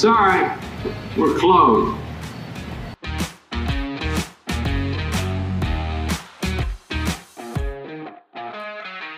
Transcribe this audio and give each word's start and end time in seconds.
Sorry, 0.00 0.50
we're 1.14 1.38
closed. 1.38 2.00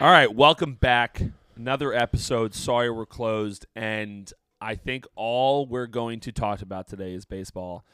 All 0.01 0.11
right, 0.11 0.35
welcome 0.35 0.75
back. 0.75 1.23
Another 1.55 1.93
episode. 1.95 2.53
Sorry 2.53 2.91
we're 2.91 3.07
closed, 3.07 3.65
and 3.77 4.33
I 4.61 4.75
think 4.75 5.07
all 5.15 5.67
we're 5.67 5.87
going 5.87 6.19
to 6.19 6.33
talk 6.33 6.63
about 6.63 6.89
today 6.89 7.15
is 7.15 7.27
baseball, 7.27 7.85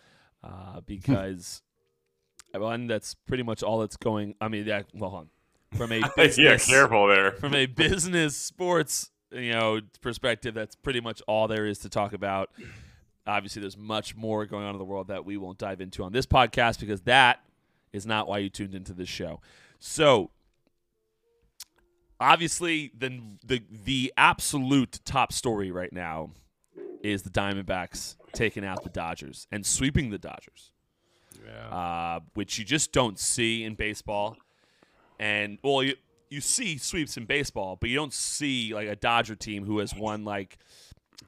uh, 0.43 0.81
because 0.87 1.61
one 2.55 2.87
that's 2.87 3.13
pretty 3.13 3.43
much 3.43 3.63
all 3.63 3.81
that's 3.81 3.99
going. 3.99 4.35
I 4.41 4.49
mean, 4.49 4.65
yeah, 4.65 4.85
well, 4.95 5.11
hold 5.11 5.29
on. 5.75 5.79
from 5.79 5.93
a 5.93 6.01
business, 6.17 6.39
yeah, 6.71 6.75
careful 6.75 7.07
there. 7.09 7.33
from 7.33 7.55
a 7.55 7.67
business 7.67 8.35
sports 8.35 9.11
you 9.33 9.53
know 9.53 9.81
perspective, 10.01 10.55
that's 10.55 10.75
pretty 10.77 11.01
much 11.01 11.23
all 11.27 11.49
there 11.49 11.67
is 11.67 11.79
to 11.81 11.89
talk 11.89 12.13
about. 12.13 12.51
Obviously, 13.27 13.61
there's 13.61 13.77
much 13.77 14.17
more 14.17 14.47
going 14.47 14.65
on 14.65 14.75
in 14.75 14.79
the 14.79 14.85
world 14.85 15.09
that 15.09 15.25
we 15.25 15.37
won't 15.37 15.59
dive 15.59 15.81
into 15.81 16.03
on 16.03 16.13
this 16.13 16.25
podcast 16.27 16.81
because 16.81 17.03
that 17.03 17.41
is 17.93 18.07
not 18.07 18.27
why 18.27 18.39
you 18.39 18.49
tuned 18.49 18.75
into 18.75 18.95
this 18.95 19.09
show. 19.09 19.41
So, 19.79 20.31
obviously, 22.21 22.91
the 22.97 23.21
the 23.45 23.63
the 23.71 24.13
absolute 24.17 25.01
top 25.05 25.33
story 25.33 25.71
right 25.71 25.93
now 25.93 26.31
is 27.03 27.23
the 27.23 27.31
Diamondbacks 27.31 28.17
taking 28.33 28.65
out 28.65 28.83
the 28.83 28.91
Dodgers 28.91 29.47
and 29.53 29.65
sweeping 29.65 30.11
the 30.11 30.19
Dodgers, 30.19 30.73
Yeah. 31.47 31.69
uh, 31.69 32.21
which 32.35 32.59
you 32.59 32.65
just 32.65 32.93
don't 32.93 33.19
see 33.19 33.63
in 33.65 33.75
baseball. 33.75 34.37
And 35.21 35.59
well, 35.63 35.83
you 35.83 35.95
you 36.31 36.41
see 36.41 36.79
sweeps 36.79 37.17
in 37.17 37.25
baseball, 37.25 37.77
but 37.77 37.91
you 37.91 37.97
don't 37.97 38.13
see 38.13 38.75
like 38.75 38.89
a 38.89 38.97
Dodger 38.97 39.35
team 39.35 39.65
who 39.65 39.79
has 39.79 39.95
won 39.95 40.25
like 40.25 40.59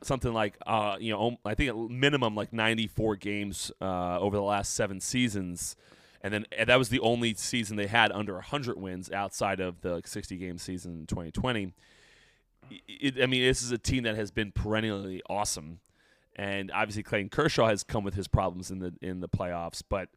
something 0.02 0.32
like 0.32 0.56
uh, 0.66 0.96
you 1.00 1.12
know 1.12 1.36
I 1.44 1.54
think 1.54 1.90
minimum 1.90 2.34
like 2.34 2.52
94 2.52 3.16
games 3.16 3.72
uh, 3.80 4.18
over 4.18 4.36
the 4.36 4.42
last 4.42 4.74
seven 4.74 5.00
seasons, 5.00 5.76
and 6.22 6.32
then 6.32 6.46
and 6.56 6.68
that 6.68 6.78
was 6.78 6.88
the 6.88 7.00
only 7.00 7.34
season 7.34 7.76
they 7.76 7.86
had 7.86 8.12
under 8.12 8.34
100 8.34 8.78
wins 8.78 9.10
outside 9.10 9.60
of 9.60 9.80
the 9.80 9.94
like, 9.96 10.06
60 10.06 10.36
game 10.36 10.58
season 10.58 11.00
in 11.00 11.06
2020. 11.06 11.72
It, 12.88 13.20
I 13.20 13.26
mean, 13.26 13.42
this 13.42 13.62
is 13.62 13.72
a 13.72 13.78
team 13.78 14.04
that 14.04 14.16
has 14.16 14.30
been 14.30 14.52
perennially 14.52 15.22
awesome, 15.28 15.80
and 16.36 16.70
obviously 16.72 17.02
Clayton 17.02 17.30
Kershaw 17.30 17.66
has 17.66 17.82
come 17.82 18.04
with 18.04 18.14
his 18.14 18.28
problems 18.28 18.70
in 18.70 18.78
the 18.78 18.94
in 19.02 19.20
the 19.20 19.28
playoffs, 19.28 19.82
but 19.88 20.08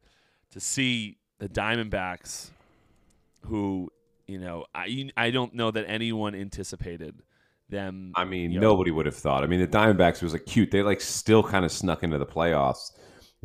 to 0.50 0.60
see 0.60 1.16
the 1.38 1.48
Diamondbacks, 1.48 2.50
who 3.46 3.90
you 4.26 4.38
know 4.38 4.64
I 4.74 5.10
I 5.16 5.30
don't 5.30 5.54
know 5.54 5.70
that 5.70 5.84
anyone 5.88 6.34
anticipated 6.34 7.22
them. 7.68 8.12
I 8.14 8.24
mean, 8.24 8.50
you 8.50 8.60
know, 8.60 8.70
nobody 8.70 8.90
would 8.90 9.06
have 9.06 9.16
thought. 9.16 9.42
I 9.42 9.46
mean, 9.46 9.60
the 9.60 9.66
Diamondbacks 9.66 10.22
was 10.22 10.32
like 10.32 10.46
cute. 10.46 10.70
They 10.70 10.82
like 10.82 11.00
still 11.00 11.42
kind 11.42 11.64
of 11.64 11.72
snuck 11.72 12.02
into 12.02 12.18
the 12.18 12.26
playoffs. 12.26 12.92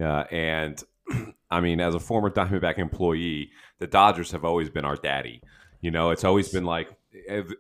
Uh, 0.02 0.23
and 0.31 0.81
I 1.52 1.61
mean, 1.61 1.80
as 1.80 1.95
a 1.95 1.99
former 1.99 2.30
Diamondback 2.30 2.77
employee, 2.77 3.52
the 3.80 3.88
Dodgers 3.88 4.31
have 4.31 4.45
always 4.45 4.69
been 4.69 4.86
our 4.86 4.95
daddy. 4.95 5.41
You 5.81 5.91
know, 5.91 6.11
it's 6.11 6.23
always 6.23 6.49
been 6.49 6.66
like, 6.66 6.89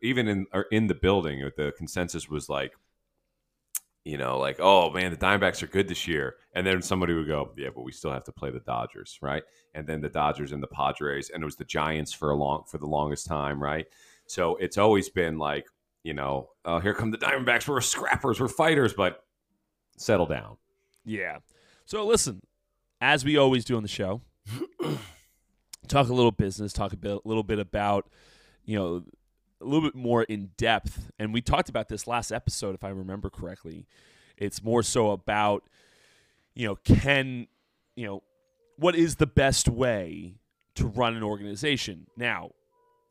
even 0.03 0.27
in 0.27 0.45
in 0.71 0.87
the 0.87 0.95
building, 0.95 1.49
the 1.57 1.73
consensus 1.77 2.29
was 2.29 2.49
like, 2.49 2.73
you 4.05 4.17
know, 4.17 4.39
like, 4.39 4.59
oh 4.59 4.89
man, 4.91 5.11
the 5.11 5.17
Diamondbacks 5.17 5.61
are 5.61 5.67
good 5.67 5.87
this 5.87 6.07
year. 6.07 6.35
And 6.53 6.65
then 6.65 6.81
somebody 6.81 7.13
would 7.13 7.27
go, 7.27 7.51
yeah, 7.57 7.69
but 7.73 7.83
we 7.83 7.91
still 7.91 8.11
have 8.11 8.23
to 8.25 8.31
play 8.31 8.49
the 8.49 8.59
Dodgers, 8.59 9.19
right? 9.21 9.43
And 9.75 9.85
then 9.85 10.01
the 10.01 10.09
Dodgers 10.09 10.51
and 10.51 10.63
the 10.63 10.67
Padres, 10.67 11.29
and 11.29 11.43
it 11.43 11.45
was 11.45 11.57
the 11.57 11.65
Giants 11.65 12.13
for 12.13 12.31
a 12.31 12.35
long 12.35 12.63
for 12.67 12.77
the 12.77 12.87
longest 12.87 13.27
time, 13.27 13.61
right? 13.61 13.85
So 14.25 14.55
it's 14.57 14.77
always 14.77 15.09
been 15.09 15.37
like, 15.37 15.67
you 16.03 16.13
know, 16.13 16.49
oh, 16.65 16.79
here 16.79 16.93
come 16.93 17.11
the 17.11 17.17
Diamondbacks. 17.17 17.67
We're 17.67 17.81
scrappers, 17.81 18.39
we're 18.39 18.47
fighters, 18.47 18.93
but 18.93 19.23
settle 19.97 20.25
down. 20.25 20.57
Yeah. 21.05 21.37
So 21.85 22.05
listen, 22.05 22.41
as 23.01 23.25
we 23.25 23.37
always 23.37 23.65
do 23.65 23.75
on 23.75 23.83
the 23.83 23.89
show, 23.89 24.21
talk 25.87 26.09
a 26.09 26.13
little 26.13 26.31
business, 26.31 26.73
talk 26.73 26.93
a 26.93 26.97
bit, 26.97 27.11
a 27.11 27.27
little 27.27 27.43
bit 27.43 27.59
about, 27.59 28.09
you 28.63 28.77
know, 28.77 29.03
a 29.61 29.65
little 29.65 29.81
bit 29.81 29.95
more 29.95 30.23
in 30.23 30.51
depth. 30.57 31.11
And 31.19 31.33
we 31.33 31.41
talked 31.41 31.69
about 31.69 31.89
this 31.89 32.07
last 32.07 32.31
episode, 32.31 32.75
if 32.75 32.83
I 32.83 32.89
remember 32.89 33.29
correctly. 33.29 33.87
It's 34.37 34.63
more 34.63 34.83
so 34.83 35.11
about, 35.11 35.63
you 36.55 36.67
know, 36.67 36.75
can, 36.75 37.47
you 37.95 38.05
know, 38.05 38.23
what 38.77 38.95
is 38.95 39.17
the 39.17 39.27
best 39.27 39.67
way 39.67 40.35
to 40.75 40.87
run 40.87 41.15
an 41.15 41.23
organization? 41.23 42.07
Now, 42.15 42.51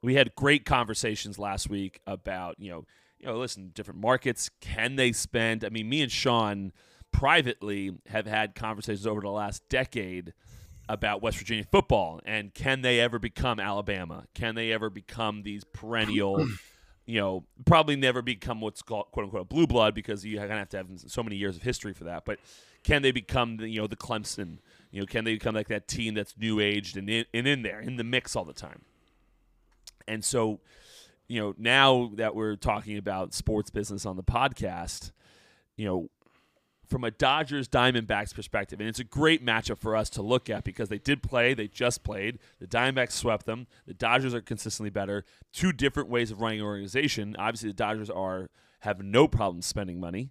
we 0.03 0.15
had 0.15 0.35
great 0.35 0.65
conversations 0.65 1.39
last 1.39 1.69
week 1.69 2.01
about, 2.07 2.57
you 2.59 2.71
know, 2.71 2.85
you 3.19 3.27
know, 3.27 3.37
listen, 3.37 3.73
different 3.75 4.01
markets, 4.01 4.49
can 4.61 4.97
they 4.97 5.13
spend? 5.13 5.65
I 5.65 5.71
mean, 5.71 5.89
me 5.89 6.03
and 6.03 6.11
Sean 6.11 6.73
privately 7.13 7.93
have 8.07 8.27
had 8.27 8.55
conversations 8.55 9.07
over 9.07 9.21
the 9.21 9.31
last 9.31 9.69
decade 9.69 10.33
about 10.89 11.23
West 11.23 11.39
Virginia 11.39 11.65
football 11.71 12.21
and 12.25 12.55
can 12.55 12.83
they 12.83 13.01
ever 13.01 13.19
become 13.19 13.61
Alabama? 13.61 14.25
Can 14.35 14.55
they 14.55 14.73
ever 14.73 14.89
become 14.91 15.43
these 15.43 15.65
perennial, 15.65 16.47
you 17.07 17.21
know, 17.21 17.45
probably 17.67 17.97
never 17.97 18.23
become 18.23 18.61
what's 18.61 18.83
called 18.83 19.07
quote 19.11 19.25
unquote 19.25 19.49
blue 19.49 19.67
blood 19.67 19.95
because 19.95 20.25
you 20.25 20.39
kind 20.39 20.53
of 20.53 20.59
have 20.59 20.69
to 20.71 20.77
have 20.79 20.87
so 21.07 21.23
many 21.23 21.37
years 21.37 21.57
of 21.57 21.63
history 21.63 21.93
for 21.93 22.05
that. 22.05 22.25
But 22.25 22.39
can 22.85 23.03
they 23.03 23.13
become 23.13 23.59
the, 23.59 23.69
you 23.69 23.81
know, 23.81 23.87
the 23.87 23.97
Clemson? 23.97 24.59
You 24.91 25.01
know, 25.01 25.07
can 25.07 25.25
they 25.25 25.35
become 25.35 25.55
like 25.55 25.69
that 25.69 25.89
team 25.89 26.15
that's 26.15 26.35
new 26.39 26.61
aged 26.61 26.97
and 26.97 27.11
in, 27.11 27.27
and 27.35 27.47
in 27.47 27.63
there 27.63 27.81
in 27.81 27.97
the 27.97 28.05
mix 28.05 28.35
all 28.35 28.45
the 28.45 28.55
time? 28.55 28.83
And 30.07 30.25
so, 30.25 30.61
you 31.29 31.41
know, 31.41 31.55
now 31.59 32.13
that 32.15 32.35
we're 32.35 32.57
talking 32.57 32.97
about 32.97 33.35
sports 33.35 33.69
business 33.71 34.07
on 34.07 34.17
the 34.17 34.23
podcast, 34.23 35.13
you 35.77 35.87
know, 35.87 36.11
from 36.89 37.05
a 37.05 37.11
Dodgers 37.11 37.69
Diamondbacks 37.69 38.35
perspective, 38.35 38.81
and 38.81 38.89
it's 38.89 38.99
a 38.99 39.05
great 39.05 39.45
matchup 39.45 39.79
for 39.79 39.95
us 39.95 40.09
to 40.11 40.23
look 40.23 40.49
at 40.49 40.65
because 40.65 40.89
they 40.89 40.99
did 40.99 41.23
play, 41.23 41.55
they 41.55 41.69
just 41.69 42.03
played. 42.03 42.39
The 42.61 42.67
Diamondbacks 42.67 43.13
swept 43.13 43.47
them. 43.47 43.67
The 43.87 43.95
Dodgers 43.95 44.35
are 44.35 44.41
consistently 44.41 44.91
better. 44.91 45.25
Two 45.53 45.73
different 45.73 46.09
ways 46.09 46.31
of 46.31 46.41
running 46.41 46.61
an 46.61 46.67
organization. 46.67 47.37
Obviously, 47.39 47.69
the 47.71 47.75
Dodgers 47.75 48.11
are 48.11 48.49
have 48.81 49.03
no 49.03 49.29
problem 49.29 49.61
spending 49.63 50.01
money. 50.01 50.31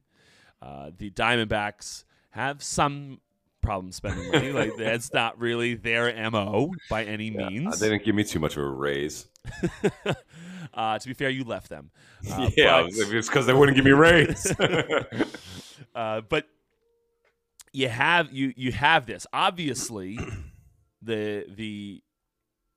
Uh, 0.61 0.89
the 0.97 1.11
Diamondbacks 1.11 2.03
have 2.31 2.63
some 2.63 3.19
problem 3.61 3.91
spending 3.91 4.31
money. 4.31 4.51
like 4.53 4.71
that's 4.77 5.13
not 5.13 5.37
really 5.39 5.75
their 5.75 6.11
mo 6.31 6.71
by 6.89 7.03
any 7.03 7.37
Uh, 7.37 7.49
means. 7.49 7.79
they 7.79 7.89
didn't 7.89 8.03
give 8.05 8.15
me 8.15 8.23
too 8.23 8.39
much 8.39 8.57
of 8.57 8.63
a 8.63 8.69
raise. 8.69 9.27
uh, 10.73 10.97
to 10.99 11.07
be 11.07 11.13
fair, 11.13 11.29
you 11.29 11.43
left 11.43 11.69
them. 11.69 11.91
Uh, 12.31 12.49
yeah, 12.57 12.81
but- 12.83 12.91
it's 12.93 13.27
because 13.27 13.45
they 13.45 13.53
wouldn't 13.53 13.75
give 13.75 13.85
me 13.85 13.91
a 13.91 13.95
raise. 13.95 14.51
Uh, 15.97 16.21
but 16.21 16.47
you 17.73 17.89
have 17.89 18.31
you 18.31 18.53
you 18.55 18.71
have 18.71 19.07
this. 19.07 19.25
Obviously 19.33 20.19
the 21.01 21.45
the 21.49 22.03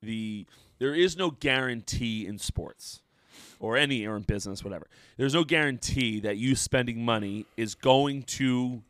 the 0.02 0.46
there 0.78 0.94
is 0.94 1.18
no 1.18 1.30
guarantee 1.30 2.26
in 2.26 2.38
sports 2.38 3.02
or 3.58 3.76
any 3.76 4.06
or 4.06 4.16
in 4.16 4.22
business 4.22 4.64
whatever. 4.64 4.88
There's 5.18 5.34
no 5.34 5.44
guarantee 5.44 6.20
that 6.20 6.38
you 6.38 6.56
spending 6.56 7.04
money 7.04 7.44
is 7.58 7.74
going 7.74 8.22
to 8.22 8.82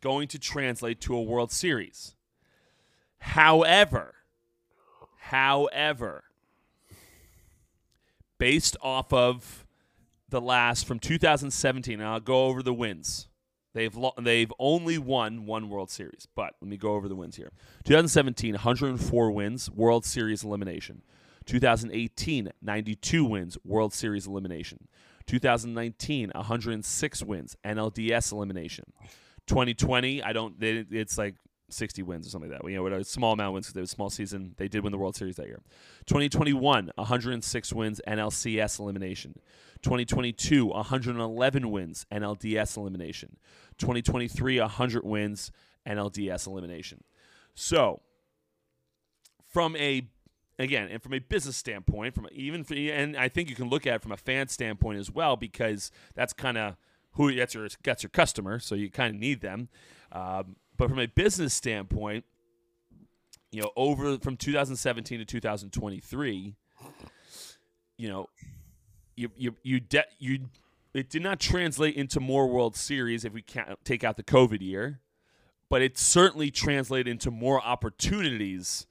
going 0.00 0.28
to 0.28 0.38
translate 0.38 1.00
to 1.00 1.16
a 1.16 1.20
world 1.20 1.50
series. 1.50 2.14
However 3.18 4.14
however 5.18 6.24
based 8.38 8.76
off 8.80 9.12
of 9.12 9.66
the 10.28 10.40
last 10.40 10.86
from 10.86 11.00
2017 11.00 11.98
and 11.98 12.08
I'll 12.08 12.20
go 12.20 12.46
over 12.46 12.62
the 12.62 12.74
wins 12.74 13.28
They've 13.74 13.94
lo- 13.94 14.14
they've 14.20 14.52
only 14.58 14.98
won 14.98 15.46
one 15.46 15.68
World 15.68 15.90
Series, 15.90 16.28
but 16.34 16.54
let 16.60 16.68
me 16.68 16.76
go 16.76 16.94
over 16.94 17.08
the 17.08 17.16
wins 17.16 17.36
here. 17.36 17.52
2017, 17.84 18.54
104 18.54 19.30
wins, 19.30 19.70
World 19.70 20.04
Series 20.04 20.44
elimination. 20.44 21.02
2018, 21.46 22.50
92 22.60 23.24
wins, 23.24 23.58
World 23.64 23.92
Series 23.92 24.26
elimination. 24.26 24.88
2019, 25.26 26.32
106 26.34 27.22
wins, 27.22 27.56
NLDS 27.64 28.32
elimination. 28.32 28.84
2020, 29.46 30.22
I 30.22 30.32
don't. 30.32 30.54
It's 30.60 31.18
like 31.18 31.36
60 31.70 32.02
wins 32.02 32.26
or 32.26 32.30
something 32.30 32.50
like 32.50 32.60
that. 32.62 32.70
You 32.70 32.76
know, 32.76 32.86
a 32.86 33.04
small 33.04 33.32
amount 33.32 33.48
of 33.48 33.54
wins 33.54 33.66
because 33.66 33.76
it 33.76 33.80
was 33.80 33.92
a 33.92 33.94
small 33.94 34.10
season. 34.10 34.54
They 34.56 34.68
did 34.68 34.84
win 34.84 34.92
the 34.92 34.98
World 34.98 35.16
Series 35.16 35.36
that 35.36 35.46
year. 35.46 35.60
2021, 36.06 36.92
106 36.94 37.72
wins, 37.72 38.00
NLCS 38.06 38.78
elimination. 38.78 39.34
2022, 39.82 40.66
111 40.66 41.70
wins, 41.70 42.06
NLDS 42.12 42.76
elimination. 42.76 43.36
2023, 43.78 44.60
100 44.60 45.04
wins, 45.04 45.50
NLDS 45.86 46.46
elimination. 46.46 47.02
So, 47.54 48.00
from 49.48 49.76
a 49.76 50.06
again, 50.58 50.88
and 50.90 51.02
from 51.02 51.14
a 51.14 51.18
business 51.18 51.56
standpoint, 51.56 52.14
from 52.14 52.28
even 52.32 52.64
for, 52.64 52.74
and 52.74 53.16
I 53.16 53.28
think 53.28 53.48
you 53.48 53.56
can 53.56 53.68
look 53.68 53.86
at 53.86 53.96
it 53.96 54.02
from 54.02 54.12
a 54.12 54.16
fan 54.16 54.48
standpoint 54.48 54.98
as 54.98 55.10
well 55.10 55.36
because 55.36 55.90
that's 56.14 56.32
kind 56.32 56.56
of 56.56 56.76
who 57.12 57.34
that's 57.34 57.54
your 57.54 57.68
that's 57.82 58.02
your 58.02 58.10
customer, 58.10 58.58
so 58.58 58.74
you 58.74 58.90
kind 58.90 59.14
of 59.14 59.20
need 59.20 59.40
them. 59.40 59.68
Um, 60.12 60.56
but 60.76 60.88
from 60.88 60.98
a 60.98 61.06
business 61.06 61.52
standpoint, 61.54 62.24
you 63.50 63.60
know, 63.60 63.70
over 63.76 64.18
from 64.18 64.36
2017 64.36 65.18
to 65.18 65.24
2023, 65.24 66.54
you 67.98 68.08
know, 68.08 68.28
you 69.22 69.30
you 69.36 69.56
you 69.62 69.80
de- 69.80 70.04
you 70.18 70.48
it 70.94 71.08
did 71.08 71.22
not 71.22 71.40
translate 71.40 71.94
into 71.94 72.20
more 72.20 72.48
World 72.48 72.76
Series 72.76 73.24
if 73.24 73.32
we 73.32 73.42
can't 73.42 73.78
take 73.84 74.04
out 74.04 74.16
the 74.16 74.22
COVID 74.22 74.60
year, 74.60 75.00
but 75.68 75.80
it 75.82 75.96
certainly 75.96 76.50
translated 76.50 77.08
into 77.08 77.30
more 77.30 77.62
opportunities 77.64 78.86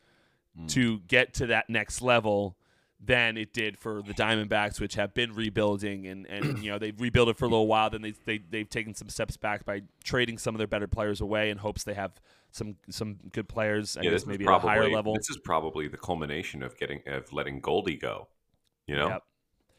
hmm. 0.57 0.67
to 0.67 0.99
get 1.01 1.33
to 1.35 1.47
that 1.47 1.69
next 1.69 2.01
level 2.01 2.57
than 3.03 3.35
it 3.35 3.51
did 3.51 3.79
for 3.79 4.03
the 4.03 4.13
Diamondbacks, 4.13 4.79
which 4.79 4.93
have 4.93 5.13
been 5.13 5.33
rebuilding 5.33 6.07
and, 6.07 6.27
and 6.27 6.63
you 6.63 6.71
know 6.71 6.77
they've 6.77 6.99
rebuilt 6.99 7.29
it 7.29 7.37
for 7.37 7.45
a 7.45 7.49
little 7.49 7.67
while. 7.67 7.89
Then 7.89 8.01
they, 8.01 8.13
they 8.25 8.39
they've 8.49 8.69
taken 8.69 8.93
some 8.93 9.09
steps 9.09 9.37
back 9.37 9.65
by 9.65 9.81
trading 10.03 10.37
some 10.37 10.55
of 10.55 10.59
their 10.59 10.67
better 10.67 10.87
players 10.87 11.21
away 11.21 11.49
in 11.49 11.57
hopes 11.57 11.83
they 11.83 11.93
have 11.93 12.11
some 12.51 12.75
some 12.89 13.17
good 13.31 13.47
players 13.47 13.95
and 13.95 14.05
yeah, 14.05 14.11
guess 14.11 14.21
this 14.21 14.27
maybe 14.27 14.43
is 14.43 14.49
at 14.49 14.55
a 14.55 14.59
higher 14.59 14.89
level. 14.89 15.15
This 15.15 15.29
is 15.29 15.39
probably 15.43 15.87
the 15.87 15.97
culmination 15.97 16.61
of 16.63 16.77
getting 16.77 17.01
of 17.07 17.31
letting 17.33 17.59
Goldie 17.59 17.97
go. 17.97 18.27
You 18.87 18.95
know, 18.95 19.07
Yep. 19.09 19.23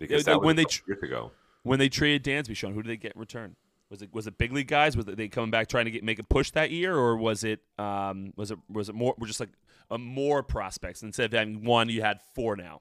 Because 0.08 0.26
when 0.26 0.56
they 0.56 0.66
years 0.86 1.02
ago. 1.02 1.32
When 1.64 1.78
they 1.78 1.88
traded 1.88 2.24
Dansby, 2.24 2.56
Sean, 2.56 2.74
who 2.74 2.82
did 2.82 2.90
they 2.90 2.96
get 2.96 3.14
in 3.14 3.20
return? 3.20 3.56
Was 3.88 4.02
it 4.02 4.12
was 4.12 4.26
it 4.26 4.38
big 4.38 4.52
league 4.52 4.68
guys? 4.68 4.96
Was 4.96 5.06
it 5.06 5.16
they 5.16 5.28
coming 5.28 5.50
back 5.50 5.68
trying 5.68 5.84
to 5.84 5.90
get 5.90 6.02
make 6.02 6.18
a 6.18 6.24
push 6.24 6.50
that 6.52 6.70
year, 6.70 6.96
or 6.96 7.16
was 7.16 7.44
it 7.44 7.60
um 7.78 8.32
was 8.36 8.50
it 8.50 8.58
was 8.68 8.88
it 8.88 8.94
more? 8.94 9.14
We're 9.18 9.26
just 9.26 9.38
like 9.40 9.50
a 9.90 9.98
more 9.98 10.42
prospects 10.42 11.02
instead 11.02 11.26
of 11.26 11.38
having 11.38 11.64
one, 11.64 11.88
you 11.88 12.02
had 12.02 12.20
four 12.34 12.56
now. 12.56 12.80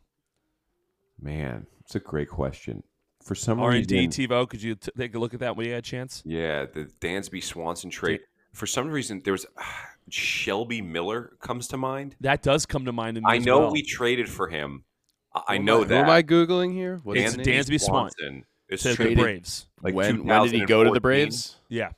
Man, 1.21 1.67
it's 1.81 1.95
a 1.95 1.99
great 1.99 2.29
question. 2.29 2.83
For 3.23 3.35
some 3.35 3.59
R 3.59 3.71
and 3.71 3.85
D 3.85 4.07
TiVo, 4.07 4.49
could 4.49 4.63
you 4.63 4.75
t- 4.75 4.91
take 4.97 5.13
a 5.13 5.19
look 5.19 5.33
at 5.33 5.41
that 5.41 5.55
when 5.55 5.67
you 5.67 5.73
had 5.73 5.79
a 5.79 5.87
chance? 5.87 6.23
yeah, 6.25 6.65
the 6.65 6.89
Dansby 7.01 7.43
Swanson 7.43 7.91
trade. 7.91 8.21
For 8.53 8.65
some 8.65 8.89
reason, 8.89 9.21
there 9.23 9.33
was 9.33 9.45
Shelby 10.09 10.81
Miller 10.81 11.33
comes 11.39 11.67
to 11.67 11.77
mind. 11.77 12.15
That 12.21 12.41
does 12.41 12.65
come 12.65 12.85
to 12.85 12.91
mind. 12.91 13.17
To 13.17 13.23
I 13.25 13.37
know 13.37 13.59
well. 13.59 13.71
we 13.71 13.83
traded 13.83 14.27
for 14.27 14.47
him. 14.47 14.85
I, 15.33 15.41
I 15.47 15.53
Who 15.55 15.59
am 15.59 15.65
know 15.65 15.77
Who 15.79 15.85
that. 15.85 16.03
am 16.05 16.09
I 16.09 16.23
googling 16.23 16.73
here? 16.73 16.99
What's 17.03 17.19
It's 17.19 17.35
his? 17.35 17.47
Dansby 17.47 17.79
Swanson 17.81 18.45
is 18.69 18.81
to 18.83 18.95
the 18.95 19.15
Braves. 19.15 19.67
like 19.81 19.93
when, 19.93 20.25
when 20.25 20.43
did 20.43 20.53
he 20.53 20.65
go 20.65 20.83
to 20.83 20.91
the 20.91 21.01
Braves? 21.01 21.55
Yeah, 21.69 21.91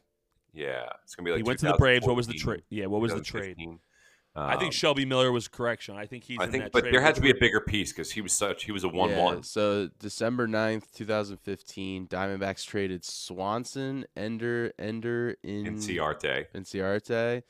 Yeah, 0.53 0.85
it's 1.03 1.15
gonna 1.15 1.25
be 1.25 1.31
like 1.31 1.39
he 1.39 1.43
went 1.43 1.59
to 1.59 1.67
the 1.67 1.73
Braves. 1.77 2.05
What 2.05 2.15
was 2.15 2.27
the 2.27 2.33
trade? 2.33 2.63
Yeah, 2.69 2.85
what 2.87 3.01
was 3.01 3.13
the 3.13 3.21
trade? 3.21 3.55
2015. 3.57 3.79
I 4.35 4.53
think 4.57 4.69
Um, 4.69 4.71
Shelby 4.71 5.05
Miller 5.05 5.31
was 5.31 5.47
correction. 5.47 5.95
I 5.95 6.07
think 6.07 6.23
he's. 6.23 6.39
I 6.39 6.45
in 6.45 6.51
think, 6.51 6.63
that 6.63 6.71
but 6.71 6.79
trade 6.81 6.93
there 6.95 7.01
had 7.01 7.13
to 7.15 7.21
be 7.21 7.29
a 7.29 7.35
bigger 7.35 7.59
piece 7.59 7.91
because 7.91 8.11
he 8.11 8.19
was 8.21 8.33
such 8.33 8.63
he 8.63 8.71
was 8.71 8.83
a 8.83 8.87
one 8.89 9.11
Yeah, 9.11 9.23
one. 9.23 9.43
So 9.43 9.89
December 9.99 10.47
9th, 10.47 10.91
2015, 10.95 12.07
Diamondbacks 12.07 12.65
traded 12.65 13.05
Swanson, 13.05 14.05
Ender, 14.17 14.73
Ender 14.79 15.35
in 15.43 15.67
in 15.67 15.75
Ciarte. 15.77 16.45
Inciarte. 16.55 17.43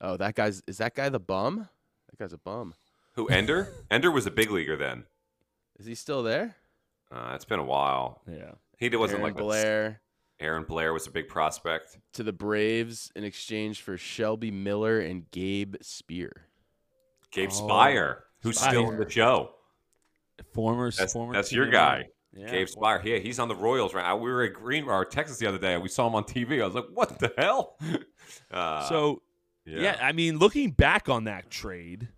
Oh, 0.00 0.16
that 0.16 0.34
guy's 0.34 0.62
is 0.66 0.78
that 0.78 0.94
guy 0.94 1.10
the 1.10 1.20
bum? 1.20 1.68
That 2.10 2.18
guy's 2.18 2.32
a 2.32 2.38
bum. 2.38 2.72
Who 3.16 3.26
Ender? 3.26 3.68
Ender 3.90 4.10
was 4.10 4.24
a 4.26 4.30
big 4.30 4.50
leaguer 4.50 4.76
then. 4.76 5.04
Is 5.78 5.86
he 5.86 5.94
still 5.94 6.22
there? 6.22 6.56
Uh, 7.12 7.32
it's 7.34 7.44
been 7.44 7.58
a 7.58 7.64
while. 7.64 8.22
Yeah. 8.30 8.52
He 8.78 8.88
wasn't 8.96 9.20
Aaron 9.20 9.32
like 9.34 9.40
a- 9.40 9.44
Blair 9.44 10.00
Aaron 10.40 10.64
Blair 10.64 10.92
was 10.92 11.06
a 11.06 11.10
big 11.10 11.28
prospect. 11.28 11.96
to 12.14 12.22
the 12.24 12.32
Braves 12.32 13.10
in 13.14 13.22
exchange 13.24 13.80
for 13.82 13.96
Shelby 13.96 14.50
Miller 14.50 14.98
and 15.00 15.30
Gabe 15.30 15.76
Speier. 15.76 16.32
Gabe 17.30 17.50
Oh, 17.52 17.62
Speier, 17.62 18.16
who's 18.42 18.58
still 18.58 18.90
in 18.90 18.98
the 18.98 19.08
show. 19.08 19.54
Former. 20.52 20.90
That's, 20.90 21.12
former 21.12 21.32
that's 21.32 21.52
your 21.52 21.66
guy. 21.70 22.06
Yeah. 22.36 22.50
Gabe 22.50 22.66
Speier. 22.66 23.02
Yeah, 23.04 23.18
he's 23.18 23.38
on 23.38 23.46
the 23.46 23.54
Royals 23.54 23.94
right 23.94 24.02
now. 24.02 24.16
We 24.16 24.28
were 24.30 24.42
at 24.42 24.54
Green 24.54 24.84
or 24.88 25.04
Texas 25.04 25.38
the 25.38 25.46
other 25.46 25.58
day. 25.58 25.74
and 25.74 25.82
We 25.84 25.88
saw 25.88 26.08
him 26.08 26.16
on 26.16 26.24
TV. 26.24 26.60
I 26.60 26.66
was 26.66 26.74
like, 26.74 26.86
what 26.92 27.18
the 27.20 27.32
hell? 27.38 27.78
Uh, 28.50 28.88
So 28.88 29.22
yeah, 29.66 29.80
yeah. 29.80 29.98
I 30.00 30.12
mean, 30.12 30.38
looking 30.38 30.70
back 30.72 31.08
on 31.08 31.24
that 31.24 31.50
trade, 31.50 32.08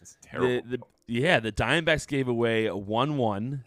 it's 0.00 0.16
terrible. 0.22 0.68
The, 0.68 0.76
the, 0.78 0.82
yeah, 1.06 1.40
the 1.40 1.52
Diamondbacks 1.52 2.06
gave 2.06 2.28
away 2.28 2.66
a 2.66 2.76
one-one, 2.76 3.64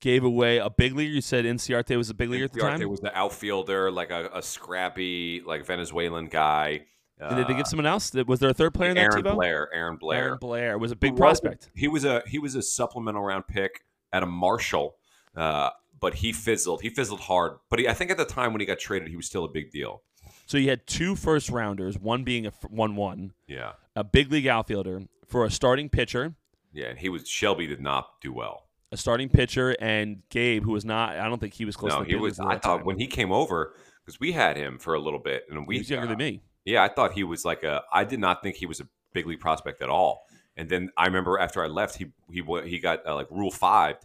gave 0.00 0.24
away 0.24 0.58
a 0.58 0.70
big 0.70 0.94
leaguer. 0.94 1.12
You 1.12 1.20
said 1.20 1.44
Inciarte 1.44 1.96
was 1.96 2.10
a 2.10 2.14
big 2.14 2.30
leaguer 2.30 2.44
at 2.44 2.52
the 2.52 2.60
time. 2.60 2.88
was 2.88 3.00
the 3.00 3.16
outfielder, 3.16 3.90
like 3.90 4.10
a, 4.10 4.30
a 4.34 4.42
scrappy, 4.42 5.42
like 5.46 5.64
Venezuelan 5.66 6.26
guy. 6.26 6.82
and 7.18 7.36
did 7.36 7.46
they 7.48 7.54
Uh, 7.54 7.56
give 7.58 7.66
someone 7.66 7.86
else? 7.86 8.12
Was 8.26 8.40
there 8.40 8.50
a 8.50 8.54
third 8.54 8.74
player 8.74 8.90
in 8.90 8.96
that 8.96 9.02
Aaron? 9.02 9.22
Blair. 9.22 9.68
Aaron 9.72 9.96
Blair. 9.96 10.24
Aaron 10.24 10.38
Blair 10.40 10.78
was 10.78 10.90
a 10.92 10.96
big 10.96 11.16
prospect. 11.16 11.70
He 11.74 11.88
was 11.88 12.04
a 12.04 12.22
he 12.26 12.38
was 12.38 12.54
a 12.54 12.62
supplemental 12.62 13.22
round 13.22 13.46
pick 13.46 13.84
at 14.12 14.22
a 14.22 14.26
Marshall, 14.26 14.96
uh, 15.36 15.70
but 16.00 16.14
he 16.16 16.32
fizzled. 16.32 16.82
He 16.82 16.88
fizzled 16.90 17.20
hard. 17.20 17.52
But 17.70 17.78
he, 17.78 17.88
I 17.88 17.94
think 17.94 18.10
at 18.10 18.16
the 18.16 18.24
time 18.24 18.52
when 18.52 18.60
he 18.60 18.66
got 18.66 18.78
traded, 18.78 19.08
he 19.08 19.16
was 19.16 19.26
still 19.26 19.44
a 19.44 19.48
big 19.48 19.70
deal. 19.70 20.02
So 20.46 20.58
you 20.58 20.68
had 20.68 20.86
two 20.86 21.16
first 21.16 21.48
rounders, 21.48 21.98
one 21.98 22.22
being 22.24 22.46
a 22.46 22.52
one-one, 22.68 23.32
Yeah, 23.46 23.72
a 23.96 24.04
big 24.04 24.30
league 24.30 24.46
outfielder 24.46 25.02
for 25.26 25.44
a 25.46 25.50
starting 25.50 25.88
pitcher, 25.88 26.34
yeah. 26.74 26.86
And 26.86 26.98
he 26.98 27.08
was 27.08 27.26
Shelby 27.26 27.66
did 27.66 27.80
not 27.80 28.20
do 28.20 28.32
well. 28.32 28.66
a 28.92 28.96
starting 28.96 29.28
pitcher, 29.28 29.74
and 29.80 30.22
Gabe, 30.28 30.62
who 30.64 30.72
was 30.72 30.84
not. 30.84 31.16
I 31.16 31.28
don't 31.28 31.40
think 31.40 31.54
he 31.54 31.64
was 31.64 31.76
close. 31.76 31.92
no, 31.92 32.04
to 32.04 32.08
he 32.08 32.16
was. 32.16 32.38
I 32.38 32.58
thought 32.58 32.78
time. 32.78 32.84
when 32.84 32.98
he 32.98 33.06
came 33.06 33.32
over 33.32 33.74
because 34.04 34.20
we 34.20 34.32
had 34.32 34.56
him 34.56 34.78
for 34.78 34.94
a 34.94 35.00
little 35.00 35.18
bit, 35.18 35.44
and 35.50 35.66
we 35.66 35.76
he 35.76 35.80
was 35.80 35.90
younger 35.90 36.08
than 36.08 36.18
me. 36.18 36.42
Yeah, 36.64 36.82
I 36.82 36.88
thought 36.88 37.12
he 37.12 37.24
was 37.24 37.44
like 37.44 37.62
a. 37.62 37.82
I 37.92 38.04
did 38.04 38.20
not 38.20 38.42
think 38.42 38.56
he 38.56 38.66
was 38.66 38.80
a 38.80 38.88
big 39.12 39.26
league 39.26 39.40
prospect 39.40 39.80
at 39.80 39.88
all. 39.88 40.26
And 40.56 40.68
then 40.68 40.90
I 40.96 41.06
remember 41.06 41.38
after 41.38 41.64
I 41.64 41.68
left, 41.68 41.96
he 41.96 42.12
he 42.30 42.42
he 42.66 42.78
got 42.78 43.06
uh, 43.06 43.14
like 43.14 43.30
Rule 43.30 43.50
Five, 43.50 43.96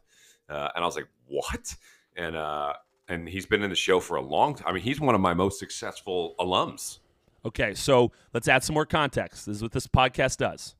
uh, 0.50 0.70
and 0.76 0.84
I 0.84 0.86
was 0.88 0.96
like, 0.96 1.08
what? 1.28 1.76
And 2.16 2.36
uh, 2.36 2.74
and 3.08 3.28
he's 3.28 3.46
been 3.46 3.62
in 3.62 3.70
the 3.70 3.76
show 3.76 4.00
for 4.00 4.18
a 4.18 4.22
long 4.22 4.56
time. 4.56 4.68
I 4.68 4.74
mean, 4.74 4.84
he's 4.84 5.00
one 5.00 5.16
of 5.16 5.22
my 5.22 5.34
most 5.34 5.60
successful 5.60 6.36
alums. 6.40 7.00
Okay, 7.46 7.74
so 7.74 8.12
let's 8.34 8.48
add 8.48 8.64
some 8.64 8.74
more 8.74 8.86
context. 8.86 9.46
This 9.46 9.58
is 9.58 9.64
what 9.64 9.72
this 9.72 9.88
podcast 9.88 10.38
does. 10.38 10.76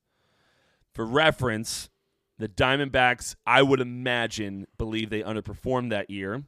For 0.94 1.06
reference, 1.06 1.90
the 2.38 2.48
Diamondbacks, 2.48 3.36
I 3.46 3.62
would 3.62 3.80
imagine, 3.82 4.66
believe 4.78 5.10
they 5.10 5.22
underperformed 5.22 5.90
that 5.92 6.10
year 6.10 6.44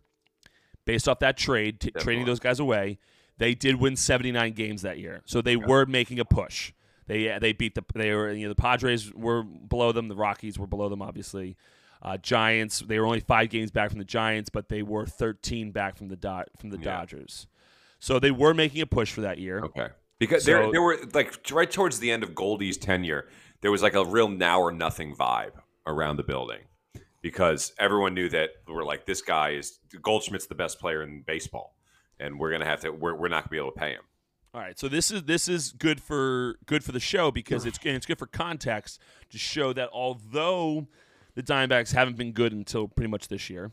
based 0.86 1.08
off 1.08 1.20
that 1.20 1.38
trade, 1.38 1.80
t- 1.80 1.92
trading 1.92 2.26
those 2.26 2.40
guys 2.40 2.60
away. 2.60 2.98
They 3.38 3.54
did 3.56 3.76
win 3.76 3.96
79 3.96 4.54
games 4.54 4.82
that 4.84 5.00
year, 5.00 5.22
so 5.26 5.42
they 5.42 5.56
were 5.56 5.86
making 5.86 6.20
a 6.20 6.26
push. 6.26 6.74
They 7.08 7.38
they 7.40 7.54
beat 7.54 7.76
the 7.76 7.84
they 7.96 8.14
were 8.14 8.32
you 8.32 8.44
know 8.48 8.50
the 8.54 8.62
Padres 8.62 9.12
were 9.14 9.44
below 9.44 9.92
them, 9.92 10.08
the 10.08 10.16
Rockies 10.16 10.60
were 10.60 10.68
below 10.68 10.90
them, 10.90 11.02
obviously. 11.02 11.58
Uh, 12.04 12.18
Giants, 12.18 12.80
they 12.80 13.00
were 13.00 13.06
only 13.06 13.20
five 13.20 13.50
games 13.50 13.70
back 13.72 13.90
from 13.90 14.00
the 14.00 14.06
Giants, 14.06 14.50
but 14.50 14.70
they 14.70 14.82
were 14.82 15.06
13 15.06 15.72
back 15.72 15.96
from 15.98 16.08
the 16.08 16.16
Do- 16.16 16.44
from 16.60 16.70
the 16.72 16.78
Yeah. 16.78 16.84
Dodgers. 16.98 17.48
So 18.00 18.18
they 18.20 18.32
were 18.32 18.54
making 18.54 18.82
a 18.82 18.88
push 18.88 19.12
for 19.12 19.22
that 19.22 19.38
year. 19.40 19.60
Okay, 19.60 19.90
because 20.20 20.46
there 20.46 20.72
there 20.72 20.82
were 20.82 20.98
like 21.14 21.36
right 21.52 21.70
towards 21.70 22.00
the 22.00 22.12
end 22.12 22.24
of 22.24 22.34
Goldie's 22.36 22.78
tenure, 22.78 23.28
there 23.62 23.72
was 23.72 23.82
like 23.82 23.94
a 23.94 24.06
real 24.06 24.28
now 24.28 24.60
or 24.60 24.72
nothing 24.72 25.16
vibe 25.16 25.54
around 25.88 26.18
the 26.18 26.24
building 26.24 26.62
because 27.22 27.74
everyone 27.80 28.14
knew 28.14 28.30
that 28.30 28.50
we're 28.68 28.84
like 28.84 29.06
this 29.06 29.22
guy 29.22 29.52
is 29.52 29.80
Goldschmidt's 30.02 30.48
the 30.48 30.56
best 30.56 30.80
player 30.80 31.04
in 31.04 31.24
baseball, 31.26 31.76
and 32.20 32.40
we're 32.40 32.52
gonna 32.52 32.66
have 32.66 32.82
to 32.82 32.92
we're, 32.92 33.16
we're 33.16 33.28
not 33.30 33.44
gonna 33.44 33.52
be 33.52 33.58
able 33.58 33.72
to 33.72 33.80
pay 33.80 33.92
him. 33.92 34.02
All 34.54 34.60
right, 34.62 34.78
so 34.78 34.90
this 34.90 35.12
is 35.12 35.24
this 35.24 35.48
is 35.48 35.72
good 35.72 36.02
for 36.02 36.58
good 36.66 36.84
for 36.84 36.92
the 36.92 37.00
show 37.00 37.32
because 37.32 37.66
it's 37.66 37.80
and 37.86 37.96
it's 37.96 38.06
good 38.06 38.18
for 38.20 38.28
context 38.28 39.00
to 39.30 39.38
show 39.38 39.72
that 39.74 39.90
although 39.94 40.88
the 41.36 41.44
Diamondbacks 41.44 41.94
haven't 41.94 42.18
been 42.18 42.34
good 42.34 42.52
until 42.52 42.88
pretty 42.90 43.10
much 43.10 43.30
this 43.30 43.50
year, 43.50 43.72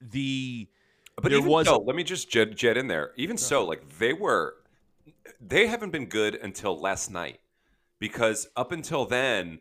the 0.00 0.68
But 1.16 1.30
There 1.30 1.38
even 1.38 1.50
was- 1.50 1.66
so, 1.66 1.78
let 1.78 1.96
me 1.96 2.02
just 2.04 2.28
jet, 2.30 2.54
jet 2.56 2.76
in 2.76 2.88
there. 2.88 3.12
Even 3.16 3.36
so, 3.38 3.64
like 3.64 3.98
they 3.98 4.12
were, 4.12 4.56
they 5.40 5.66
haven't 5.68 5.90
been 5.90 6.06
good 6.06 6.34
until 6.34 6.78
last 6.78 7.10
night, 7.10 7.40
because 8.04 8.46
up 8.54 8.70
until 8.70 9.06
then, 9.06 9.58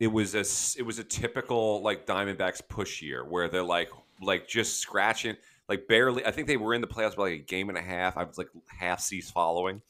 it 0.00 0.08
was 0.08 0.34
a 0.34 0.44
it 0.76 0.82
was 0.84 0.98
a 0.98 1.04
typical 1.04 1.80
like 1.80 2.08
Diamondbacks 2.08 2.60
push 2.68 3.00
year 3.00 3.24
where 3.24 3.48
they're 3.48 3.62
like 3.62 3.88
like 4.20 4.48
just 4.48 4.78
scratching, 4.78 5.36
like 5.68 5.86
barely. 5.86 6.26
I 6.26 6.32
think 6.32 6.48
they 6.48 6.56
were 6.56 6.74
in 6.74 6.80
the 6.80 6.88
playoffs 6.88 7.14
by 7.14 7.22
like 7.22 7.32
a 7.34 7.38
game 7.44 7.68
and 7.68 7.78
a 7.78 7.82
half. 7.82 8.16
I 8.16 8.24
was 8.24 8.36
like 8.36 8.48
half 8.66 8.98
seas 8.98 9.30
following, 9.30 9.80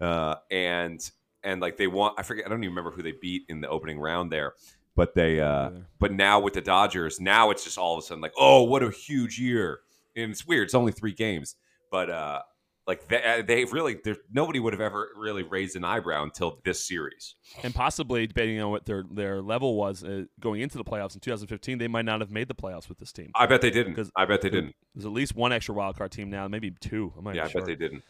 uh, 0.00 0.36
and 0.50 0.98
and 1.42 1.60
like 1.60 1.76
they 1.76 1.86
want 1.86 2.18
I 2.18 2.22
forget. 2.22 2.46
I 2.46 2.48
don't 2.48 2.64
even 2.64 2.74
remember 2.74 2.92
who 2.92 3.02
they 3.02 3.12
beat 3.12 3.42
in 3.50 3.60
the 3.60 3.68
opening 3.68 3.98
round 3.98 4.32
there. 4.32 4.54
But 4.96 5.14
they, 5.14 5.38
uh, 5.38 5.70
but 5.98 6.12
now 6.12 6.40
with 6.40 6.54
the 6.54 6.62
Dodgers, 6.62 7.20
now 7.20 7.50
it's 7.50 7.64
just 7.64 7.76
all 7.76 7.94
of 7.94 8.02
a 8.02 8.06
sudden 8.06 8.22
like, 8.22 8.32
oh, 8.38 8.62
what 8.62 8.82
a 8.82 8.90
huge 8.90 9.38
year 9.38 9.80
and 10.16 10.32
it's 10.32 10.46
weird. 10.46 10.64
It's 10.64 10.74
only 10.74 10.92
three 10.92 11.12
games, 11.12 11.56
but 11.90 12.08
uh, 12.08 12.40
like 12.86 13.06
they, 13.08 13.42
they 13.46 13.64
really, 13.66 13.98
there, 14.02 14.16
nobody 14.32 14.58
would 14.58 14.72
have 14.72 14.80
ever 14.80 15.10
really 15.16 15.42
raised 15.42 15.76
an 15.76 15.84
eyebrow 15.84 16.22
until 16.24 16.60
this 16.64 16.86
series. 16.86 17.34
and 17.62 17.74
possibly 17.74 18.26
depending 18.26 18.60
on 18.60 18.70
what 18.70 18.84
their 18.86 19.04
their 19.10 19.40
level 19.42 19.76
was 19.76 20.02
uh, 20.02 20.24
going 20.40 20.60
into 20.60 20.76
the 20.78 20.84
playoffs 20.84 21.14
in 21.14 21.20
2015, 21.20 21.78
they 21.78 21.86
might 21.88 22.04
not 22.04 22.20
have 22.20 22.30
made 22.30 22.48
the 22.48 22.54
playoffs 22.54 22.88
with 22.88 22.98
this 22.98 23.12
team. 23.12 23.30
I 23.34 23.46
bet 23.46 23.60
they 23.60 23.70
didn't. 23.70 23.92
Because 23.92 24.10
I 24.16 24.24
bet 24.24 24.40
they 24.42 24.50
didn't. 24.50 24.74
There's 24.94 25.04
at 25.06 25.12
least 25.12 25.36
one 25.36 25.52
extra 25.52 25.74
wild 25.74 25.96
card 25.96 26.10
team 26.10 26.30
now, 26.30 26.48
maybe 26.48 26.70
two. 26.72 27.12
I'm 27.16 27.24
not 27.24 27.34
Yeah, 27.36 27.44
I 27.44 27.48
sure. 27.48 27.60
bet 27.60 27.66
they 27.68 27.76
didn't. 27.76 28.02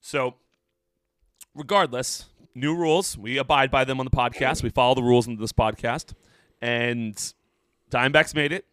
So, 0.00 0.34
regardless, 1.54 2.26
new 2.54 2.74
rules. 2.74 3.16
We 3.16 3.38
abide 3.38 3.70
by 3.70 3.84
them 3.84 3.98
on 4.00 4.04
the 4.06 4.10
podcast. 4.10 4.62
We 4.62 4.70
follow 4.70 4.94
the 4.94 5.02
rules 5.02 5.26
in 5.26 5.36
this 5.36 5.52
podcast. 5.52 6.12
And 6.60 7.14
Dimebacks 7.90 8.34
made 8.34 8.52
it. 8.52 8.64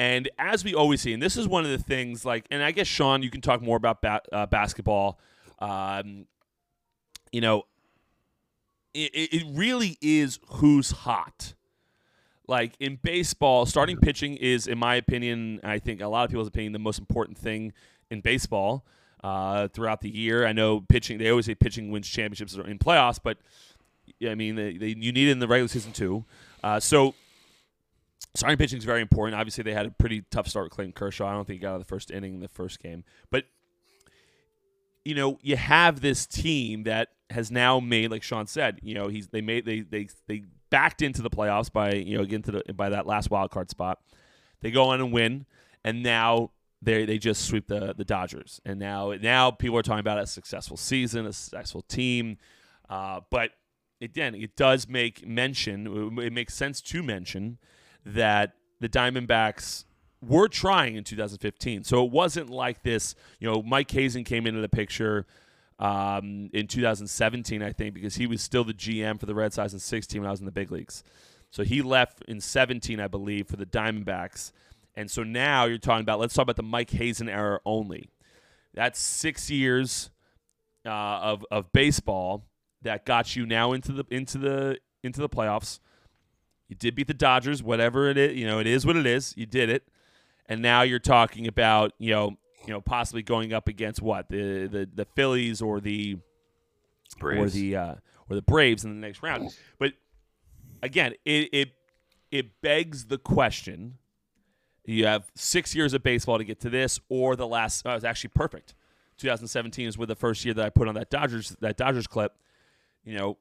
And 0.00 0.30
as 0.38 0.64
we 0.64 0.74
always 0.74 1.02
see, 1.02 1.12
and 1.12 1.22
this 1.22 1.36
is 1.36 1.46
one 1.46 1.66
of 1.66 1.70
the 1.70 1.76
things, 1.76 2.24
like, 2.24 2.46
and 2.50 2.62
I 2.62 2.70
guess, 2.70 2.86
Sean, 2.86 3.22
you 3.22 3.28
can 3.28 3.42
talk 3.42 3.60
more 3.60 3.76
about 3.76 4.00
ba- 4.00 4.22
uh, 4.32 4.46
basketball. 4.46 5.20
Um, 5.58 6.24
you 7.32 7.42
know, 7.42 7.64
it, 8.94 9.10
it 9.14 9.42
really 9.50 9.98
is 10.00 10.38
who's 10.48 10.90
hot. 10.90 11.52
like 12.48 12.74
in 12.80 12.98
baseball, 13.02 13.64
starting 13.64 13.96
pitching 13.96 14.36
is, 14.36 14.66
in 14.66 14.76
my 14.76 14.96
opinion, 14.96 15.60
I 15.62 15.78
think 15.78 16.00
a 16.00 16.08
lot 16.08 16.24
of 16.24 16.30
people's 16.30 16.48
opinion, 16.48 16.72
the 16.72 16.78
most 16.78 16.98
important 16.98 17.38
thing 17.38 17.72
in 18.10 18.20
baseball 18.20 18.84
uh, 19.22 19.68
throughout 19.68 20.00
the 20.00 20.10
year. 20.14 20.46
I 20.46 20.52
know 20.52 20.80
pitching; 20.80 21.18
they 21.18 21.30
always 21.30 21.46
say 21.46 21.54
pitching 21.54 21.90
wins 21.90 22.08
championships 22.08 22.54
in 22.54 22.78
playoffs, 22.78 23.20
but 23.22 23.38
I 24.26 24.34
mean, 24.34 24.56
they, 24.56 24.76
they, 24.76 24.88
you 24.88 25.12
need 25.12 25.28
it 25.28 25.32
in 25.32 25.38
the 25.38 25.48
regular 25.48 25.68
season 25.68 25.92
too. 25.92 26.24
Uh, 26.62 26.80
so 26.80 27.14
starting 28.34 28.58
pitching 28.58 28.78
is 28.78 28.84
very 28.84 29.00
important. 29.00 29.38
Obviously, 29.38 29.64
they 29.64 29.74
had 29.74 29.86
a 29.86 29.90
pretty 29.90 30.22
tough 30.30 30.48
start 30.48 30.66
with 30.66 30.72
Clayton 30.72 30.92
Kershaw. 30.92 31.26
I 31.26 31.32
don't 31.32 31.46
think 31.46 31.58
he 31.58 31.62
got 31.62 31.70
out 31.70 31.74
of 31.76 31.82
the 31.82 31.88
first 31.88 32.10
inning 32.10 32.34
in 32.34 32.40
the 32.40 32.48
first 32.48 32.80
game, 32.80 33.04
but 33.30 33.44
you 35.04 35.14
know, 35.14 35.38
you 35.42 35.56
have 35.56 36.00
this 36.00 36.26
team 36.26 36.84
that 36.84 37.08
has 37.30 37.50
now 37.50 37.80
made, 37.80 38.10
like 38.10 38.22
Sean 38.22 38.46
said, 38.46 38.80
you 38.82 38.94
know, 38.94 39.08
he's 39.08 39.28
they 39.28 39.40
made 39.40 39.64
they 39.64 39.80
they 39.80 40.08
they 40.26 40.42
backed 40.68 41.02
into 41.02 41.22
the 41.22 41.30
playoffs 41.30 41.72
by 41.72 41.92
you 41.92 42.16
know 42.16 42.22
again 42.22 42.42
to 42.42 42.52
the 42.52 42.72
by 42.72 42.88
that 42.88 43.06
last 43.06 43.30
wild 43.30 43.50
card 43.50 43.70
spot. 43.70 43.98
They 44.60 44.70
go 44.70 44.84
on 44.84 45.00
and 45.00 45.12
win, 45.12 45.46
and 45.84 46.02
now 46.02 46.50
they 46.82 47.04
they 47.04 47.18
just 47.18 47.46
sweep 47.46 47.66
the 47.66 47.94
the 47.96 48.04
Dodgers, 48.04 48.60
and 48.64 48.78
now 48.78 49.12
now 49.12 49.50
people 49.50 49.78
are 49.78 49.82
talking 49.82 50.00
about 50.00 50.18
a 50.18 50.26
successful 50.26 50.76
season, 50.76 51.26
a 51.26 51.32
successful 51.32 51.82
team, 51.82 52.36
uh, 52.88 53.20
but 53.30 53.52
again, 54.02 54.34
it 54.34 54.56
does 54.56 54.88
make 54.88 55.26
mention. 55.26 56.18
It 56.18 56.32
makes 56.32 56.54
sense 56.54 56.80
to 56.82 57.02
mention 57.02 57.58
that 58.04 58.52
the 58.80 58.88
Diamondbacks 58.88 59.84
were 60.22 60.48
trying 60.48 60.96
in 60.96 61.04
2015. 61.04 61.84
So 61.84 62.04
it 62.04 62.10
wasn't 62.10 62.50
like 62.50 62.82
this, 62.82 63.14
you 63.38 63.50
know, 63.50 63.62
Mike 63.62 63.90
Hazen 63.90 64.24
came 64.24 64.46
into 64.46 64.60
the 64.60 64.68
picture 64.68 65.26
um, 65.78 66.50
in 66.52 66.66
2017, 66.66 67.62
I 67.62 67.72
think, 67.72 67.94
because 67.94 68.16
he 68.16 68.26
was 68.26 68.42
still 68.42 68.64
the 68.64 68.74
GM 68.74 69.18
for 69.18 69.26
the 69.26 69.34
Red 69.34 69.52
Sox 69.52 69.72
in 69.72 69.78
16 69.78 70.20
when 70.20 70.28
I 70.28 70.30
was 70.30 70.40
in 70.40 70.46
the 70.46 70.52
big 70.52 70.70
leagues. 70.70 71.02
So 71.50 71.64
he 71.64 71.82
left 71.82 72.22
in 72.28 72.40
17, 72.40 73.00
I 73.00 73.08
believe, 73.08 73.48
for 73.48 73.56
the 73.56 73.66
Diamondbacks. 73.66 74.52
And 74.94 75.10
so 75.10 75.22
now 75.22 75.64
you're 75.64 75.78
talking 75.78 76.02
about, 76.02 76.20
let's 76.20 76.34
talk 76.34 76.42
about 76.42 76.56
the 76.56 76.62
Mike 76.62 76.90
Hazen 76.90 77.28
era 77.28 77.60
only. 77.64 78.10
That's 78.74 79.00
six 79.00 79.50
years 79.50 80.10
uh, 80.84 80.90
of, 80.90 81.46
of 81.50 81.72
baseball 81.72 82.44
that 82.82 83.04
got 83.04 83.36
you 83.36 83.46
now 83.46 83.72
into 83.72 83.92
the 83.92 84.04
into 84.10 84.38
the 84.38 84.78
into 85.02 85.20
the 85.20 85.28
playoffs. 85.28 85.80
You 86.70 86.76
did 86.76 86.94
beat 86.94 87.08
the 87.08 87.14
Dodgers, 87.14 87.62
whatever 87.62 88.08
it 88.08 88.16
is, 88.16 88.34
you 88.38 88.46
know, 88.46 88.60
it 88.60 88.66
is 88.66 88.86
what 88.86 88.96
it 88.96 89.04
is. 89.04 89.34
You 89.36 89.44
did 89.44 89.68
it 89.68 89.86
and 90.50 90.60
now 90.60 90.82
you're 90.82 90.98
talking 90.98 91.46
about 91.46 91.92
you 91.98 92.10
know 92.10 92.36
you 92.66 92.74
know 92.74 92.82
possibly 92.82 93.22
going 93.22 93.54
up 93.54 93.68
against 93.68 94.02
what 94.02 94.28
the 94.28 94.66
the, 94.66 94.88
the 94.92 95.04
Phillies 95.06 95.62
or 95.62 95.80
the 95.80 96.18
Braves. 97.18 97.54
or 97.54 97.58
the 97.58 97.76
uh, 97.76 97.94
or 98.28 98.36
the 98.36 98.42
Braves 98.42 98.84
in 98.84 98.90
the 98.90 99.06
next 99.06 99.22
round. 99.22 99.56
But 99.78 99.94
again, 100.82 101.14
it 101.24 101.48
it 101.52 101.70
it 102.30 102.60
begs 102.60 103.06
the 103.06 103.16
question: 103.16 103.98
you 104.84 105.06
have 105.06 105.30
six 105.34 105.74
years 105.74 105.94
of 105.94 106.02
baseball 106.02 106.36
to 106.36 106.44
get 106.44 106.60
to 106.60 106.70
this, 106.70 107.00
or 107.08 107.36
the 107.36 107.46
last. 107.46 107.86
Oh, 107.86 107.92
it 107.92 107.94
was 107.94 108.04
actually 108.04 108.30
perfect. 108.34 108.74
2017 109.18 109.86
is 109.86 109.98
with 109.98 110.08
the 110.08 110.16
first 110.16 110.44
year 110.46 110.54
that 110.54 110.64
I 110.64 110.70
put 110.70 110.88
on 110.88 110.94
that 110.94 111.10
Dodgers 111.10 111.56
that 111.60 111.76
Dodgers 111.76 112.06
clip. 112.06 112.36
You 113.04 113.16
know, 113.16 113.38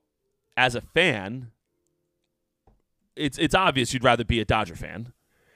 as 0.56 0.76
a 0.76 0.82
fan, 0.82 1.52
it's 3.20 3.38
it's 3.38 3.56
obvious 3.56 3.94
you'd 3.94 4.04
rather 4.04 4.24
be 4.24 4.40
a 4.40 4.46
Dodger 4.46 4.76
fan. 4.76 5.14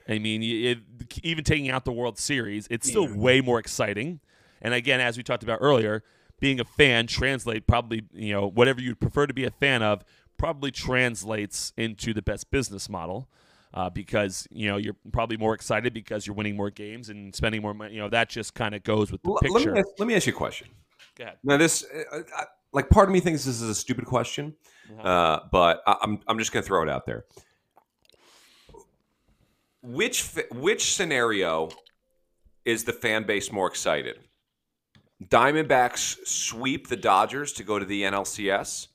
I 0.07 0.19
mean, 0.19 0.43
it, 0.43 0.79
even 1.23 1.43
taking 1.43 1.69
out 1.69 1.85
the 1.85 1.93
World 1.93 2.19
Series, 2.19 2.67
it's 2.69 2.87
still 2.87 3.09
yeah. 3.09 3.15
way 3.15 3.41
more 3.41 3.59
exciting. 3.59 4.19
And 4.61 4.73
again, 4.73 4.99
as 4.99 5.17
we 5.17 5.23
talked 5.23 5.43
about 5.43 5.59
earlier, 5.61 6.03
being 6.39 6.59
a 6.59 6.65
fan 6.65 7.07
translate 7.07 7.65
probably 7.67 8.03
you 8.13 8.33
know 8.33 8.47
whatever 8.49 8.81
you'd 8.81 8.99
prefer 8.99 9.25
to 9.27 9.33
be 9.33 9.45
a 9.45 9.51
fan 9.51 9.81
of 9.81 10.03
probably 10.37 10.71
translates 10.71 11.71
into 11.77 12.13
the 12.13 12.21
best 12.21 12.51
business 12.51 12.89
model. 12.89 13.29
Uh, 13.75 13.89
because 13.89 14.47
you 14.51 14.67
know 14.69 14.77
you're 14.77 14.95
probably 15.11 15.35
more 15.35 15.55
excited 15.55 15.95
because 15.95 16.27
you're 16.27 16.35
winning 16.35 16.55
more 16.55 16.69
games 16.69 17.09
and 17.09 17.33
spending 17.33 17.59
more 17.59 17.73
money. 17.73 17.95
You 17.95 18.01
know 18.01 18.09
that 18.09 18.29
just 18.29 18.53
kind 18.53 18.75
of 18.75 18.83
goes 18.83 19.11
with 19.11 19.23
the 19.23 19.33
picture. 19.41 19.57
Let 19.57 19.73
me, 19.73 19.79
ask, 19.79 19.87
let 19.97 20.07
me 20.07 20.15
ask 20.15 20.27
you 20.27 20.33
a 20.33 20.35
question. 20.35 20.67
Go 21.15 21.23
ahead. 21.23 21.37
Now 21.43 21.57
this, 21.57 21.83
uh, 22.11 22.17
uh, 22.17 22.43
like, 22.71 22.89
part 22.89 23.09
of 23.09 23.13
me 23.13 23.19
thinks 23.19 23.45
this 23.45 23.61
is 23.61 23.67
a 23.67 23.73
stupid 23.73 24.05
question, 24.05 24.53
Uh-huh. 24.91 25.07
uh, 25.07 25.39
but 25.51 25.81
I, 25.87 25.95
I'm 26.03 26.19
I'm 26.27 26.37
just 26.37 26.51
going 26.51 26.61
to 26.61 26.67
throw 26.67 26.83
it 26.83 26.89
out 26.89 27.07
there. 27.07 27.25
Which 29.83 30.23
which 30.49 30.95
scenario 30.95 31.69
is 32.63 32.85
the 32.85 32.93
fan 32.93 33.23
base 33.23 33.51
more 33.51 33.67
excited? 33.67 34.17
Diamondbacks 35.21 36.25
sweep 36.25 36.87
the 36.87 36.95
Dodgers 36.95 37.51
to 37.53 37.63
go 37.63 37.79
to 37.79 37.85
the 37.85 38.03
NLCS. 38.03 38.87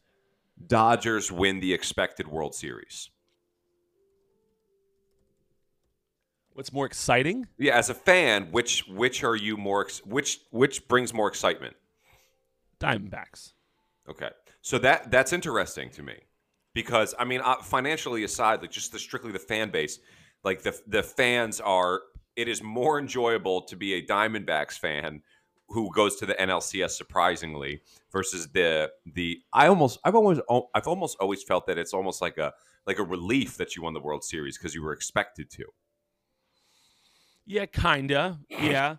Dodgers 0.66 1.30
win 1.30 1.60
the 1.60 1.74
expected 1.74 2.26
World 2.26 2.54
Series. 2.54 3.10
What's 6.54 6.72
more 6.72 6.86
exciting? 6.86 7.46
Yeah, 7.58 7.76
as 7.76 7.90
a 7.90 7.94
fan, 7.94 8.48
which 8.50 8.88
which 8.88 9.22
are 9.22 9.36
you 9.36 9.58
more 9.58 9.86
which 10.06 10.40
which 10.50 10.88
brings 10.88 11.12
more 11.12 11.28
excitement? 11.28 11.76
Diamondbacks. 12.80 13.52
Okay, 14.08 14.30
so 14.62 14.78
that 14.78 15.10
that's 15.10 15.34
interesting 15.34 15.90
to 15.90 16.02
me 16.02 16.14
because 16.72 17.14
I 17.18 17.26
mean, 17.26 17.42
uh, 17.44 17.56
financially 17.56 18.24
aside, 18.24 18.62
like 18.62 18.70
just 18.70 18.90
the 18.90 18.98
strictly 18.98 19.32
the 19.32 19.38
fan 19.38 19.70
base, 19.70 19.98
like 20.48 20.62
the 20.62 20.80
the 20.86 21.02
fans 21.02 21.60
are. 21.60 22.00
It 22.34 22.48
is 22.48 22.62
more 22.62 23.00
enjoyable 23.00 23.62
to 23.62 23.76
be 23.76 23.94
a 23.94 24.02
Diamondbacks 24.02 24.78
fan 24.78 25.22
who 25.70 25.90
goes 25.92 26.14
to 26.16 26.26
the 26.26 26.34
NLCS 26.34 26.90
surprisingly 26.90 27.82
versus 28.10 28.48
the 28.48 28.90
the. 29.04 29.40
I 29.52 29.66
almost 29.66 29.98
I've 30.04 30.14
always 30.14 30.40
I've 30.74 30.88
almost 30.88 31.18
always 31.20 31.42
felt 31.42 31.66
that 31.66 31.76
it's 31.76 31.92
almost 31.92 32.22
like 32.22 32.38
a 32.38 32.52
like 32.86 32.98
a 32.98 33.02
relief 33.02 33.56
that 33.58 33.76
you 33.76 33.82
won 33.82 33.92
the 33.92 34.00
World 34.00 34.24
Series 34.24 34.56
because 34.56 34.74
you 34.74 34.82
were 34.82 34.92
expected 34.92 35.50
to. 35.50 35.64
Yeah, 37.44 37.66
kinda. 37.66 38.38
Yeah. 38.48 38.96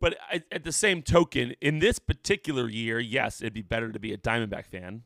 But 0.00 0.16
at 0.52 0.62
the 0.62 0.72
same 0.72 1.02
token, 1.02 1.54
in 1.60 1.80
this 1.80 1.98
particular 1.98 2.68
year, 2.68 3.00
yes, 3.00 3.40
it'd 3.40 3.52
be 3.52 3.62
better 3.62 3.90
to 3.90 3.98
be 3.98 4.12
a 4.12 4.16
Diamondback 4.16 4.66
fan. 4.66 5.02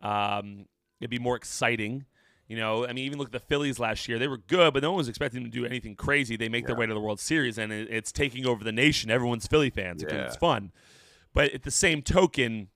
Um, 0.00 0.66
it'd 0.98 1.10
be 1.10 1.18
more 1.18 1.36
exciting. 1.36 2.06
You 2.48 2.58
know, 2.58 2.84
I 2.86 2.88
mean, 2.92 3.06
even 3.06 3.18
look 3.18 3.28
at 3.28 3.32
the 3.32 3.40
Phillies 3.40 3.78
last 3.78 4.06
year. 4.06 4.18
They 4.18 4.28
were 4.28 4.36
good, 4.36 4.74
but 4.74 4.82
no 4.82 4.90
one 4.90 4.98
was 4.98 5.08
expecting 5.08 5.42
them 5.42 5.50
to 5.50 5.58
do 5.58 5.64
anything 5.64 5.94
crazy. 5.96 6.36
They 6.36 6.50
make 6.50 6.66
their 6.66 6.76
way 6.76 6.84
to 6.86 6.92
the 6.92 7.00
World 7.00 7.18
Series, 7.18 7.56
and 7.56 7.72
it, 7.72 7.88
it's 7.90 8.12
taking 8.12 8.46
over 8.46 8.62
the 8.62 8.72
nation. 8.72 9.10
Everyone's 9.10 9.46
Philly 9.46 9.70
fans. 9.70 10.04
Yeah. 10.06 10.26
It's 10.26 10.36
fun. 10.36 10.70
But 11.32 11.52
at 11.52 11.62
the 11.62 11.70
same 11.70 12.02
token, 12.02 12.68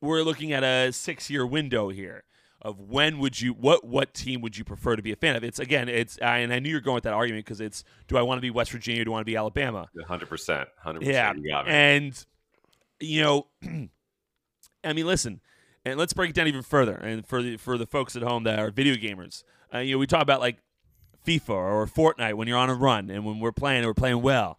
we're 0.00 0.22
looking 0.22 0.52
at 0.52 0.64
a 0.64 0.92
six-year 0.92 1.46
window 1.46 1.90
here 1.90 2.24
of 2.62 2.78
when 2.78 3.18
would 3.18 3.40
you 3.40 3.52
what 3.54 3.86
what 3.86 4.12
team 4.12 4.42
would 4.42 4.58
you 4.58 4.64
prefer 4.64 4.96
to 4.96 5.02
be 5.02 5.12
a 5.12 5.16
fan 5.16 5.36
of? 5.36 5.44
It's 5.44 5.58
again, 5.58 5.88
it's 5.88 6.18
I, 6.20 6.38
and 6.38 6.52
I 6.52 6.58
knew 6.58 6.68
you're 6.68 6.80
going 6.80 6.96
with 6.96 7.04
that 7.04 7.14
argument 7.14 7.46
because 7.46 7.60
it's 7.60 7.84
do 8.08 8.18
I 8.18 8.22
want 8.22 8.38
to 8.38 8.42
be 8.42 8.50
West 8.50 8.70
Virginia? 8.72 9.02
Or 9.02 9.04
do 9.04 9.10
I 9.12 9.14
want 9.14 9.22
to 9.22 9.30
be 9.30 9.36
Alabama? 9.36 9.88
Hundred 10.06 10.28
percent, 10.28 10.68
hundred 10.78 11.04
Yeah, 11.04 11.28
percent. 11.30 11.44
You 11.44 11.50
got 11.52 11.66
me. 11.66 11.72
and 11.72 12.26
you 12.98 13.22
know, 13.22 13.46
I 14.84 14.92
mean, 14.92 15.06
listen, 15.06 15.40
and 15.84 15.98
let's 15.98 16.12
break 16.12 16.30
it 16.30 16.36
down 16.36 16.46
even 16.48 16.62
further. 16.62 16.94
And 16.94 17.26
for 17.26 17.42
the 17.42 17.56
for 17.56 17.78
the 17.78 17.86
folks 17.86 18.16
at 18.16 18.22
home 18.22 18.44
that 18.44 18.58
are 18.58 18.70
video 18.70 18.94
gamers, 18.94 19.44
uh, 19.74 19.78
you 19.78 19.94
know, 19.94 19.98
we 19.98 20.06
talk 20.06 20.22
about 20.22 20.40
like 20.40 20.58
FIFA 21.26 21.50
or 21.50 21.86
Fortnite 21.86 22.34
when 22.34 22.48
you're 22.48 22.58
on 22.58 22.70
a 22.70 22.74
run 22.74 23.10
and 23.10 23.24
when 23.24 23.40
we're 23.40 23.52
playing 23.52 23.78
and 23.78 23.86
we're 23.86 23.94
playing 23.94 24.22
well. 24.22 24.58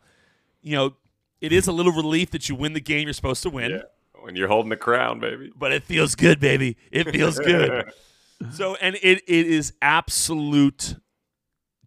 You 0.62 0.76
know, 0.76 0.96
it 1.40 1.52
is 1.52 1.68
a 1.68 1.72
little 1.72 1.92
relief 1.92 2.32
that 2.32 2.48
you 2.50 2.56
win 2.56 2.74
the 2.74 2.80
game 2.82 3.08
you're 3.08 3.14
supposed 3.14 3.42
to 3.44 3.50
win, 3.50 3.72
Yeah. 3.72 3.82
When 4.22 4.36
you're 4.36 4.48
holding 4.48 4.70
the 4.70 4.78
crown, 4.78 5.20
baby. 5.20 5.52
but 5.56 5.72
it 5.72 5.84
feels 5.84 6.14
good, 6.14 6.40
baby. 6.40 6.78
It 6.92 7.10
feels 7.12 7.40
good. 7.40 7.92
So, 8.54 8.74
and 8.76 8.96
it, 9.04 9.22
it 9.28 9.46
is 9.46 9.74
absolute, 9.84 10.96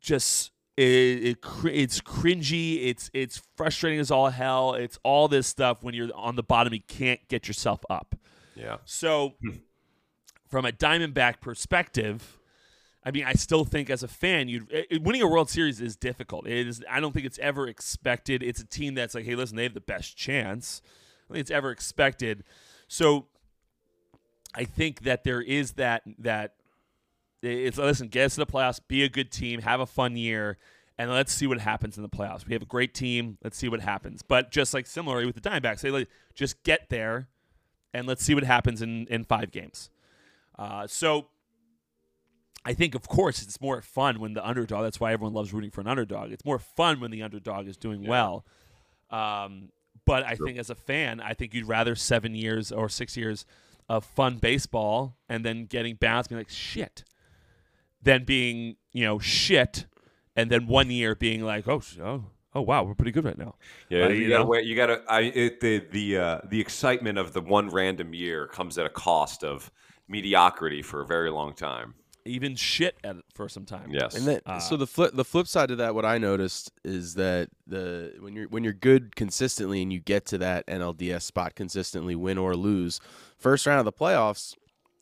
just 0.00 0.52
it, 0.76 0.84
it 0.84 1.38
it's 1.64 2.00
cringy. 2.00 2.86
It's 2.86 3.10
it's 3.12 3.42
frustrating 3.56 3.98
as 3.98 4.12
all 4.12 4.30
hell. 4.30 4.74
It's 4.74 4.96
all 5.02 5.26
this 5.26 5.48
stuff 5.48 5.82
when 5.82 5.94
you're 5.94 6.10
on 6.14 6.36
the 6.36 6.44
bottom, 6.44 6.72
you 6.72 6.80
can't 6.86 7.18
get 7.26 7.48
yourself 7.48 7.80
up. 7.90 8.14
Yeah. 8.54 8.78
So, 8.84 9.34
from 10.48 10.64
a 10.64 10.72
Diamondback 10.72 11.40
perspective, 11.40 12.38
I 13.04 13.10
mean, 13.10 13.24
I 13.24 13.34
still 13.34 13.64
think 13.64 13.90
as 13.90 14.02
a 14.02 14.08
fan, 14.08 14.48
you 14.48 14.66
winning 15.00 15.22
a 15.22 15.28
World 15.28 15.50
Series 15.50 15.80
is 15.80 15.96
difficult. 15.96 16.46
It 16.46 16.66
is. 16.66 16.82
I 16.90 17.00
don't 17.00 17.12
think 17.12 17.26
it's 17.26 17.38
ever 17.38 17.68
expected. 17.68 18.42
It's 18.42 18.60
a 18.60 18.66
team 18.66 18.94
that's 18.94 19.14
like, 19.14 19.24
hey, 19.24 19.34
listen, 19.34 19.56
they 19.56 19.64
have 19.64 19.74
the 19.74 19.80
best 19.80 20.16
chance. 20.16 20.82
I 21.28 21.34
think 21.34 21.40
it's 21.42 21.50
ever 21.50 21.70
expected. 21.70 22.44
So, 22.88 23.26
I 24.54 24.64
think 24.64 25.02
that 25.02 25.24
there 25.24 25.42
is 25.42 25.72
that 25.72 26.02
that 26.18 26.54
it's 27.42 27.76
listen, 27.76 28.08
get 28.08 28.26
us 28.26 28.34
to 28.34 28.40
the 28.40 28.46
playoffs, 28.46 28.80
be 28.86 29.02
a 29.04 29.08
good 29.08 29.30
team, 29.30 29.60
have 29.60 29.80
a 29.80 29.86
fun 29.86 30.16
year, 30.16 30.58
and 30.96 31.10
let's 31.10 31.32
see 31.32 31.46
what 31.46 31.60
happens 31.60 31.96
in 31.96 32.02
the 32.02 32.08
playoffs. 32.08 32.46
We 32.46 32.52
have 32.54 32.62
a 32.62 32.66
great 32.66 32.94
team. 32.94 33.38
Let's 33.42 33.56
see 33.56 33.68
what 33.68 33.80
happens. 33.80 34.22
But 34.22 34.50
just 34.50 34.72
like 34.72 34.86
similarly 34.86 35.26
with 35.26 35.34
the 35.34 35.40
Diamondbacks, 35.40 35.80
they 35.80 35.90
like 35.90 36.08
just 36.34 36.62
get 36.62 36.88
there, 36.88 37.28
and 37.94 38.06
let's 38.06 38.22
see 38.22 38.34
what 38.34 38.44
happens 38.44 38.82
in 38.82 39.06
in 39.06 39.24
five 39.24 39.50
games. 39.50 39.88
Uh, 40.58 40.86
so. 40.86 41.28
I 42.66 42.72
think, 42.72 42.94
of 42.94 43.06
course, 43.06 43.42
it's 43.42 43.60
more 43.60 43.82
fun 43.82 44.20
when 44.20 44.32
the 44.32 44.42
underdog. 44.42 44.84
That's 44.84 44.98
why 44.98 45.12
everyone 45.12 45.34
loves 45.34 45.52
rooting 45.52 45.70
for 45.70 45.82
an 45.82 45.86
underdog. 45.86 46.32
It's 46.32 46.46
more 46.46 46.58
fun 46.58 46.98
when 46.98 47.10
the 47.10 47.22
underdog 47.22 47.66
is 47.68 47.76
doing 47.76 48.02
Yeah. 48.02 48.08
well. 48.08 48.46
Um, 49.10 49.68
but 50.06 50.24
I 50.24 50.34
think, 50.36 50.56
as 50.56 50.70
a 50.70 50.74
fan, 50.74 51.20
I 51.20 51.34
think 51.34 51.52
you'd 51.52 51.68
rather 51.68 51.94
seven 51.94 52.34
years 52.34 52.72
or 52.72 52.88
six 52.88 53.18
years 53.18 53.44
of 53.86 54.06
fun 54.06 54.38
baseball 54.38 55.18
and 55.28 55.44
then 55.44 55.66
getting 55.66 55.96
bounced, 55.96 56.30
being 56.30 56.40
like, 56.40 56.48
shit, 56.48 57.04
than 58.02 58.24
being 58.24 58.76
you 58.92 59.04
know 59.04 59.18
shit, 59.18 59.84
and 60.34 60.50
then 60.50 60.66
one 60.66 60.90
year 60.90 61.14
being 61.14 61.42
like, 61.44 61.68
oh, 61.68 61.82
oh, 62.02 62.24
oh, 62.54 62.60
wow, 62.62 62.82
we're 62.84 62.94
pretty 62.94 63.12
good 63.12 63.24
right 63.24 63.38
now. 63.38 63.54
Yeah, 63.88 64.04
Uh, 64.04 64.08
you, 64.08 64.22
you 64.22 64.28
gotta 64.28 64.44
know? 64.44 64.50
wait. 64.50 64.64
You 64.64 64.76
gotta. 64.76 65.02
I 65.08 65.20
it, 65.22 65.60
the 65.60 65.78
the 65.90 66.16
uh, 66.18 66.40
the 66.48 66.60
excitement 66.60 67.18
of 67.18 67.32
the 67.32 67.40
one 67.40 67.68
random 67.68 68.14
year 68.14 68.46
comes 68.46 68.78
at 68.78 68.86
a 68.86 68.90
cost 68.90 69.44
of 69.44 69.70
mediocrity 70.08 70.82
for 70.82 71.00
a 71.00 71.06
very 71.06 71.30
long 71.30 71.54
time. 71.54 71.94
Even 72.26 72.56
shit 72.56 72.96
at 73.04 73.16
for 73.34 73.50
some 73.50 73.66
time. 73.66 73.90
Yes. 73.90 74.14
And 74.14 74.26
then, 74.26 74.40
Uh, 74.46 74.58
so 74.58 74.78
the 74.78 74.86
flip 74.86 75.12
the 75.14 75.24
flip 75.26 75.46
side 75.46 75.70
of 75.70 75.76
that, 75.78 75.94
what 75.94 76.06
I 76.06 76.16
noticed 76.16 76.72
is 76.82 77.14
that 77.16 77.50
the 77.66 78.14
when 78.18 78.34
you're 78.34 78.48
when 78.48 78.64
you're 78.64 78.72
good 78.72 79.14
consistently 79.14 79.82
and 79.82 79.92
you 79.92 80.00
get 80.00 80.24
to 80.26 80.38
that 80.38 80.66
NLDS 80.66 81.22
spot 81.22 81.54
consistently, 81.54 82.14
win 82.14 82.38
or 82.38 82.56
lose, 82.56 82.98
first 83.36 83.66
round 83.66 83.78
of 83.80 83.84
the 83.84 83.92
playoffs, 83.92 84.54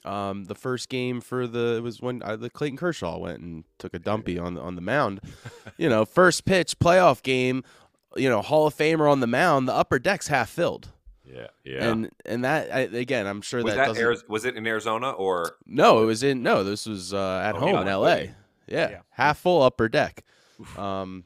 um, 0.04 0.44
the 0.44 0.54
first 0.54 0.88
game 0.88 1.21
for 1.21 1.47
the 1.47 1.76
it 1.76 1.82
was 1.82 2.00
when 2.00 2.23
uh, 2.23 2.37
the 2.37 2.50
Clayton 2.50 2.76
Kershaw 2.76 3.18
went 3.18 3.40
and 3.40 3.64
took 3.78 3.94
a 3.94 3.99
dumpy 3.99 4.38
on 4.38 4.54
the 4.54 4.61
on 4.61 4.75
the 4.75 4.80
mound, 4.82 5.21
you 5.76 5.88
know, 5.88 6.04
first 6.04 6.44
pitch 6.44 6.78
playoff 6.78 7.23
game, 7.23 7.62
you 8.16 8.28
know, 8.28 8.42
Hall 8.42 8.66
of 8.66 8.75
Famer 8.76 9.11
on 9.11 9.21
the 9.21 9.26
mound, 9.26 9.68
the 9.68 9.75
upper 9.75 9.99
deck's 9.99 10.26
half 10.28 10.49
filled, 10.50 10.88
Yeah, 11.25 11.47
yeah. 11.64 11.88
and 11.90 12.11
and 12.25 12.44
that 12.44 12.73
I, 12.75 12.80
again, 12.80 13.26
I'm 13.26 13.40
sure 13.42 13.62
was 13.62 13.75
that, 13.75 13.94
that, 13.94 14.00
doesn't. 14.00 14.28
Was 14.28 14.44
it 14.44 14.56
in 14.56 14.66
Arizona 14.66 15.11
or 15.11 15.56
No, 15.66 16.02
it 16.02 16.06
was 16.06 16.23
in 16.23 16.42
no. 16.42 16.64
This 16.64 16.87
was 16.87 17.14
uh, 17.14 17.40
at 17.44 17.54
Oh, 17.54 17.61
home 17.61 17.75
yeah, 17.75 17.82
in 17.82 17.88
L.A. 17.88 18.16
Yeah, 18.68 18.90
Yeah. 18.90 19.00
half 19.11 19.38
full 19.38 19.62
upper 19.62 19.88
deck. 19.88 20.25
Um, 20.76 21.25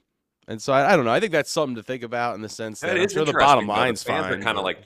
and 0.48 0.62
so 0.62 0.72
I, 0.72 0.92
I 0.92 0.96
don't 0.96 1.04
know. 1.04 1.10
I 1.10 1.18
think 1.20 1.32
that's 1.32 1.50
something 1.50 1.74
to 1.76 1.82
think 1.82 2.02
about 2.02 2.34
in 2.36 2.40
the 2.40 2.48
sense 2.48 2.80
that 2.80 2.94
That 2.94 3.00
I'm 3.00 3.08
sure 3.08 3.24
the 3.24 3.32
bottom 3.32 3.66
though. 3.66 3.72
line's 3.72 4.02
the 4.04 4.08
fans 4.12 4.26
fine. 4.26 4.40
are 4.40 4.42
kind 4.42 4.58
of 4.58 4.64
like 4.64 4.78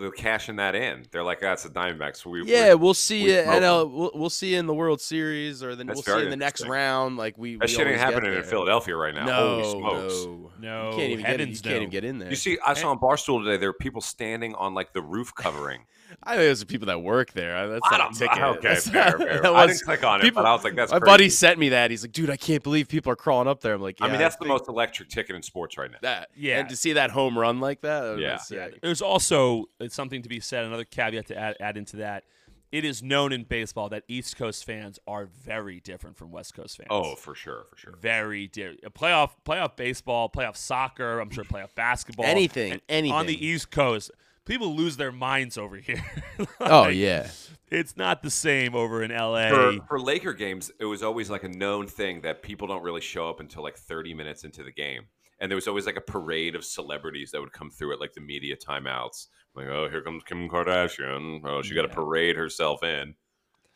they're 0.00 0.10
cashing 0.12 0.56
that 0.56 0.74
in. 0.74 1.06
They're 1.10 1.24
like, 1.24 1.40
that's 1.40 1.64
the 1.64 1.70
Diamondbacks. 1.70 2.24
We, 2.24 2.42
we- 2.42 2.52
yeah, 2.52 2.74
we'll 2.74 2.94
see 2.94 3.24
we 3.24 3.32
it. 3.32 3.44
smoke 3.44 3.62
NL, 3.62 3.90
we'll, 3.92 4.10
we'll 4.14 4.30
see 4.30 4.54
in 4.54 4.66
the 4.66 4.74
World 4.74 5.00
Series 5.00 5.62
or 5.62 5.74
then 5.74 5.86
we'll 5.88 6.02
see 6.02 6.22
in 6.22 6.30
the 6.30 6.36
next 6.36 6.64
round. 6.66 7.16
Like 7.16 7.36
we, 7.36 7.56
that 7.56 7.62
we 7.62 7.68
shit 7.68 7.86
ain't 7.86 7.98
happening 7.98 8.32
in. 8.32 8.42
Philadelphia 8.44 8.96
right 8.96 9.14
now. 9.14 9.24
No, 9.26 9.62
Holy 9.62 9.80
smokes! 9.80 10.24
no, 10.24 10.50
No, 10.60 10.90
you 10.90 10.96
can't 10.96 11.10
even 11.10 11.10
get 11.10 11.10
in, 11.10 11.18
you 11.18 11.24
heavens 11.24 11.60
can't 11.62 11.76
even 11.76 11.90
get 11.90 12.04
in 12.04 12.18
there. 12.18 12.30
You 12.30 12.36
see, 12.36 12.58
I 12.64 12.70
eh. 12.72 12.74
saw 12.74 12.90
on 12.90 12.98
Barstool 12.98 13.42
today 13.44 13.56
there 13.56 13.70
were 13.70 13.72
people 13.78 14.00
standing 14.00 14.54
on 14.54 14.74
like 14.74 14.92
the 14.92 15.02
roof 15.02 15.34
covering. 15.34 15.84
I 16.22 16.36
think 16.36 16.48
those 16.48 16.62
are 16.62 16.66
people 16.66 16.86
that 16.86 17.02
work 17.02 17.32
there. 17.32 17.68
That's 17.68 17.82
I 17.84 17.98
not 17.98 18.00
a 18.00 18.04
don't- 18.04 18.14
ticket. 18.18 18.42
okay, 18.42 18.68
That's 18.68 18.88
fair, 18.88 19.04
not- 19.10 19.18
fair. 19.18 19.40
that 19.42 19.52
I 19.54 19.66
didn't 19.66 19.82
click 19.82 20.04
on 20.04 20.20
it, 20.20 20.24
people- 20.24 20.42
but 20.42 20.48
I 20.48 20.52
was 20.54 20.64
like, 20.64 20.74
that's 20.74 20.92
my 20.92 20.98
crazy. 20.98 21.10
buddy 21.10 21.28
sent 21.30 21.58
me 21.58 21.68
that. 21.70 21.90
He's 21.90 22.02
like, 22.02 22.12
dude, 22.12 22.30
I 22.30 22.36
can't 22.36 22.62
believe 22.62 22.88
people 22.88 23.12
are 23.12 23.16
crawling 23.16 23.48
up 23.48 23.60
there. 23.60 23.74
I'm 23.74 23.82
like, 23.82 24.00
yeah, 24.00 24.06
I 24.06 24.10
mean, 24.10 24.18
that's 24.18 24.36
the 24.36 24.46
most 24.46 24.68
electric 24.68 25.08
ticket 25.08 25.36
in 25.36 25.42
sports 25.42 25.76
right 25.78 25.90
now. 25.90 25.98
that. 26.02 26.28
Yeah. 26.36 26.58
and 26.60 26.68
to 26.68 26.76
see 26.76 26.94
that 26.94 27.10
home 27.10 27.38
run 27.38 27.60
like 27.60 27.80
that, 27.82 28.00
that 28.02 28.18
Yeah. 28.18 28.32
was 28.34 28.46
sick. 28.46 28.80
There's 28.80 29.02
also 29.02 29.64
something 29.88 30.22
to 30.22 30.28
be 30.28 30.40
said. 30.40 30.64
Another 30.64 30.84
caveat 30.84 31.26
to 31.28 31.36
add, 31.38 31.56
add 31.60 31.76
into 31.76 31.96
that. 31.96 32.24
It 32.70 32.84
is 32.84 33.02
known 33.02 33.32
in 33.32 33.44
baseball 33.44 33.88
that 33.88 34.02
East 34.08 34.36
Coast 34.36 34.66
fans 34.66 34.98
are 35.06 35.24
very 35.24 35.80
different 35.80 36.18
from 36.18 36.30
West 36.30 36.52
Coast 36.54 36.76
fans. 36.76 36.88
Oh, 36.90 37.14
for 37.14 37.34
sure, 37.34 37.64
for 37.70 37.78
sure. 37.78 37.94
very 37.98 38.46
different. 38.46 38.82
Playoff, 38.92 39.30
playoff 39.46 39.74
baseball, 39.74 40.28
playoff 40.28 40.54
soccer. 40.54 41.18
I'm 41.18 41.30
sure 41.30 41.44
playoff 41.44 41.74
basketball. 41.74 42.26
Anything, 42.26 42.78
anything. 42.90 43.14
on 43.16 43.24
the 43.24 43.42
East 43.42 43.70
Coast. 43.70 44.10
People 44.48 44.74
lose 44.74 44.96
their 44.96 45.12
minds 45.12 45.56
over 45.56 45.76
here. 45.76 46.04
Oh 46.60 46.88
yeah. 46.88 47.28
it's 47.70 47.96
not 47.96 48.22
the 48.22 48.30
same 48.30 48.74
over 48.74 49.02
in 49.02 49.10
LA. 49.10 49.48
For, 49.48 49.72
for 49.88 50.00
Laker 50.00 50.32
games, 50.32 50.70
it 50.80 50.84
was 50.86 51.02
always 51.02 51.30
like 51.30 51.44
a 51.44 51.48
known 51.48 51.86
thing 51.86 52.20
that 52.22 52.42
people 52.42 52.66
don't 52.66 52.82
really 52.82 53.00
show 53.00 53.28
up 53.28 53.40
until 53.40 53.62
like 53.62 53.76
30 53.76 54.14
minutes 54.14 54.44
into 54.44 54.62
the 54.64 54.72
game. 54.72 55.02
And 55.40 55.50
there 55.50 55.56
was 55.56 55.68
always 55.68 55.86
like 55.86 55.96
a 55.96 56.00
parade 56.00 56.54
of 56.56 56.64
celebrities 56.64 57.30
that 57.30 57.40
would 57.40 57.52
come 57.52 57.70
through 57.70 57.92
at 57.92 58.00
like 58.00 58.12
the 58.12 58.20
media 58.20 58.56
timeouts. 58.56 59.26
Like, 59.54 59.66
oh, 59.66 59.88
here 59.88 60.00
comes 60.02 60.24
Kim 60.24 60.48
Kardashian. 60.48 61.40
Oh, 61.44 61.62
she 61.62 61.74
got 61.74 61.82
to 61.82 61.88
Yeah. 61.88 61.94
parade 61.94 62.36
herself 62.36 62.82
in. 62.82 63.14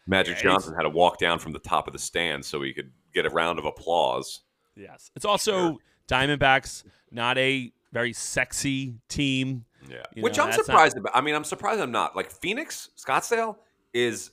Magic 0.07 0.37
Yeah, 0.39 0.43
Johnson 0.43 0.75
had 0.75 0.83
to 0.83 0.89
walk 0.91 1.19
down 1.19 1.39
from 1.39 1.53
the 1.53 1.59
top 1.61 1.87
of 1.87 1.93
the 1.93 1.99
stand 1.99 2.45
so 2.45 2.63
he 2.63 2.73
could 2.73 2.91
get 3.15 3.27
a 3.27 3.31
round 3.31 3.59
of 3.59 3.65
applause. 3.65 4.41
yes, 4.77 5.11
it's 5.15 5.25
also 5.25 5.79
Diamondbacks, 6.09 6.85
not 7.11 7.39
a 7.39 7.73
very 7.93 8.13
sexy 8.13 8.95
team. 9.09 9.65
Yeah. 9.89 10.03
You 10.15 10.23
Which 10.23 10.37
know, 10.37 10.45
I'm 10.45 10.49
that's 10.51 10.59
not- 10.59 10.67
surprised 10.67 10.97
about. 10.97 11.17
I 11.17 11.21
mean, 11.21 11.35
I'm 11.35 11.45
surprised 11.45 11.81
I'm 11.81 11.93
not. 11.93 12.15
Like 12.17 12.31
Phoenix, 12.31 12.91
Scottsdale 12.97 13.57
is 13.93 14.31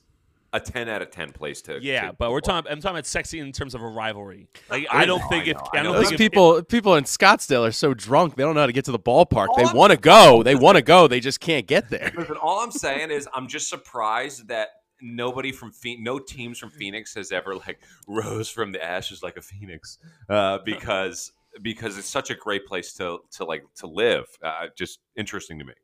a 0.52 0.58
10 0.58 0.88
out 0.88 1.00
of 1.00 1.10
10 1.12 1.30
place 1.32 1.62
to. 1.62 1.78
Yeah, 1.80 2.08
to 2.08 2.12
but 2.14 2.32
we're 2.32 2.40
talking. 2.40 2.70
I'm 2.72 2.80
talking 2.80 2.96
about 2.96 3.06
sexy 3.06 3.38
in 3.38 3.52
terms 3.52 3.74
of 3.74 3.82
a 3.82 3.86
rivalry. 3.86 4.48
Like 4.68 4.86
I 4.90 5.02
I 5.02 5.04
don't 5.04 5.20
know, 5.20 5.28
think 5.28 5.44
I 5.44 5.50
if 5.50 5.56
know, 5.56 5.68
I 5.74 5.78
I 5.78 5.82
don't 5.84 5.94
Those 5.94 6.08
think 6.08 6.14
if, 6.14 6.18
people, 6.18 6.62
people 6.64 6.94
in 6.96 7.04
Scottsdale 7.04 7.68
are 7.68 7.72
so 7.72 7.94
drunk 7.94 8.34
they 8.34 8.42
don't 8.42 8.54
know 8.54 8.60
how 8.62 8.66
to 8.66 8.72
get 8.72 8.84
to 8.86 8.92
the 8.92 8.98
ballpark. 8.98 9.48
All 9.48 9.56
they 9.56 9.72
want 9.72 9.92
to 9.92 9.96
go. 9.98 10.42
They 10.42 10.54
want 10.56 10.76
to 10.76 10.82
go. 10.82 11.06
They 11.06 11.20
just 11.20 11.38
can't 11.40 11.66
get 11.66 11.88
there. 11.88 12.12
Listen, 12.16 12.36
all 12.36 12.60
I'm 12.60 12.72
saying 12.72 13.10
is 13.12 13.28
I'm 13.32 13.46
just 13.46 13.68
surprised 13.68 14.48
that 14.48 14.70
nobody 15.00 15.52
from 15.52 15.70
Phoenix, 15.72 16.02
no 16.04 16.18
teams 16.18 16.58
from 16.58 16.70
Phoenix 16.70 17.14
has 17.14 17.30
ever 17.32 17.54
like 17.54 17.78
rose 18.08 18.48
from 18.50 18.72
the 18.72 18.82
ashes 18.84 19.22
like 19.22 19.36
a 19.36 19.42
phoenix, 19.42 19.98
uh, 20.28 20.58
because 20.64 21.32
because 21.62 21.98
it's 21.98 22.08
such 22.08 22.30
a 22.30 22.34
great 22.34 22.66
place 22.66 22.92
to 22.94 23.18
to 23.32 23.44
like 23.44 23.64
to 23.76 23.86
live. 23.86 24.26
Uh, 24.42 24.66
just 24.76 25.00
interesting 25.16 25.58
to 25.58 25.64
me. 25.64 25.74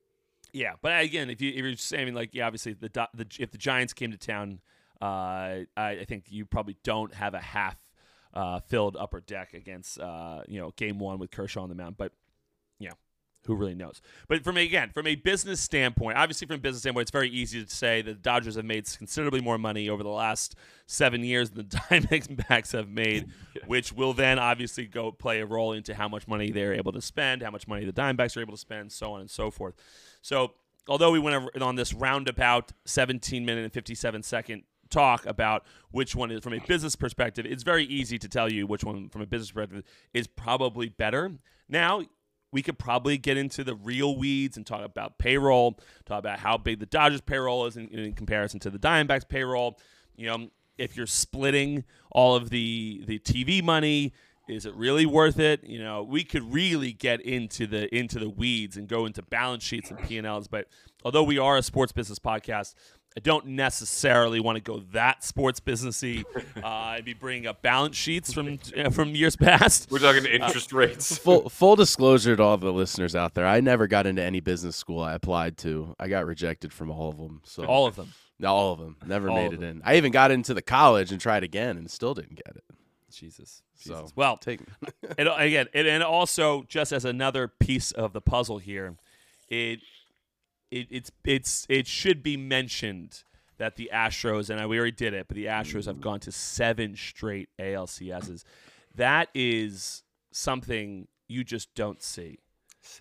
Yeah, 0.53 0.75
but 0.81 1.01
again, 1.03 1.31
if 1.31 1.41
you 1.41 1.51
if 1.51 1.57
you're 1.57 1.77
saying 1.77 2.15
like 2.15 2.31
yeah, 2.33 2.47
obviously 2.47 2.73
the, 2.75 2.89
the 3.15 3.27
if 3.39 3.51
the 3.51 3.59
Giants 3.59 3.93
came 3.93 4.11
to 4.13 4.19
town, 4.19 4.61
uh, 5.01 5.05
I, 5.05 5.67
I 5.77 6.05
think 6.05 6.25
you 6.29 6.47
probably 6.47 6.77
don't 6.83 7.15
have 7.15 7.35
a 7.35 7.41
half 7.41 7.77
uh, 8.33 8.61
filled 8.61 8.97
upper 8.97 9.21
deck 9.21 9.55
against 9.55 9.99
uh, 9.99 10.43
you 10.49 10.61
know 10.61 10.73
game 10.77 10.99
one 10.99 11.19
with 11.19 11.31
Kershaw 11.31 11.63
on 11.63 11.69
the 11.69 11.75
mound, 11.75 11.97
but 11.97 12.13
who 13.47 13.55
really 13.55 13.75
knows. 13.75 14.01
But 14.29 14.45
from 14.45 14.57
a, 14.57 14.63
again 14.63 14.91
from 14.93 15.07
a 15.07 15.15
business 15.15 15.61
standpoint, 15.61 16.17
obviously 16.17 16.47
from 16.47 16.57
a 16.57 16.61
business 16.61 16.83
standpoint, 16.83 17.03
it's 17.03 17.11
very 17.11 17.31
easy 17.31 17.65
to 17.65 17.75
say 17.75 18.03
that 18.03 18.13
the 18.13 18.19
Dodgers 18.19 18.57
have 18.57 18.65
made 18.65 18.87
considerably 18.97 19.41
more 19.41 19.59
money 19.59 19.89
over 19.89 20.03
the 20.03 20.09
last 20.09 20.57
seven 20.87 21.25
years 21.25 21.51
than 21.51 21.69
the 21.69 21.77
Diamondbacks 21.91 22.73
have 22.73 22.89
made, 22.89 23.29
which 23.67 23.93
will 23.93 24.13
then 24.13 24.39
obviously 24.39 24.87
go 24.87 25.13
play 25.13 25.41
a 25.41 25.47
role 25.47 25.73
into 25.73 25.95
how 25.95 26.09
much 26.09 26.29
money 26.29 26.51
they're 26.51 26.75
able 26.75 26.93
to 26.93 27.01
spend, 27.01 27.43
how 27.43 27.51
much 27.51 27.67
money 27.67 27.85
the 27.85 27.93
Diamondbacks 27.93 28.37
are 28.37 28.41
able 28.41 28.55
to 28.55 28.59
spend, 28.59 28.93
so 28.93 29.13
on 29.13 29.21
and 29.21 29.31
so 29.31 29.51
forth. 29.51 29.75
So, 30.23 30.53
although 30.89 31.11
we 31.11 31.19
went 31.19 31.61
on 31.61 31.77
this 31.77 31.93
roundabout 31.93 32.73
17 32.85 33.45
minute 33.45 33.65
and 33.65 33.73
57 33.73 34.23
second 34.23 34.63
talk 34.91 35.27
about 35.27 35.65
which 35.91 36.15
one 36.15 36.31
is 36.31 36.43
from 36.43 36.53
a 36.53 36.61
business 36.61 36.97
perspective, 36.97 37.47
it's 37.47 37.63
very 37.63 37.85
easy 37.85 38.19
to 38.19 38.29
tell 38.29 38.51
you 38.51 38.67
which 38.67 38.85
one 38.85 39.09
from 39.09 39.23
a 39.23 39.27
business 39.27 39.51
perspective 39.51 39.85
is 40.15 40.27
probably 40.27 40.89
better. 40.89 41.33
Now, 41.69 42.03
we 42.57 42.63
could 42.63 42.79
probably 42.79 43.19
get 43.19 43.37
into 43.37 43.63
the 43.63 43.75
real 43.75 44.17
weeds 44.17 44.57
and 44.57 44.67
talk 44.67 44.83
about 44.83 45.19
payroll, 45.19 45.79
talk 46.07 46.19
about 46.19 46.39
how 46.39 46.57
big 46.57 46.81
the 46.81 46.87
Dodgers 46.87 47.21
payroll 47.21 47.67
is 47.67 47.77
in, 47.77 47.89
in 47.89 48.15
comparison 48.15 48.59
to 48.61 48.71
the 48.71 48.79
Diamondbacks 48.79 49.29
payroll. 49.29 49.79
You 50.17 50.29
know, 50.29 50.49
if 50.79 50.97
you're 50.97 51.07
splitting 51.07 51.85
all 52.11 52.35
of 52.35 52.49
the 52.49 53.03
the 53.07 53.19
TV 53.19 53.63
money, 53.63 54.15
is 54.49 54.65
it 54.65 54.75
really 54.75 55.05
worth 55.05 55.39
it? 55.39 55.65
You 55.65 55.85
know, 55.85 56.03
we 56.03 56.25
could 56.25 56.51
really 56.51 56.95
get 56.95 57.21
into 57.21 57.67
the 57.67 57.95
into 57.95 58.19
the 58.19 58.31
weeds 58.31 58.79
and 58.79 58.89
go 58.89 59.05
into 59.05 59.21
balance 59.21 59.63
sheets 59.63 59.91
and 59.91 60.03
P 60.03 60.17
and 60.17 60.27
Ls. 60.27 60.49
But 60.49 60.69
although 61.05 61.25
we 61.25 61.39
are 61.39 61.59
a 61.59 61.63
sports 61.63 61.93
business 61.93 62.19
podcast, 62.19 62.75
I 63.17 63.21
don't 63.21 63.47
necessarily 63.47 64.41
want 64.41 64.57
to 64.57 64.61
go 64.61 64.81
that 64.93 65.25
sports 65.25 65.61
businessy. 65.61 66.25
Uh, 66.57 66.69
I'd 66.69 67.05
be 67.05 67.13
bringing 67.13 67.47
up 67.47 67.61
balance 67.63 67.97
sheets 67.97 68.33
from 68.33 68.59
uh, 68.77 68.91
from 68.91 69.15
years 69.15 69.37
past. 69.37 69.89
We're 69.91 69.99
talking 69.99 70.25
interest 70.25 70.73
rates. 70.73 71.17
full 71.27 71.49
full 71.51 71.77
disclosure 71.77 72.35
to 72.35 72.43
all 72.43 72.57
the 72.57 72.73
listeners 72.73 73.15
out 73.15 73.35
there, 73.35 73.47
I 73.47 73.61
never 73.61 73.87
got 73.87 74.07
into 74.07 74.23
any 74.23 74.41
business 74.41 74.75
school 74.75 75.01
I 75.03 75.13
applied 75.15 75.59
to. 75.59 75.95
I 76.01 76.09
got 76.09 76.27
rejected 76.27 76.73
from 76.73 76.91
all 76.91 77.11
of 77.11 77.19
them. 77.19 77.43
So 77.45 77.65
All 77.67 77.87
of 77.87 77.95
them. 77.95 78.13
all 78.45 78.73
of 78.73 78.79
them 78.81 78.97
never 79.07 79.29
All 79.29 79.37
made 79.37 79.53
it 79.53 79.61
them. 79.61 79.69
in. 79.77 79.83
I 79.85 79.97
even 79.97 80.13
got 80.13 80.31
into 80.31 80.55
the 80.55 80.63
college 80.63 81.13
and 81.13 81.21
tried 81.21 81.45
again 81.45 81.77
and 81.77 81.91
still 81.91 82.15
didn't 82.15 82.37
get 82.45 82.57
it. 82.57 82.65
Jesus. 83.13 83.63
So 83.77 83.95
Jesus. 83.97 84.13
Well, 84.17 84.39
take 84.39 84.61
and 85.19 85.29
again, 85.29 85.67
and, 85.75 85.87
and 85.87 86.03
also 86.03 86.65
just 86.69 86.91
as 86.91 87.05
another 87.05 87.49
piece 87.49 87.93
of 87.93 88.13
the 88.15 88.21
puzzle 88.23 88.59
here, 88.59 88.97
it 89.49 89.81
it 90.81 90.87
it's 90.91 91.11
it's 91.25 91.67
it 91.69 91.87
should 91.87 92.23
be 92.23 92.37
mentioned 92.37 93.23
that 93.59 93.77
the 93.77 93.91
Astros 93.93 94.51
and 94.51 94.61
I, 94.61 94.67
we 94.67 94.79
already 94.79 94.93
did 94.93 95.15
it, 95.15 95.29
but 95.29 95.35
the 95.35 95.47
Astros 95.47 95.87
have 95.87 96.01
gone 96.01 96.21
to 96.21 96.33
seven 96.33 96.95
straight 96.97 97.49
ALCSs. 97.59 98.45
That 98.95 99.29
is 99.35 100.03
something 100.31 101.09
you 101.29 101.43
just 101.45 101.75
don't 101.75 102.03
see. 102.03 102.39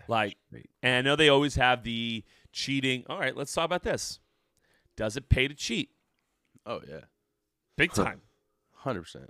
Like, 0.08 0.38
and 0.82 0.96
I 0.96 1.02
know 1.02 1.16
they 1.16 1.30
always 1.30 1.56
have 1.56 1.84
the 1.84 2.24
cheating. 2.52 3.04
All 3.10 3.20
right, 3.20 3.36
let's 3.36 3.54
talk 3.54 3.66
about 3.66 3.84
this. 3.84 4.20
Does 4.96 5.16
it 5.18 5.30
pay 5.30 5.48
to 5.48 5.54
cheat? 5.54 5.90
oh 6.66 6.80
yeah, 6.90 7.02
Big 7.78 7.92
time. 7.94 8.22
hundred 8.74 9.02
percent. 9.04 9.30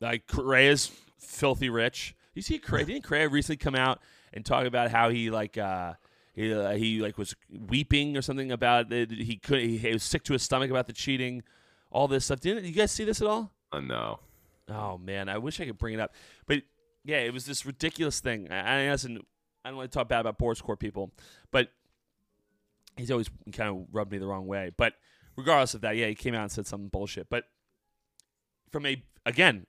Like 0.00 0.26
Correa's 0.26 0.90
filthy 1.18 1.68
rich. 1.68 2.14
You 2.34 2.42
see, 2.42 2.58
Correa 2.58 2.84
didn't 2.86 3.04
Correa 3.04 3.28
recently 3.28 3.56
come 3.58 3.74
out 3.74 4.00
and 4.32 4.44
talk 4.44 4.66
about 4.66 4.90
how 4.90 5.10
he 5.10 5.30
like 5.30 5.58
uh, 5.58 5.94
he 6.38 6.54
uh, 6.54 6.70
he 6.74 7.00
like 7.00 7.18
was 7.18 7.34
weeping 7.50 8.16
or 8.16 8.22
something 8.22 8.52
about 8.52 8.92
it. 8.92 9.10
he 9.10 9.36
could 9.36 9.60
he, 9.60 9.76
he 9.76 9.92
was 9.92 10.04
sick 10.04 10.22
to 10.24 10.34
his 10.34 10.42
stomach 10.42 10.70
about 10.70 10.86
the 10.86 10.92
cheating, 10.92 11.42
all 11.90 12.06
this 12.06 12.26
stuff. 12.26 12.38
Didn't 12.38 12.64
you 12.64 12.72
guys 12.72 12.92
see 12.92 13.04
this 13.04 13.20
at 13.20 13.26
all? 13.26 13.50
Uh, 13.72 13.80
no. 13.80 14.20
Oh 14.70 14.98
man, 14.98 15.28
I 15.28 15.38
wish 15.38 15.60
I 15.60 15.64
could 15.64 15.78
bring 15.78 15.94
it 15.94 16.00
up, 16.00 16.14
but 16.46 16.62
yeah, 17.04 17.18
it 17.18 17.32
was 17.32 17.44
this 17.44 17.66
ridiculous 17.66 18.20
thing. 18.20 18.52
I, 18.52 18.84
I 18.84 18.90
listen, 18.90 19.18
I 19.64 19.70
don't 19.70 19.78
want 19.78 19.90
to 19.90 19.98
talk 19.98 20.08
bad 20.08 20.20
about 20.20 20.38
Boricua 20.38 20.78
people, 20.78 21.10
but 21.50 21.70
he's 22.96 23.10
always 23.10 23.28
kind 23.52 23.70
of 23.70 23.86
rubbed 23.90 24.12
me 24.12 24.18
the 24.18 24.26
wrong 24.26 24.46
way. 24.46 24.70
But 24.76 24.94
regardless 25.36 25.74
of 25.74 25.80
that, 25.80 25.96
yeah, 25.96 26.06
he 26.06 26.14
came 26.14 26.34
out 26.34 26.42
and 26.42 26.52
said 26.52 26.68
some 26.68 26.86
bullshit. 26.86 27.28
But 27.28 27.46
from 28.70 28.86
a 28.86 29.02
again, 29.26 29.66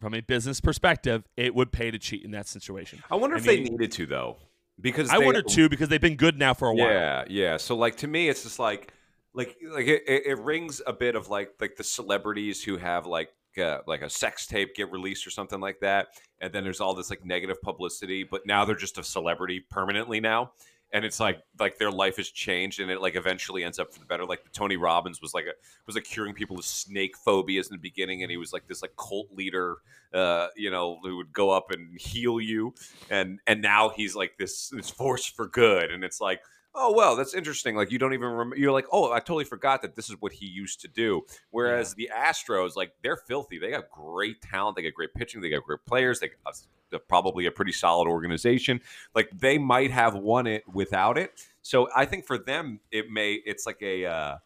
from 0.00 0.14
a 0.14 0.22
business 0.22 0.60
perspective, 0.60 1.22
it 1.36 1.54
would 1.54 1.70
pay 1.70 1.92
to 1.92 1.98
cheat 2.00 2.24
in 2.24 2.32
that 2.32 2.48
situation. 2.48 3.00
I 3.08 3.14
wonder 3.14 3.36
I 3.36 3.38
if 3.38 3.44
they 3.44 3.60
needed 3.60 3.92
to 3.92 4.06
though, 4.06 4.38
because 4.80 5.10
I 5.10 5.18
they- 5.18 5.24
wonder 5.24 5.42
too 5.42 5.68
because 5.68 5.88
they've 5.88 6.00
been 6.00 6.16
good 6.16 6.38
now 6.38 6.54
for 6.54 6.68
a 6.68 6.74
while. 6.74 6.90
Yeah, 6.90 7.24
yeah. 7.28 7.56
So 7.56 7.76
like 7.76 7.96
to 7.98 8.06
me, 8.06 8.28
it's 8.28 8.42
just 8.42 8.58
like 8.58 8.92
like 9.34 9.56
like 9.62 9.86
it, 9.86 10.02
it, 10.06 10.22
it 10.26 10.38
rings 10.38 10.80
a 10.86 10.92
bit 10.92 11.14
of 11.14 11.28
like 11.28 11.52
like 11.60 11.76
the 11.76 11.84
celebrities 11.84 12.62
who 12.62 12.76
have 12.76 13.06
like 13.06 13.30
uh, 13.60 13.78
like 13.86 14.02
a 14.02 14.10
sex 14.10 14.46
tape 14.46 14.74
get 14.74 14.90
released 14.92 15.26
or 15.26 15.30
something 15.30 15.60
like 15.60 15.80
that, 15.80 16.08
and 16.40 16.52
then 16.52 16.64
there's 16.64 16.80
all 16.80 16.94
this 16.94 17.10
like 17.10 17.24
negative 17.24 17.60
publicity, 17.62 18.24
but 18.24 18.46
now 18.46 18.64
they're 18.64 18.76
just 18.76 18.98
a 18.98 19.02
celebrity 19.04 19.60
permanently 19.70 20.20
now. 20.20 20.52
And 20.92 21.04
it's 21.04 21.20
like 21.20 21.42
like 21.58 21.78
their 21.78 21.90
life 21.90 22.16
has 22.16 22.28
changed, 22.30 22.80
and 22.80 22.90
it 22.90 23.00
like 23.00 23.14
eventually 23.14 23.62
ends 23.62 23.78
up 23.78 23.92
for 23.92 24.00
the 24.00 24.06
better. 24.06 24.24
Like 24.24 24.40
Tony 24.52 24.76
Robbins 24.76 25.20
was 25.22 25.34
like 25.34 25.46
a 25.46 25.52
was 25.86 25.94
like 25.94 26.04
curing 26.04 26.34
people 26.34 26.58
of 26.58 26.64
snake 26.64 27.16
phobias 27.16 27.68
in 27.68 27.74
the 27.74 27.80
beginning, 27.80 28.22
and 28.22 28.30
he 28.30 28.36
was 28.36 28.52
like 28.52 28.66
this 28.66 28.82
like 28.82 28.96
cult 28.96 29.28
leader, 29.32 29.76
uh, 30.12 30.48
you 30.56 30.70
know, 30.70 30.98
who 31.02 31.16
would 31.16 31.32
go 31.32 31.50
up 31.50 31.70
and 31.70 31.98
heal 32.00 32.40
you, 32.40 32.74
and 33.08 33.38
and 33.46 33.62
now 33.62 33.90
he's 33.90 34.16
like 34.16 34.32
this 34.38 34.70
this 34.70 34.90
force 34.90 35.24
for 35.24 35.46
good, 35.46 35.90
and 35.90 36.02
it's 36.02 36.20
like 36.20 36.40
oh 36.74 36.92
well 36.92 37.16
that's 37.16 37.34
interesting. 37.34 37.76
Like 37.76 37.90
you 37.90 37.98
don't 37.98 38.14
even 38.14 38.28
remember 38.28 38.56
you're 38.56 38.72
like 38.72 38.86
oh 38.92 39.12
i 39.12 39.18
totally 39.18 39.44
forgot 39.44 39.82
that 39.82 39.94
this 39.96 40.08
is 40.08 40.16
what 40.20 40.32
he 40.32 40.46
used 40.46 40.80
to 40.80 40.88
do. 40.88 41.22
Whereas 41.50 41.94
the 41.94 42.10
astros 42.14 42.76
like 42.76 42.92
they're 43.02 43.16
filthy. 43.16 43.58
They 43.58 43.70
got 43.70 43.90
great 43.90 44.40
talent. 44.42 44.76
They 44.76 44.82
got 44.82 44.94
great 44.94 45.14
pitching. 45.14 45.40
They 45.40 45.50
got 45.50 45.64
great 45.64 45.84
players. 45.86 46.20
They 46.20 46.28
got 46.44 46.56
they're 46.90 46.98
probably 46.98 47.46
a 47.46 47.50
pretty 47.50 47.72
solid 47.72 48.08
organization. 48.08 48.80
Like 49.14 49.30
they 49.38 49.58
might 49.58 49.90
have 49.90 50.14
won 50.14 50.46
it 50.46 50.64
without 50.72 51.18
it. 51.18 51.46
So 51.62 51.88
i 51.94 52.04
think 52.06 52.26
for 52.26 52.38
them 52.38 52.80
it 52.90 53.10
may 53.10 53.34
it's 53.44 53.66
like 53.66 53.82
a 53.82 54.06
uh 54.06 54.36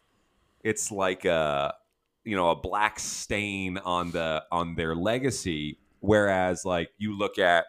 it's 0.63 0.91
like 0.91 1.23
a 1.25 1.73
you 2.23 2.35
know 2.35 2.49
a 2.49 2.55
black 2.55 2.99
stain 2.99 3.77
on 3.77 4.11
the 4.11 4.43
on 4.51 4.75
their 4.75 4.95
legacy. 4.95 5.79
Whereas 6.01 6.65
like 6.65 6.89
you 6.97 7.17
look 7.17 7.39
at 7.39 7.65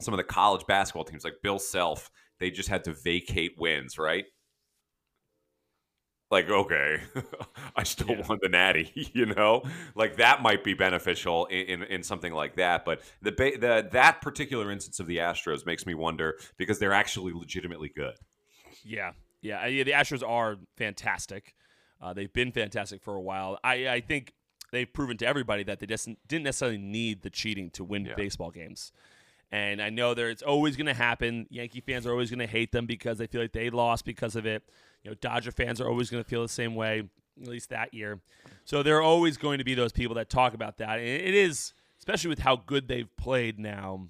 some 0.00 0.14
of 0.14 0.18
the 0.18 0.24
college 0.24 0.66
basketball 0.66 1.04
teams 1.04 1.24
like 1.24 1.42
bill 1.42 1.58
self 1.58 2.10
they 2.40 2.50
just 2.50 2.68
had 2.68 2.84
to 2.84 2.94
vacate 2.94 3.52
wins, 3.58 3.98
right? 3.98 4.24
Like, 6.30 6.48
okay, 6.48 7.00
I 7.76 7.82
still 7.82 8.10
Yeah. 8.10 8.26
won 8.28 8.38
the 8.40 8.48
natty, 8.48 8.92
you 9.14 9.26
know? 9.26 9.62
Like 9.96 10.16
that 10.16 10.42
might 10.42 10.62
be 10.62 10.74
beneficial 10.74 11.46
in, 11.46 11.66
in, 11.66 11.82
in 11.84 12.02
something 12.04 12.32
like 12.32 12.56
that. 12.56 12.84
But 12.84 13.00
the, 13.20 13.32
ba- 13.32 13.58
the 13.58 13.88
that 13.92 14.20
particular 14.22 14.70
instance 14.70 15.00
of 15.00 15.06
the 15.08 15.16
Astros 15.18 15.66
makes 15.66 15.86
me 15.86 15.94
wonder 15.94 16.38
because 16.56 16.78
they're 16.78 16.92
actually 16.92 17.32
legitimately 17.32 17.88
good. 17.88 18.14
Yeah, 18.84 19.12
yeah. 19.42 19.60
I- 19.60 19.82
The 19.82 19.90
Astros 19.92 20.22
are 20.26 20.56
fantastic. 20.76 21.54
Uh, 22.00 22.12
they've 22.14 22.32
been 22.32 22.52
fantastic 22.52 23.02
for 23.02 23.14
a 23.16 23.20
while. 23.20 23.58
I, 23.64 23.88
I 23.88 24.00
think 24.00 24.32
they've 24.72 24.90
proven 24.90 25.16
to 25.18 25.26
everybody 25.26 25.64
that 25.64 25.80
they 25.80 25.86
just 25.86 26.08
didn't 26.28 26.44
necessarily 26.44 26.78
need 26.78 27.22
the 27.22 27.30
cheating 27.30 27.70
to 27.72 27.84
win 27.84 28.06
Yeah. 28.06 28.14
baseball 28.14 28.50
games. 28.52 28.92
And 29.52 29.82
I 29.82 29.90
know 29.90 30.14
there 30.14 30.30
it's 30.30 30.42
always 30.42 30.76
going 30.76 30.86
to 30.86 30.94
happen. 30.94 31.46
Yankee 31.50 31.80
fans 31.80 32.06
are 32.06 32.12
always 32.12 32.30
going 32.30 32.38
to 32.38 32.46
hate 32.46 32.70
them 32.70 32.86
because 32.86 33.18
they 33.18 33.26
feel 33.26 33.42
like 33.42 33.52
they 33.52 33.70
lost 33.70 34.04
because 34.04 34.36
of 34.36 34.46
it. 34.46 34.62
You 35.02 35.10
know, 35.10 35.16
Dodger 35.20 35.50
fans 35.50 35.80
are 35.80 35.88
always 35.88 36.08
going 36.10 36.22
to 36.22 36.28
feel 36.28 36.42
the 36.42 36.48
same 36.48 36.74
way, 36.74 37.02
at 37.40 37.48
least 37.48 37.70
that 37.70 37.92
year. 37.92 38.20
So 38.64 38.82
there 38.82 38.96
are 38.98 39.02
always 39.02 39.36
going 39.36 39.58
to 39.58 39.64
be 39.64 39.74
those 39.74 39.92
people 39.92 40.14
that 40.16 40.30
talk 40.30 40.54
about 40.54 40.78
that. 40.78 40.98
And 40.98 41.08
it 41.08 41.34
is, 41.34 41.72
especially 41.98 42.28
with 42.28 42.38
how 42.38 42.56
good 42.56 42.86
they've 42.86 43.08
played 43.16 43.58
now, 43.58 44.06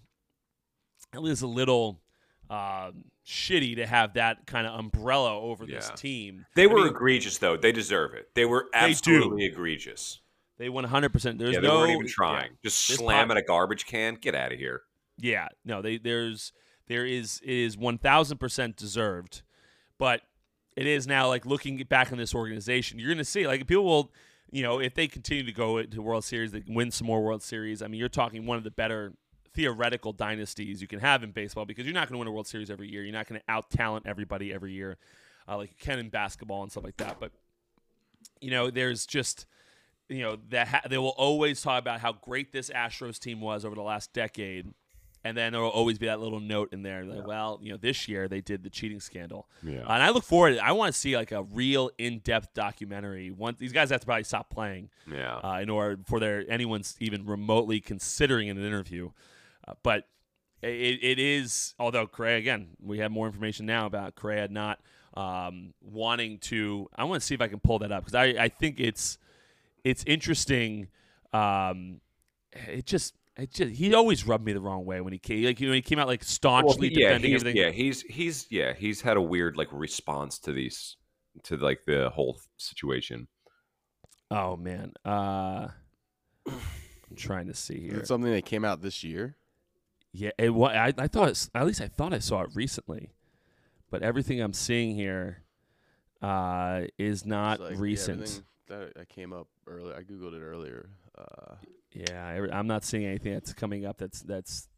it 1.15 1.25
is 1.25 1.41
a 1.41 1.47
little 1.47 2.01
um, 2.51 3.05
shitty 3.27 3.77
to 3.77 3.87
have 3.87 4.15
that 4.15 4.47
kind 4.47 4.67
of 4.67 4.79
umbrella 4.79 5.41
over 5.41 5.65
this 5.65 5.91
team. 5.97 6.45
They 6.55 6.65
I 6.65 6.67
were 6.67 6.79
mean, 6.85 6.89
egregious, 6.89 7.39
though. 7.39 7.57
They 7.57 7.73
deserve 7.73 8.13
it. 8.15 8.29
They 8.35 8.45
were 8.45 8.67
They 8.73 8.79
absolutely 8.79 9.47
egregious. 9.47 10.21
they 10.59 10.69
100%. 10.69 11.39
There's 11.39 11.55
yeah, 11.55 11.61
they 11.61 11.67
no 11.69 11.79
weren't 11.79 11.93
even 11.93 12.07
yeah. 12.07 12.13
trying. 12.13 12.51
Just 12.63 12.89
This 12.89 12.99
slam 12.99 13.31
at 13.31 13.37
a 13.37 13.43
garbage 13.43 13.87
can. 13.87 14.17
Get 14.17 14.35
out 14.35 14.53
of 14.53 14.59
here. 14.59 14.83
Yeah, 15.21 15.49
no, 15.65 15.83
they 15.83 15.99
there's 15.99 16.53
there 16.89 17.07
is 17.07 17.41
it 17.45 17.51
is 17.51 17.77
one 17.77 17.99
thousand 17.99 18.39
percent 18.39 18.77
deserved, 18.77 19.43
but 19.99 20.23
it 20.77 20.87
is 20.87 21.07
now 21.07 21.29
like 21.29 21.45
looking 21.45 21.77
back 21.85 22.13
on 22.13 22.19
this 22.19 22.35
organization, 22.35 22.99
you're 22.99 23.15
to 23.15 23.25
see 23.25 23.47
like 23.47 23.67
people 23.67 23.85
will, 23.85 24.13
you 24.51 24.63
know, 24.63 24.81
if 24.81 24.95
they 24.95 25.07
continue 25.07 25.45
to 25.45 25.53
go 25.53 25.83
to 25.83 26.03
World 26.03 26.25
Series, 26.25 26.53
they 26.53 26.63
win 26.67 26.91
some 26.91 27.07
more 27.07 27.23
World 27.23 27.43
Series. 27.43 27.83
I 27.83 27.87
mean, 27.87 27.99
you're 27.99 28.09
talking 28.09 28.47
one 28.47 28.57
of 28.59 28.65
the 28.65 28.71
better 28.71 29.13
theoretical 29.53 30.13
dynasties 30.13 30.81
you 30.81 30.89
can 30.89 31.01
have 31.01 31.23
in 31.23 31.33
baseball 31.33 31.65
because 31.65 31.85
you're 31.85 31.95
not 31.95 32.09
going 32.09 32.15
to 32.15 32.19
win 32.19 32.29
a 32.29 32.33
World 32.33 32.47
Series 32.47 32.71
every 32.71 32.89
year. 32.89 33.03
You're 33.03 33.13
not 33.13 33.29
going 33.29 33.41
to 33.41 33.51
out 33.51 33.71
talent 33.71 34.07
everybody 34.07 34.53
every 34.53 34.73
year, 34.73 34.97
uh, 35.49 35.57
like 35.57 35.71
you 35.71 35.77
can 35.79 35.99
in 35.99 36.09
basketball 36.09 36.63
and 36.63 36.71
stuff 36.71 36.85
like 36.85 36.97
that. 36.99 37.19
But 37.21 37.33
you 38.41 38.51
know, 38.51 38.71
there's 38.71 39.07
just 39.07 39.47
you 40.09 40.23
know 40.23 40.39
that 40.51 40.69
ha- 40.69 40.83
they 40.89 40.99
will 40.99 41.15
always 41.17 41.63
talk 41.63 41.79
about 41.79 42.01
how 42.01 42.13
great 42.13 42.53
this 42.53 42.71
Astros 42.71 43.19
team 43.19 43.41
was 43.41 43.65
over 43.65 43.75
the 43.75 43.83
last 43.83 44.13
decade, 44.13 44.73
and 45.25 45.37
then 45.37 45.53
there 45.53 45.61
will 45.61 45.69
always 45.69 45.99
be 45.99 46.07
that 46.07 46.21
little 46.21 46.41
note 46.41 46.73
in 46.73 46.83
there, 46.83 47.05
like, 47.05 47.27
well, 47.27 47.59
you 47.63 47.71
know, 47.71 47.77
this 47.77 48.09
year 48.09 48.27
they 48.29 48.41
did 48.41 48.63
the 48.63 48.71
cheating 48.71 49.01
scandal, 49.01 49.49
Yeah. 49.63 49.81
and 49.81 50.03
I 50.03 50.11
look 50.11 50.25
forward. 50.25 50.59
I 50.59 50.73
want 50.73 50.95
to 50.95 50.99
see 50.99 51.17
like 51.17 51.31
a 51.33 51.43
real 51.43 51.91
in-depth 51.99 52.55
documentary. 52.55 53.31
One, 53.31 53.55
these 53.59 53.73
guys 53.73 53.91
have 53.91 54.01
to 54.01 54.07
probably 54.07 54.25
stop 54.25 54.49
playing 54.51 54.89
Yeah. 55.11 55.37
uh, 55.37 55.59
in 55.61 55.69
order 55.69 56.01
for 56.07 56.21
their 56.21 56.45
anyone's 56.51 56.97
even 57.01 57.27
remotely 57.27 57.81
considering 57.81 58.49
an 58.49 58.59
interview. 58.59 59.11
Uh, 59.69 59.75
but 59.83 60.07
it, 60.63 60.99
it 61.03 61.19
is, 61.19 61.75
although 61.79 62.07
Correa 62.07 62.37
again, 62.39 62.69
we 62.83 62.99
have 62.99 63.11
more 63.11 63.27
information 63.27 63.67
now 63.67 63.87
about 63.87 64.15
Correa 64.15 64.49
not 64.49 64.81
um, 65.15 65.75
wanting 65.83 66.39
to. 66.39 66.89
I 66.95 67.05
want 67.05 67.21
to 67.21 67.27
see 67.27 67.35
if 67.35 67.41
I 67.41 67.49
can 67.49 67.61
pull 67.61 67.79
that 67.81 67.91
up 67.93 68.05
because 68.05 68.15
I, 68.15 68.27
I 68.45 68.49
think 68.49 68.79
it's 68.79 69.19
it's 69.85 70.05
interesting. 70.07 70.89
Um, 71.33 72.01
it 72.53 72.87
just. 72.87 73.15
It 73.41 73.53
just, 73.53 73.73
he 73.73 73.95
always 73.95 74.27
rubbed 74.27 74.45
me 74.45 74.53
the 74.53 74.61
wrong 74.61 74.85
way 74.85 75.01
when 75.01 75.13
he 75.13 75.19
came. 75.19 75.45
Like 75.45 75.59
when 75.59 75.73
he 75.73 75.83
came 75.83 75.99
out 75.99 76.07
like 76.07 76.21
Well, 76.21 76.27
staunchly 76.29 76.91
he- 76.91 77.01
yeah, 77.01 77.09
defending 77.09 77.31
he's, 77.33 77.41
everything. 77.43 77.61
yeah, 77.63 77.71
he's 77.71 78.03
he's 78.03 78.47
yeah, 78.51 78.73
he's 78.75 79.01
had 79.01 79.17
a 79.17 79.23
weird 79.23 79.57
like 79.57 79.69
response 79.73 80.39
to 80.41 80.53
these 80.53 80.97
to 81.45 81.57
like 81.57 81.81
the 81.87 82.11
whole 82.11 82.39
situation. 82.59 83.29
Oh 84.31 84.57
man, 84.57 84.93
uh, 85.05 85.69
I'm 86.47 87.17
trying 87.17 87.47
to 87.49 87.55
see 87.55 87.75
Is 87.75 87.91
here. 87.93 88.01
it 88.01 88.07
something 88.07 88.31
that 88.33 88.45
came 88.45 88.65
out 88.65 88.83
this 88.83 89.03
year? 89.03 89.37
Yeah, 90.13 90.31
it 90.39 90.51
was. 90.55 90.73
I, 90.73 90.93
I 90.99 91.07
thought 91.09 91.29
it's, 91.31 91.51
at 91.55 91.67
least 91.67 91.81
I 91.81 91.89
thought 91.89 92.13
I 92.13 92.19
saw 92.19 92.43
it 92.43 92.51
recently, 92.55 93.13
but 93.91 94.03
everything 94.03 94.41
I'm 94.41 94.53
seeing 94.53 94.95
here 94.95 95.43
uh, 96.21 96.83
is 96.99 97.25
not 97.25 97.61
like, 97.61 97.79
recent. 97.79 98.21
everything 98.23 98.45
that 98.69 98.95
that 98.97 99.09
came 99.09 99.33
up 99.33 99.49
earlier. 99.67 99.95
I 99.97 100.03
googled 100.03 100.35
it 100.35 100.43
earlier. 100.43 100.91
Uh, 101.17 101.55
Yeah, 101.93 102.25
I, 102.25 102.57
I'm 102.57 102.67
not 102.67 102.85
seeing 102.85 103.05
anything 103.05 103.35
that's 103.35 103.53
coming 103.53 103.85
up 103.85 103.99
that's 103.99 104.21
that's 104.23 104.69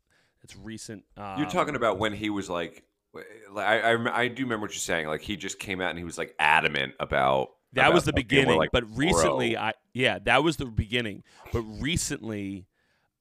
that's 0.43 0.57
recent. 0.57 1.05
Um, 1.17 1.39
You're 1.39 1.51
talking 1.51 1.77
about 1.77 1.99
when 1.99 2.13
he 2.13 2.31
was 2.31 2.49
like, 2.49 2.85
like, 3.13 3.67
I, 3.67 3.93
I 3.93 4.21
I 4.23 4.29
do 4.29 4.45
remember 4.45 4.65
what 4.65 4.73
you're 4.73 4.79
saying. 4.79 5.07
Like 5.07 5.21
he 5.21 5.37
just 5.37 5.59
came 5.59 5.81
out 5.81 5.91
and 5.91 5.99
he 5.99 6.05
was 6.05 6.19
like 6.19 6.35
adamant 6.39 6.95
about 6.99 7.51
that 7.75 7.93
was 7.93 8.05
the 8.05 8.13
beginning, 8.13 8.59
like, 8.59 8.71
but 8.73 8.85
recently, 8.97 9.55
bro. 9.55 9.63
I 9.63 9.73
yeah, 9.93 10.19
that 10.25 10.43
was 10.43 10.57
the 10.57 10.67
beginning. 10.67 11.23
But 11.53 11.63
recently, 11.63 12.67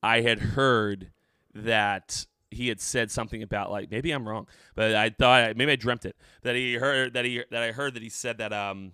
I 0.03 0.21
had 0.21 0.39
heard 0.39 1.11
that 1.53 2.25
he 2.49 2.67
had 2.67 2.81
said 2.81 3.11
something 3.11 3.43
about 3.43 3.71
like 3.71 3.89
maybe 3.91 4.11
I'm 4.11 4.27
wrong, 4.27 4.47
but 4.75 4.95
I 4.95 5.09
thought 5.09 5.55
maybe 5.55 5.71
I 5.71 5.75
dreamt 5.77 6.05
it 6.05 6.15
that 6.43 6.55
he 6.55 6.73
heard 6.75 7.13
that 7.13 7.23
he 7.25 7.43
that 7.49 7.63
I 7.63 7.71
heard 7.71 7.93
that 7.93 8.03
he 8.03 8.09
said 8.09 8.39
that 8.39 8.51
um 8.51 8.91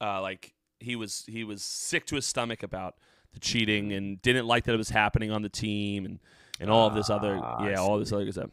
uh 0.00 0.20
like 0.20 0.52
he 0.80 0.96
was 0.96 1.24
he 1.28 1.44
was 1.44 1.62
sick 1.62 2.06
to 2.06 2.16
his 2.16 2.26
stomach 2.26 2.62
about 2.62 2.96
the 3.36 3.40
cheating 3.40 3.92
and 3.92 4.20
didn't 4.22 4.46
like 4.46 4.64
that 4.64 4.74
it 4.74 4.78
was 4.78 4.88
happening 4.90 5.30
on 5.30 5.42
the 5.42 5.48
team 5.48 6.04
and 6.06 6.18
and 6.58 6.70
all 6.70 6.86
of 6.88 6.94
this 6.94 7.10
other 7.10 7.38
Ah, 7.42 7.66
yeah 7.68 7.76
all 7.76 7.98
this 7.98 8.12
other 8.12 8.24
good 8.24 8.32
stuff. 8.34 8.50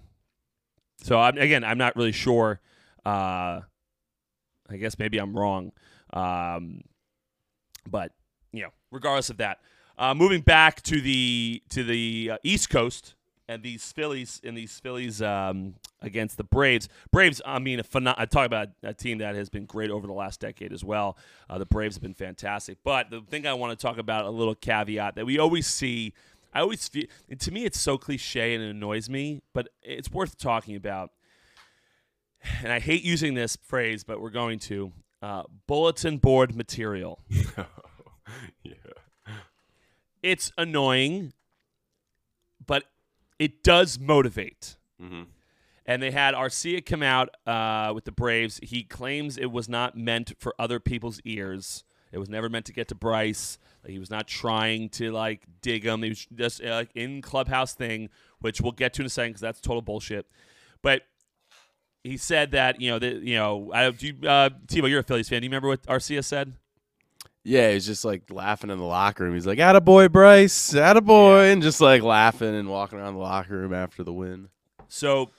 So 1.01 1.19
I'm 1.19 1.37
again 1.37 1.63
I'm 1.63 1.77
not 1.77 1.95
really 1.95 2.11
sure. 2.11 2.59
Uh, 3.05 3.61
I 4.69 4.77
guess 4.77 4.99
maybe 4.99 5.17
I'm 5.17 5.35
wrong. 5.35 5.71
Um, 6.11 6.81
but 7.89 8.11
you 8.51 8.61
know, 8.63 8.69
regardless 8.91 9.29
of 9.29 9.37
that, 9.37 9.59
uh, 9.97 10.13
moving 10.13 10.41
back 10.41 10.81
to 10.83 11.01
the 11.01 11.63
to 11.69 11.83
the 11.83 12.31
uh, 12.33 12.37
East 12.43 12.69
Coast 12.69 13.15
and 13.47 13.61
these 13.61 13.91
Phillies 13.91 14.39
and 14.43 14.57
these 14.57 14.79
Phillies 14.79 15.21
um, 15.21 15.75
against 16.01 16.37
the 16.37 16.43
Braves. 16.43 16.87
Braves, 17.11 17.41
I 17.45 17.59
mean, 17.59 17.79
a 17.79 17.83
phenom- 17.83 18.15
I 18.17 18.25
talk 18.25 18.45
about 18.45 18.69
a 18.83 18.93
team 18.93 19.19
that 19.19 19.35
has 19.35 19.49
been 19.49 19.65
great 19.65 19.91
over 19.91 20.07
the 20.07 20.13
last 20.13 20.39
decade 20.39 20.71
as 20.71 20.83
well. 20.83 21.17
Uh, 21.49 21.57
the 21.57 21.65
Braves 21.65 21.95
have 21.95 22.01
been 22.01 22.13
fantastic, 22.13 22.77
but 22.83 23.09
the 23.09 23.21
thing 23.21 23.45
I 23.45 23.53
want 23.53 23.77
to 23.77 23.81
talk 23.81 23.97
about 23.97 24.25
a 24.25 24.29
little 24.29 24.55
caveat 24.55 25.15
that 25.15 25.25
we 25.25 25.37
always 25.39 25.67
see. 25.67 26.13
I 26.55 26.61
always 26.61 26.87
feel, 26.87 27.05
and 27.27 27.39
to 27.39 27.51
me, 27.51 27.65
it's 27.65 27.79
so 27.79 27.97
cliche 27.97 28.53
and 28.53 28.63
it 28.63 28.69
annoys 28.69 29.09
me, 29.09 29.41
but 29.53 29.69
it's 29.81 30.11
worth 30.11 30.37
talking 30.37 30.75
about. 30.75 31.11
And 32.61 32.71
I 32.71 32.79
hate 32.79 33.03
using 33.03 33.33
this 33.33 33.57
phrase, 33.63 34.03
but 34.03 34.21
we're 34.21 34.29
going 34.29 34.59
to 34.59 34.91
uh, 35.23 35.43
bulletin 35.65 36.17
board 36.17 36.55
material. 36.55 37.21
yeah. 38.63 38.73
It's 40.21 40.51
annoying, 40.57 41.33
it 43.39 43.63
does 43.63 43.99
motivate. 43.99 44.75
hmm 44.99 45.23
And 45.85 46.01
they 46.01 46.11
had 46.11 46.33
Arcia 46.33 46.85
come 46.85 47.03
out 47.03 47.29
uh, 47.45 47.91
with 47.93 48.05
the 48.05 48.11
Braves. 48.11 48.59
He 48.63 48.83
claims 48.83 49.37
it 49.37 49.51
was 49.51 49.67
not 49.67 49.97
meant 49.97 50.33
for 50.39 50.55
other 50.57 50.79
people's 50.79 51.19
ears. 51.25 51.83
It 52.11 52.19
was 52.19 52.29
never 52.29 52.47
meant 52.47 52.65
to 52.67 52.73
get 52.73 52.87
to 52.89 52.95
Bryce. 52.95 53.57
Like, 53.83 53.91
he 53.91 53.99
was 53.99 54.11
not 54.11 54.27
trying 54.27 54.89
to 54.89 55.11
like 55.11 55.45
dig 55.61 55.83
him. 55.83 56.03
He 56.03 56.09
was 56.09 56.27
just 56.33 56.63
uh, 56.63 56.69
like 56.69 56.91
in 56.95 57.21
clubhouse 57.21 57.73
thing, 57.73 58.09
which 58.39 58.61
we'll 58.61 58.71
get 58.71 58.93
to 58.93 59.01
in 59.01 59.07
a 59.07 59.09
second 59.09 59.31
because 59.31 59.41
that's 59.41 59.59
total 59.59 59.81
bullshit. 59.81 60.27
But 60.81 61.01
he 62.03 62.17
said 62.17 62.51
that 62.51 62.79
you 62.79 62.91
know 62.91 62.99
that 62.99 63.23
you 63.23 63.35
know 63.35 63.71
I, 63.73 63.89
do 63.91 64.07
you, 64.07 64.29
uh, 64.29 64.51
Tebow, 64.67 64.89
you're 64.89 64.99
a 64.99 65.03
Phillies 65.03 65.27
fan. 65.27 65.41
Do 65.41 65.45
you 65.45 65.49
remember 65.49 65.69
what 65.69 65.83
Arcia 65.83 66.23
said? 66.23 66.53
Yeah, 67.43 67.71
he's 67.71 67.85
just 67.85 68.05
like 68.05 68.23
laughing 68.31 68.69
in 68.69 68.77
the 68.77 68.85
locker 68.85 69.25
room. 69.25 69.33
He's 69.33 69.45
like, 69.45 69.59
"Attaboy, 69.59 70.11
Bryce, 70.11 70.73
attaboy," 70.73 71.51
and 71.51 71.61
just 71.61 71.81
like 71.81 72.01
laughing 72.01 72.55
and 72.55 72.69
walking 72.69 72.99
around 72.99 73.15
the 73.15 73.19
locker 73.19 73.57
room 73.57 73.73
after 73.73 74.03
the 74.03 74.13
win. 74.13 74.47
So 74.87 75.31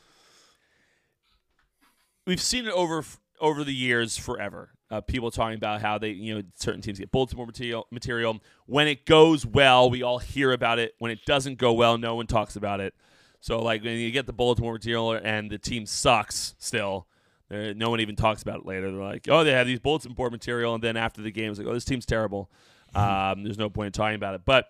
we've 2.27 2.43
seen 2.43 2.67
it 2.67 2.73
over 2.73 3.05
over 3.41 3.65
the 3.65 3.75
years 3.75 4.19
forever. 4.19 4.71
Uh, 4.91 5.01
people 5.01 5.31
talking 5.31 5.57
about 5.57 5.81
how 5.81 5.99
they, 5.99 6.11
you 6.11 6.35
know, 6.35 6.43
certain 6.57 6.83
teams 6.83 6.99
get 6.99 7.11
board 7.11 7.35
material. 7.37 7.87
Material 7.91 8.39
when 8.67 8.87
it 8.87 9.07
goes 9.07 9.47
well, 9.47 9.89
we 9.89 10.03
all 10.03 10.19
hear 10.19 10.53
about 10.53 10.79
it. 10.79 10.95
When 10.99 11.11
it 11.11 11.25
doesn't 11.25 11.59
go 11.59 11.73
well, 11.73 11.97
no 11.97 12.15
one 12.15 12.27
talks 12.27 12.55
about 12.55 12.81
it. 12.81 12.95
So 13.41 13.61
like 13.63 13.83
when 13.83 13.99
you 13.99 14.11
get 14.11 14.27
the 14.27 14.33
board 14.33 14.59
material 14.59 15.13
and 15.13 15.51
the 15.51 15.59
team 15.59 15.87
sucks 15.87 16.55
still, 16.59 17.07
there, 17.49 17.75
no 17.75 17.91
one 17.91 18.01
even 18.01 18.17
talks 18.17 18.43
about 18.43 18.61
it 18.61 18.67
later. 18.67 18.91
They're 18.91 19.01
like, 19.03 19.27
oh, 19.29 19.45
they 19.45 19.53
have 19.53 19.67
these 19.67 19.81
bulletin 19.81 20.13
board 20.15 20.33
material, 20.33 20.75
and 20.75 20.83
then 20.83 20.97
after 20.97 21.23
the 21.23 21.31
game, 21.31 21.51
it's 21.51 21.59
like, 21.59 21.69
oh, 21.69 21.75
this 21.75 21.85
team's 21.85 22.07
terrible. 22.07 22.51
Um, 22.95 23.43
there's 23.43 23.59
no 23.59 23.69
point 23.71 23.87
in 23.87 23.93
talking 23.93 24.15
about 24.17 24.35
it. 24.35 24.43
But 24.45 24.67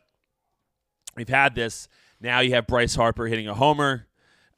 we've 1.16 1.28
had 1.28 1.54
this. 1.54 1.88
Now 2.20 2.40
you 2.40 2.52
have 2.54 2.66
Bryce 2.66 2.94
Harper 2.94 3.26
hitting 3.26 3.48
a 3.48 3.54
homer 3.54 4.06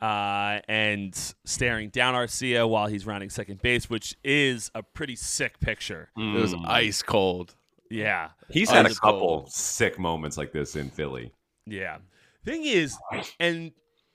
uh, 0.00 0.60
and 0.68 1.14
staring 1.44 1.88
down 1.88 2.14
Arcia 2.14 2.68
while 2.68 2.86
he's 2.86 3.06
rounding 3.06 3.28
second 3.30 3.60
base, 3.62 3.90
which 3.90 4.16
is 4.22 4.70
a 4.74 4.82
pretty 4.82 5.16
sick 5.16 5.58
picture. 5.58 6.10
It 6.16 6.40
was 6.40 6.54
Mm. 6.54 6.66
ice 6.66 7.02
cold. 7.02 7.56
Yeah, 7.90 8.30
He's 8.50 8.68
had 8.70 8.84
a 8.86 8.88
Ice 8.90 8.98
couple 8.98 9.20
cold. 9.20 9.52
sick 9.52 9.96
moments 9.98 10.36
like 10.36 10.52
this 10.52 10.74
in 10.76 10.90
Philly. 10.90 11.32
yeah. 11.66 11.98
Thing 12.44 12.64
is, 12.64 12.96
and 13.40 13.72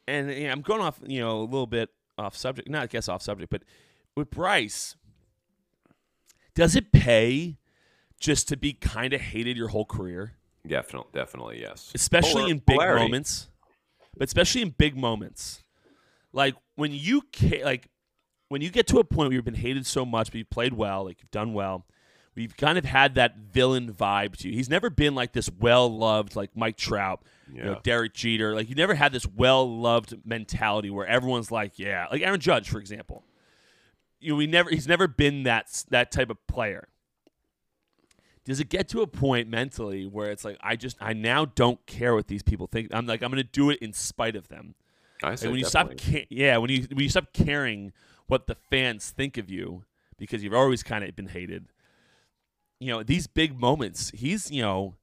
and 0.07 0.31
yeah, 0.31 0.51
I'm 0.53 0.61
going 0.61 0.81
off, 0.81 0.99
you 1.05 1.19
know, 1.19 1.39
a 1.39 1.43
little 1.43 1.67
bit 1.67 1.89
off 2.17 2.35
subject. 2.37 2.69
Not 2.69 2.83
I 2.83 2.87
guess 2.87 3.09
off 3.09 3.21
subject, 3.21 3.49
but 3.49 3.63
with 4.15 4.29
Bryce, 4.29 4.95
does 6.53 6.75
it 6.75 6.91
pay 6.91 7.57
just 8.19 8.47
to 8.49 8.57
be 8.57 8.73
kind 8.73 9.13
of 9.13 9.21
hated 9.21 9.57
your 9.57 9.69
whole 9.69 9.85
career? 9.85 10.33
Definitely, 10.67 11.09
definitely, 11.13 11.59
yes. 11.61 11.91
especially 11.95 12.41
Polar- 12.43 12.51
in 12.51 12.57
big 12.59 12.77
polarity. 12.77 13.03
moments. 13.05 13.47
But 14.17 14.27
especially 14.27 14.61
in 14.61 14.71
big 14.71 14.97
moments, 14.97 15.63
like 16.33 16.55
when 16.75 16.91
you 16.91 17.23
ca- 17.33 17.63
like 17.63 17.87
when 18.49 18.61
you 18.61 18.69
get 18.69 18.85
to 18.87 18.99
a 18.99 19.03
point 19.05 19.29
where 19.29 19.33
you've 19.33 19.45
been 19.45 19.53
hated 19.55 19.85
so 19.85 20.05
much, 20.05 20.27
but 20.31 20.35
you've 20.37 20.49
played 20.49 20.73
well, 20.73 21.05
like 21.05 21.21
you've 21.21 21.31
done 21.31 21.53
well. 21.53 21.85
We've 22.35 22.55
kind 22.55 22.77
of 22.77 22.85
had 22.85 23.15
that 23.15 23.37
villain 23.37 23.91
vibe 23.91 24.35
to 24.37 24.49
you. 24.49 24.53
He's 24.53 24.69
never 24.69 24.89
been 24.89 25.15
like 25.15 25.33
this 25.33 25.49
well 25.59 25.89
loved, 25.89 26.35
like 26.35 26.55
Mike 26.55 26.77
Trout, 26.77 27.23
you 27.51 27.63
know, 27.63 27.79
Derek 27.83 28.13
Jeter. 28.13 28.53
Like 28.53 28.69
you 28.69 28.75
never 28.75 28.93
had 28.95 29.11
this 29.13 29.25
well 29.25 29.67
loved 29.79 30.15
mentality 30.25 30.89
where 30.89 31.07
everyone's 31.07 31.51
like, 31.51 31.79
yeah, 31.79 32.07
like 32.11 32.21
Aaron 32.21 32.39
Judge, 32.39 32.69
for 32.69 32.79
example. 32.79 33.23
You 34.21 34.31
know, 34.33 34.35
we 34.37 34.47
never 34.47 34.69
he's 34.69 34.87
never 34.87 35.07
been 35.07 35.43
that 35.43 35.83
that 35.89 36.11
type 36.11 36.29
of 36.29 36.45
player 36.47 36.87
does 38.43 38.59
it 38.59 38.69
get 38.69 38.87
to 38.89 39.01
a 39.01 39.07
point 39.07 39.47
mentally 39.47 40.05
where 40.07 40.31
it's 40.31 40.43
like 40.43 40.57
I 40.61 40.75
just 40.75 40.97
I 40.99 41.13
now 41.13 41.45
don't 41.45 41.85
care 41.85 42.15
what 42.15 42.27
these 42.27 42.41
people 42.43 42.67
think. 42.67 42.89
I'm 42.91 43.05
like 43.05 43.21
I'm 43.21 43.31
going 43.31 43.43
to 43.43 43.49
do 43.49 43.69
it 43.69 43.79
in 43.79 43.93
spite 43.93 44.35
of 44.35 44.47
them. 44.47 44.75
I 45.23 45.29
Like 45.29 45.37
say 45.37 45.47
when 45.47 45.57
you 45.59 45.65
definitely. 45.65 45.97
stop, 45.97 46.11
ca- 46.13 46.27
yeah, 46.29 46.57
when 46.57 46.69
you 46.71 46.87
when 46.89 46.99
you 46.99 47.09
stop 47.09 47.33
caring 47.33 47.93
what 48.27 48.47
the 48.47 48.55
fans 48.55 49.11
think 49.11 49.37
of 49.37 49.49
you 49.49 49.83
because 50.17 50.43
you've 50.43 50.53
always 50.53 50.81
kind 50.83 51.03
of 51.03 51.15
been 51.15 51.27
hated. 51.27 51.67
You 52.79 52.93
know 52.93 53.03
these 53.03 53.27
big 53.27 53.59
moments. 53.59 54.11
He's 54.15 54.49
you 54.49 54.63
know, 54.63 54.95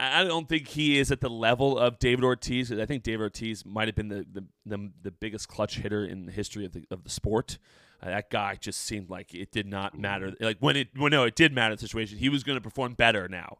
I 0.00 0.24
don't 0.24 0.48
think 0.48 0.68
he 0.68 0.98
is 0.98 1.10
at 1.10 1.20
the 1.20 1.28
level 1.30 1.78
of 1.78 1.98
David 1.98 2.24
Ortiz. 2.24 2.70
I 2.70 2.86
think 2.86 3.02
David 3.02 3.22
Ortiz 3.22 3.64
might 3.66 3.88
have 3.88 3.94
been 3.94 4.08
the 4.08 4.24
the, 4.32 4.44
the, 4.64 4.90
the 5.02 5.10
biggest 5.10 5.48
clutch 5.48 5.78
hitter 5.78 6.04
in 6.04 6.26
the 6.26 6.32
history 6.32 6.64
of 6.64 6.72
the 6.72 6.84
of 6.90 7.04
the 7.04 7.10
sport. 7.10 7.58
Uh, 8.00 8.06
that 8.10 8.30
guy 8.30 8.54
just 8.60 8.80
seemed 8.82 9.10
like 9.10 9.34
it 9.34 9.50
did 9.50 9.66
not 9.66 9.98
matter. 9.98 10.32
Like 10.40 10.58
when 10.60 10.76
it 10.76 10.88
when 10.96 11.10
no, 11.10 11.24
it 11.24 11.34
did 11.34 11.52
matter. 11.52 11.74
The 11.74 11.80
situation 11.80 12.18
he 12.18 12.28
was 12.28 12.44
going 12.44 12.56
to 12.56 12.62
perform 12.62 12.94
better 12.94 13.28
now. 13.28 13.58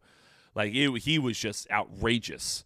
Like 0.55 0.74
it, 0.74 0.96
he 1.03 1.18
was 1.18 1.38
just 1.38 1.68
outrageous. 1.70 2.64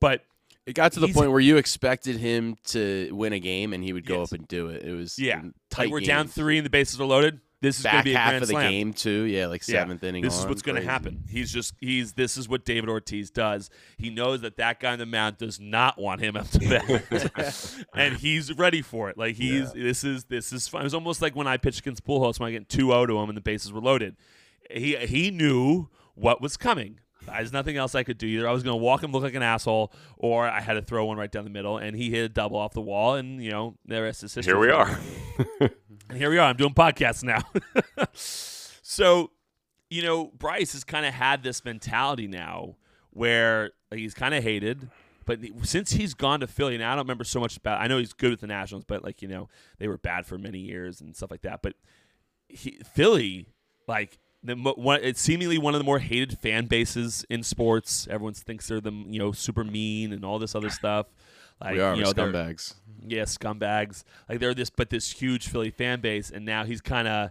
But 0.00 0.24
It 0.66 0.74
got 0.74 0.92
to 0.92 1.00
the 1.00 1.12
point 1.12 1.30
where 1.30 1.40
you 1.40 1.56
expected 1.58 2.16
him 2.16 2.56
to 2.68 3.10
win 3.12 3.32
a 3.32 3.38
game, 3.40 3.72
and 3.72 3.82
he 3.84 3.92
would 3.92 4.06
go 4.06 4.20
Yes. 4.20 4.32
up 4.32 4.38
and 4.38 4.48
do 4.48 4.68
it. 4.68 4.82
It 4.82 4.92
was 4.94 5.18
Yeah. 5.18 5.40
in 5.40 5.46
Like 5.46 5.54
tight 5.70 5.90
we're 5.90 6.00
down 6.00 6.26
three 6.28 6.56
and 6.58 6.64
the 6.64 6.70
bases 6.70 7.00
are 7.00 7.04
loaded. 7.06 7.40
This 7.62 7.78
is 7.78 7.84
going 7.84 7.98
to 7.98 8.02
be 8.04 8.14
a 8.14 8.18
half 8.18 8.30
grand 8.30 8.42
of 8.42 8.48
the 8.48 8.52
slam. 8.54 8.70
game 8.70 8.92
too. 8.94 9.24
Yeah, 9.24 9.46
like 9.46 9.60
Yeah. 9.68 9.80
seventh 9.80 10.02
inning. 10.02 10.22
This 10.22 10.38
is 10.38 10.46
what's 10.46 10.62
going 10.62 10.76
to 10.80 10.82
happen. 10.88 11.24
He's 11.28 11.52
just 11.52 11.74
he's 11.80 12.14
this 12.14 12.36
is 12.38 12.48
what 12.48 12.64
David 12.64 12.88
Ortiz 12.88 13.30
does. 13.30 13.68
He 13.98 14.08
knows 14.08 14.40
that 14.40 14.56
that 14.56 14.80
guy 14.80 14.92
on 14.92 14.98
the 14.98 15.04
mound 15.06 15.36
does 15.36 15.60
not 15.60 15.98
want 16.00 16.22
him 16.22 16.36
up 16.36 16.48
to 16.52 16.58
bat, 16.58 17.84
and 17.94 18.16
he's 18.16 18.56
ready 18.56 18.80
for 18.82 19.10
it. 19.10 19.18
Like 19.18 19.36
he's 19.36 19.72
this 19.72 20.04
is 20.04 20.24
this 20.24 20.52
is 20.52 20.68
fun. 20.68 20.80
It 20.80 20.84
was 20.84 20.94
almost 20.94 21.20
like 21.20 21.36
when 21.36 21.46
I 21.46 21.56
pitched 21.58 21.80
against 21.80 22.04
Pujols 22.04 22.40
when 22.40 22.48
I 22.48 22.52
get 22.52 22.68
2-0 22.68 23.06
to 23.08 23.18
him 23.18 23.28
and 23.28 23.36
the 23.36 23.42
bases 23.42 23.72
were 23.72 23.80
loaded. 23.80 24.16
He 24.70 24.96
he 24.96 25.30
knew 25.30 25.88
what 26.14 26.40
was 26.40 26.56
coming. 26.56 27.00
There's 27.32 27.52
nothing 27.52 27.76
else 27.76 27.94
I 27.94 28.02
could 28.02 28.18
do. 28.18 28.26
Either 28.26 28.48
I 28.48 28.52
was 28.52 28.62
going 28.62 28.78
to 28.78 28.82
walk 28.82 29.02
him 29.02 29.12
look 29.12 29.22
like 29.22 29.34
an 29.34 29.42
asshole, 29.42 29.92
or 30.16 30.48
I 30.48 30.60
had 30.60 30.74
to 30.74 30.82
throw 30.82 31.04
one 31.06 31.16
right 31.16 31.30
down 31.30 31.44
the 31.44 31.50
middle, 31.50 31.78
and 31.78 31.96
he 31.96 32.10
hit 32.10 32.24
a 32.24 32.28
double 32.28 32.56
off 32.56 32.72
the 32.72 32.80
wall, 32.80 33.14
and 33.14 33.42
you 33.42 33.50
know 33.50 33.76
the 33.86 34.02
rest 34.02 34.22
is 34.24 34.34
history. 34.34 34.52
Here 34.52 34.60
we 34.60 34.70
are. 34.70 34.98
And 36.10 36.18
here 36.18 36.28
we 36.28 36.38
are. 36.38 36.48
I'm 36.48 36.56
doing 36.56 36.74
podcasts 36.74 37.22
now. 37.22 37.40
so, 38.12 39.30
you 39.88 40.02
know, 40.02 40.32
Bryce 40.36 40.72
has 40.72 40.82
kind 40.82 41.06
of 41.06 41.14
had 41.14 41.44
this 41.44 41.64
mentality 41.64 42.26
now 42.26 42.74
where 43.10 43.70
like, 43.92 44.00
he's 44.00 44.12
kind 44.12 44.34
of 44.34 44.42
hated. 44.42 44.90
But 45.24 45.38
since 45.62 45.92
he's 45.92 46.14
gone 46.14 46.40
to 46.40 46.48
Philly, 46.48 46.76
now 46.78 46.92
I 46.92 46.96
don't 46.96 47.04
remember 47.04 47.22
so 47.22 47.38
much 47.38 47.56
about. 47.56 47.80
I 47.80 47.86
know 47.86 47.98
he's 47.98 48.12
good 48.12 48.30
with 48.30 48.40
the 48.40 48.48
Nationals, 48.48 48.84
but 48.84 49.04
like 49.04 49.22
you 49.22 49.28
know, 49.28 49.48
they 49.78 49.86
were 49.86 49.98
bad 49.98 50.26
for 50.26 50.36
many 50.36 50.58
years 50.58 51.00
and 51.00 51.14
stuff 51.14 51.30
like 51.30 51.42
that. 51.42 51.62
But 51.62 51.74
he, 52.48 52.80
Philly, 52.92 53.46
like 53.86 54.18
the 54.42 54.56
mo- 54.56 54.74
one, 54.76 55.00
it's 55.02 55.20
seemingly 55.20 55.58
one 55.58 55.74
of 55.74 55.80
the 55.80 55.84
more 55.84 55.98
hated 55.98 56.38
fan 56.38 56.66
bases 56.66 57.24
in 57.28 57.42
sports. 57.42 58.06
Everyone 58.10 58.34
thinks 58.34 58.68
they're 58.68 58.80
the 58.80 58.92
you 58.92 59.18
know 59.18 59.32
super 59.32 59.64
mean 59.64 60.12
and 60.12 60.24
all 60.24 60.38
this 60.38 60.54
other 60.54 60.70
stuff. 60.70 61.06
Like 61.60 61.74
We 61.74 61.80
are 61.80 61.94
you 61.94 62.02
know, 62.04 62.12
they're- 62.12 62.32
scumbags. 62.32 62.74
yeah, 63.06 63.22
scumbags. 63.24 64.02
Like 64.28 64.38
they're 64.40 64.54
this, 64.54 64.70
but 64.70 64.88
this 64.90 65.10
huge 65.12 65.48
Philly 65.48 65.70
fan 65.70 66.00
base, 66.00 66.30
and 66.30 66.46
now 66.46 66.64
he's 66.64 66.80
kind 66.80 67.06
of, 67.06 67.30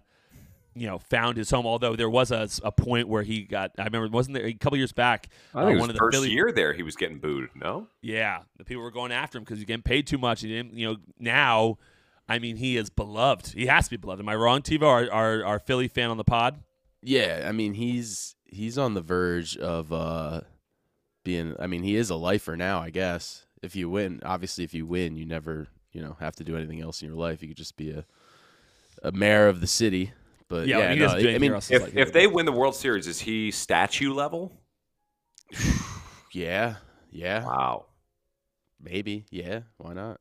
you 0.76 0.86
know, 0.86 1.00
found 1.00 1.36
his 1.38 1.50
home. 1.50 1.66
Although 1.66 1.96
there 1.96 2.12
was 2.12 2.30
a, 2.32 2.48
a 2.64 2.72
point 2.72 3.08
where 3.08 3.24
he 3.24 3.42
got, 3.42 3.72
I 3.80 3.86
remember, 3.86 4.08
wasn't 4.10 4.36
there 4.36 4.46
a 4.46 4.54
couple 4.54 4.78
years 4.78 4.92
back? 4.92 5.30
I 5.56 5.62
uh, 5.62 5.66
think 5.66 5.72
it 5.72 5.74
was 5.74 5.82
one 5.82 5.90
of 5.90 5.96
the 5.96 6.00
first 6.00 6.16
Philly, 6.16 6.30
year 6.30 6.52
there 6.52 6.74
he 6.74 6.84
was 6.84 6.96
getting 6.96 7.18
booed. 7.18 7.50
No, 7.56 7.88
yeah, 8.04 8.44
the 8.58 8.64
people 8.66 8.84
were 8.84 8.92
going 8.92 9.12
after 9.12 9.40
him 9.40 9.46
because 9.46 9.58
he's 9.58 9.66
getting 9.66 9.82
paid 9.82 10.06
too 10.06 10.20
much. 10.20 10.42
He 10.42 10.48
didn't, 10.48 10.76
you 10.78 10.88
know, 10.90 10.98
now, 11.18 11.80
I 12.28 12.38
mean, 12.38 12.58
he 12.58 12.78
is 12.78 12.92
beloved. 12.92 13.54
He 13.54 13.66
has 13.66 13.86
to 13.86 13.90
be 13.90 13.98
beloved. 13.98 14.22
Am 14.22 14.30
I 14.30 14.36
wrong, 14.36 14.62
TiVo? 14.62 14.84
Our, 14.84 15.12
our, 15.12 15.44
our 15.44 15.60
Philly 15.60 15.88
fan 15.88 16.12
on 16.12 16.18
the 16.18 16.24
pod? 16.24 16.60
Yeah, 17.02 17.46
I 17.48 17.52
mean 17.52 17.74
he's 17.74 18.36
he's 18.46 18.78
on 18.78 18.94
the 18.94 19.02
verge 19.02 19.56
of 19.58 19.92
uh 19.94 20.42
being. 21.24 21.56
I 21.60 21.68
mean 21.68 21.84
he 21.84 21.96
is 21.96 22.10
a 22.10 22.16
lifer 22.16 22.56
now. 22.58 22.80
I 22.82 22.90
guess 22.90 23.46
if 23.62 23.76
you 23.76 23.90
win, 23.90 24.22
obviously 24.26 24.64
if 24.64 24.74
you 24.74 24.86
win, 24.86 25.16
you 25.16 25.26
never 25.26 25.68
you 25.92 26.02
know 26.02 26.18
have 26.20 26.36
to 26.38 26.44
do 26.44 26.56
anything 26.58 26.82
else 26.82 27.02
in 27.02 27.08
your 27.08 27.18
life. 27.18 27.42
You 27.42 27.48
could 27.50 27.58
just 27.58 27.78
be 27.78 27.92
a 27.92 28.06
a 29.04 29.12
mayor 29.12 29.48
of 29.48 29.62
the 29.62 29.68
city. 29.68 30.12
But 30.50 30.68
Yeah, 30.68 30.80
yeah, 30.80 30.90
he 30.94 31.00
no, 31.00 31.06
doesn't 31.06 31.28
I 31.36 31.38
mean 31.38 31.54
if 31.54 31.72
like- 31.84 31.96
if 31.96 32.12
they 32.12 32.28
win 32.28 32.46
the 32.46 32.52
World 32.52 32.76
Series, 32.76 33.08
is 33.08 33.20
he 33.22 33.52
statue 33.52 34.14
level? 34.14 34.60
yeah, 36.34 36.76
yeah, 37.12 37.46
Wow. 37.46 37.86
maybe, 38.80 39.26
yeah. 39.30 39.62
Why 39.78 39.94
not? 39.94 40.20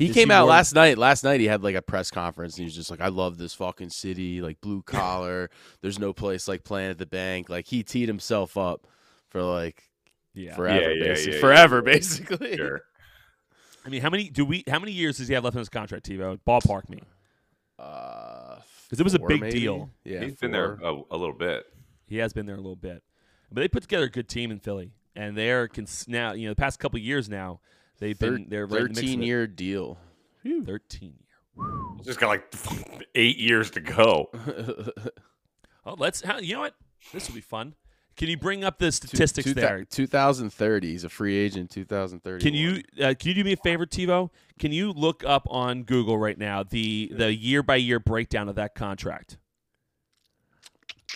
He 0.00 0.06
Is 0.08 0.14
came 0.14 0.28
he 0.28 0.32
out 0.34 0.40
more- 0.44 0.48
last 0.50 0.74
night. 0.74 0.96
Last 0.96 1.24
night 1.24 1.40
he 1.40 1.46
had 1.46 1.62
like 1.62 1.74
a 1.74 1.82
press 1.82 2.10
conference 2.10 2.54
and 2.54 2.60
he 2.60 2.64
was 2.64 2.74
just 2.74 2.90
like, 2.90 3.02
"I 3.02 3.08
love 3.08 3.36
this 3.36 3.52
fucking 3.52 3.90
city, 3.90 4.40
like 4.40 4.58
blue 4.62 4.80
collar. 4.82 5.50
There's 5.82 5.98
no 5.98 6.14
place 6.14 6.48
like 6.48 6.64
playing 6.64 6.90
at 6.90 6.96
the 6.98 7.04
bank." 7.04 7.50
Like 7.50 7.66
he 7.66 7.82
teed 7.82 8.08
himself 8.08 8.56
up 8.56 8.86
for 9.28 9.42
like 9.42 9.90
yeah. 10.32 10.56
forever, 10.56 10.94
yeah, 10.94 11.04
basically. 11.04 11.32
yeah, 11.32 11.36
yeah. 11.36 11.40
forever, 11.42 11.82
basically. 11.82 12.56
Sure. 12.56 12.80
I 13.84 13.90
mean, 13.90 14.00
how 14.00 14.08
many 14.08 14.30
do 14.30 14.44
we? 14.46 14.64
How 14.68 14.78
many 14.78 14.92
years 14.92 15.18
does 15.18 15.28
he 15.28 15.34
have 15.34 15.44
left 15.44 15.54
on 15.56 15.60
his 15.60 15.68
contract, 15.68 16.08
TiVo? 16.08 16.38
Ballpark 16.46 16.88
me. 16.88 17.02
Uh, 17.78 18.56
'Cause 18.88 18.98
it 19.00 19.04
was 19.04 19.14
a 19.14 19.18
big 19.20 19.40
maybe? 19.42 19.60
deal. 19.60 19.90
Yeah, 20.04 20.24
He's 20.24 20.36
been 20.36 20.50
there 20.50 20.78
a, 20.82 21.00
a 21.10 21.16
little 21.16 21.34
bit. 21.34 21.64
He 22.06 22.16
has 22.16 22.32
been 22.32 22.46
there 22.46 22.56
a 22.56 22.58
little 22.60 22.74
bit, 22.74 23.02
but 23.52 23.60
they 23.60 23.68
put 23.68 23.82
together 23.82 24.06
a 24.06 24.10
good 24.10 24.28
team 24.28 24.50
in 24.50 24.58
Philly, 24.58 24.92
and 25.14 25.36
they're 25.36 25.68
cons- 25.68 26.06
now 26.08 26.32
you 26.32 26.46
know 26.48 26.52
the 26.52 26.56
past 26.56 26.78
couple 26.80 26.98
years 26.98 27.28
now 27.28 27.60
they've 28.00 28.18
Thir- 28.18 28.32
been 28.32 28.46
they're 28.48 28.66
right 28.66 28.82
in 28.82 28.88
the 28.92 28.94
thirteen 28.94 29.22
it. 29.22 29.26
year 29.26 29.46
deal. 29.46 29.98
thirteen 30.44 31.14
year. 31.18 31.66
Just 32.04 32.18
got 32.18 32.28
like 32.28 32.52
eight 33.14 33.36
years 33.38 33.70
to 33.72 33.80
go. 33.80 34.30
Oh, 35.86 35.94
let's 35.98 36.22
you 36.42 36.54
know 36.54 36.60
what 36.60 36.74
this 37.14 37.26
will 37.26 37.34
be 37.34 37.40
fun. 37.40 37.74
Can 38.14 38.28
you 38.28 38.36
bring 38.36 38.64
up 38.64 38.78
the 38.78 38.92
statistics 38.92 39.46
Two- 39.46 39.54
two- 39.54 39.60
there? 39.60 39.84
2030. 39.86 40.90
He's 40.90 41.04
a 41.04 41.08
free 41.08 41.36
agent. 41.38 41.70
2030. 41.70 42.44
Can 42.44 42.52
you 42.54 42.82
uh, 43.02 43.14
can 43.18 43.28
you 43.30 43.34
do 43.34 43.42
me 43.44 43.52
a 43.54 43.56
favor, 43.56 43.86
TiVo? 43.86 44.28
Can 44.58 44.72
you 44.72 44.92
look 44.92 45.24
up 45.24 45.46
on 45.48 45.84
Google 45.84 46.18
right 46.18 46.36
now 46.36 46.62
the 46.62 47.10
the 47.14 47.32
year 47.34 47.62
by 47.62 47.76
year 47.76 47.98
breakdown 47.98 48.50
of 48.50 48.56
that 48.56 48.74
contract? 48.74 49.38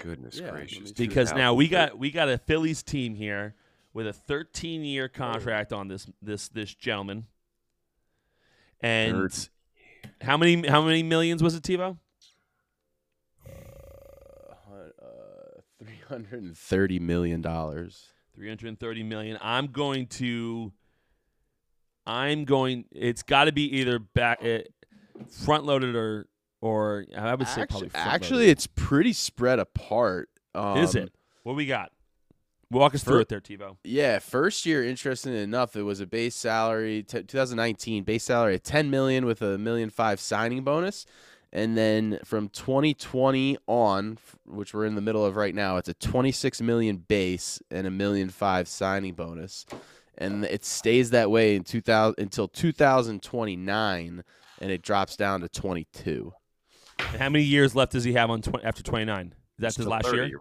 Goodness 0.03 0.41
Yeah, 0.41 0.51
gracious! 0.51 0.93
because 0.93 1.33
now 1.35 1.53
we 1.55 1.69
got 1.69 1.99
we 1.99 2.11
got 2.11 2.29
a 2.31 2.39
Phillies 2.39 2.83
team 2.83 3.15
here 3.15 3.55
with 3.95 4.07
a 4.07 4.13
13 4.13 4.85
year 4.85 5.09
contract 5.09 5.73
on 5.73 5.89
this 5.89 6.07
this 6.21 6.49
this 6.49 6.75
gentleman. 6.75 7.27
And 8.81 9.49
how 10.21 10.37
many 10.37 10.67
how 10.69 10.83
many 10.83 11.03
millions 11.03 11.43
was 11.43 11.55
it, 11.55 11.63
TiVo? 11.63 11.97
Uh, 13.47 13.51
uh, 14.71 15.61
Three 15.83 16.01
hundred 16.09 16.43
and 16.43 16.59
thirty 16.59 16.99
million 16.99 17.41
dollars. 17.41 18.09
330 18.35 19.05
million. 19.05 19.39
I'm 19.41 19.69
going 19.69 20.07
to 20.09 20.73
I'm 22.05 22.45
going 22.45 22.85
it's 22.91 23.23
got 23.23 23.45
to 23.45 23.53
be 23.53 23.79
either 23.79 23.99
back 23.99 24.45
uh, 24.45 24.59
front 25.29 25.65
loaded 25.65 25.95
or 25.95 26.27
or 26.61 27.05
I 27.17 27.35
would 27.35 27.47
say 27.47 27.67
probably 27.67 27.87
Actually, 27.87 27.91
front 27.91 28.15
actually, 28.15 28.49
it's 28.51 28.67
pretty 28.67 29.13
spread 29.13 29.59
apart. 29.59 30.31
Um, 30.55 30.79
Is 30.79 30.95
it? 30.95 31.13
What 31.43 31.57
we 31.57 31.67
got? 31.67 31.93
Walk 32.71 32.95
us 32.95 33.05
through 33.05 33.21
it 33.21 33.29
there, 33.29 33.41
TiVo. 33.41 33.77
Yeah, 33.85 34.19
first 34.19 34.67
year, 34.67 34.85
interesting 34.85 35.35
enough, 35.35 35.77
it 35.77 35.83
was 35.83 36.01
a 36.01 36.07
base 36.07 36.35
salary, 36.35 37.03
t- 37.03 37.23
2019 37.23 38.05
base 38.05 38.25
salary 38.25 38.55
at 38.55 38.65
10 38.65 38.91
million 38.91 39.27
with 39.27 39.43
a 39.43 39.59
million 39.59 39.91
five 39.91 40.21
signing 40.21 40.63
bonus, 40.63 41.07
and 41.53 41.77
then 41.77 42.19
from 42.25 42.49
2020 42.49 43.59
on, 43.67 44.19
which 44.45 44.75
we're 44.75 44.87
in 44.87 44.95
the 44.95 45.01
middle 45.01 45.25
of 45.25 45.37
right 45.37 45.55
now, 45.55 45.77
it's 45.77 45.89
a 45.89 45.95
26 45.95 46.61
million 46.63 46.97
base 46.97 47.61
and 47.71 47.87
a 47.87 47.91
million 47.91 48.29
five 48.29 48.67
signing 48.67 49.15
bonus, 49.15 49.67
and 50.19 50.45
it 50.45 50.65
stays 50.65 51.11
that 51.11 51.31
way 51.31 51.55
in 51.55 51.65
2000 51.65 52.15
until 52.19 52.49
2029, 52.49 54.25
and 54.61 54.71
it 54.71 54.83
drops 54.83 55.17
down 55.17 55.41
to 55.41 55.49
22. 55.49 56.33
And 56.99 57.21
how 57.21 57.29
many 57.29 57.45
years 57.45 57.75
left 57.75 57.93
does 57.93 58.05
he 58.05 58.15
have 58.15 58.31
on 58.31 58.41
tw- 58.41 58.65
after 58.65 58.83
29? 58.83 59.27
Is 59.27 59.33
that 59.59 59.75
his 59.77 59.85
the 59.85 59.91
last 59.91 60.07
30. 60.07 60.29
year? 60.29 60.41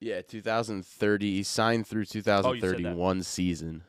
Yeah, 0.00 0.22
2030. 0.22 1.30
He 1.36 1.42
signed 1.42 1.86
through 1.86 2.02
Oh, 2.02 2.04
2031 2.04 3.22
season. 3.22 3.84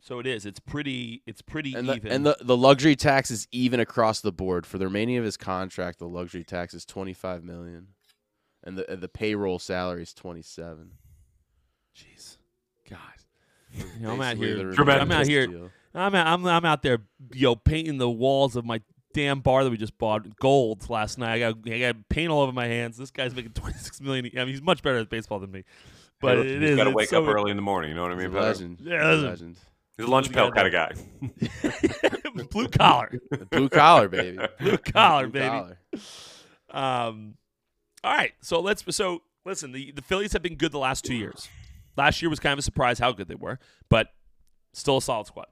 So 0.00 0.20
it 0.20 0.26
is. 0.26 0.46
It's 0.46 0.60
pretty. 0.60 1.22
It's 1.26 1.42
pretty 1.42 1.74
And 1.74 1.88
the, 1.88 1.94
even. 1.96 2.12
and 2.12 2.26
the, 2.26 2.36
the 2.40 2.56
luxury 2.56 2.94
tax 2.94 3.30
is 3.30 3.48
even 3.50 3.80
across 3.80 4.20
the 4.20 4.30
board 4.30 4.64
for 4.66 4.78
the 4.78 4.84
remaining 4.86 5.16
of 5.16 5.24
his 5.24 5.36
contract. 5.36 5.98
The 5.98 6.06
luxury 6.06 6.44
tax 6.44 6.74
is 6.74 6.84
twenty 6.84 7.12
five 7.12 7.42
million, 7.42 7.88
and 8.62 8.78
the 8.78 8.96
the 8.96 9.08
payroll 9.08 9.58
salary 9.58 10.02
is 10.02 10.12
twenty 10.14 10.42
seven. 10.42 10.92
Jeez, 11.96 12.36
God. 12.88 12.98
You 13.74 13.84
know, 14.00 14.12
I'm 14.12 14.20
out 14.20 14.36
here. 14.36 14.70
I'm 14.78 15.10
out 15.10 15.26
here. 15.26 15.70
I'm 15.92 16.14
out, 16.14 16.26
I'm 16.26 16.46
I'm 16.46 16.64
out 16.64 16.82
there, 16.82 16.98
yo, 17.32 17.56
painting 17.56 17.98
the 17.98 18.08
walls 18.10 18.54
of 18.54 18.64
my 18.64 18.82
damn 19.16 19.40
bar 19.40 19.64
that 19.64 19.70
we 19.70 19.76
just 19.78 19.96
bought 19.98 20.36
gold 20.38 20.88
last 20.90 21.16
night. 21.18 21.32
I 21.34 21.38
got 21.38 21.54
I 21.68 21.78
got 21.80 22.08
paint 22.10 22.30
all 22.30 22.42
over 22.42 22.52
my 22.52 22.66
hands. 22.66 22.96
This 22.98 23.10
guy's 23.10 23.34
making 23.34 23.52
26 23.54 24.00
million. 24.02 24.26
I 24.34 24.40
mean, 24.40 24.48
he's 24.48 24.62
much 24.62 24.82
better 24.82 24.98
at 24.98 25.08
baseball 25.08 25.38
than 25.40 25.50
me. 25.50 25.64
But 26.20 26.38
it 26.38 26.60
He's 26.60 26.70
is. 26.70 26.76
got 26.76 26.84
to 26.84 26.90
wake 26.90 27.08
so- 27.08 27.22
up 27.22 27.28
early 27.28 27.50
in 27.50 27.56
the 27.56 27.62
morning. 27.62 27.90
You 27.90 27.96
know 27.96 28.02
what 28.02 28.12
I 28.12 28.14
He's 28.16 28.24
a 28.24 28.28
mean? 28.28 28.34
Better. 28.34 28.46
legend. 28.46 28.80
Yeah, 28.82 29.10
He's 29.14 29.22
a 29.22 29.26
legend. 29.26 29.56
He's 29.98 30.06
a 30.06 30.10
lunch 30.10 30.28
We 30.28 30.34
pail 30.34 30.50
kind 30.52 30.66
of 30.66 30.72
guy. 30.72 30.92
Blue 32.50 32.68
collar, 32.68 33.18
Blue 33.50 33.68
collar, 33.70 34.08
baby. 34.08 34.38
blue 34.60 34.76
collar, 34.78 35.26
Blue 35.28 35.40
baby. 35.40 35.48
collar. 35.48 35.78
Um, 36.70 37.34
all 38.04 38.14
right. 38.14 38.32
So 38.42 38.60
let's. 38.60 38.84
So 38.94 39.22
listen. 39.44 39.72
The 39.72 39.92
the 39.92 40.02
Phillies 40.02 40.32
have 40.34 40.42
been 40.42 40.56
good 40.56 40.72
the 40.72 40.78
last 40.78 41.04
two 41.04 41.14
years. 41.14 41.48
Last 41.96 42.20
year 42.20 42.28
was 42.28 42.40
kind 42.40 42.52
of 42.52 42.58
a 42.58 42.62
surprise 42.62 42.98
how 42.98 43.12
good 43.12 43.28
they 43.28 43.34
were, 43.34 43.58
but 43.88 44.08
still 44.74 44.98
a 44.98 45.02
solid 45.02 45.26
squad. 45.26 45.46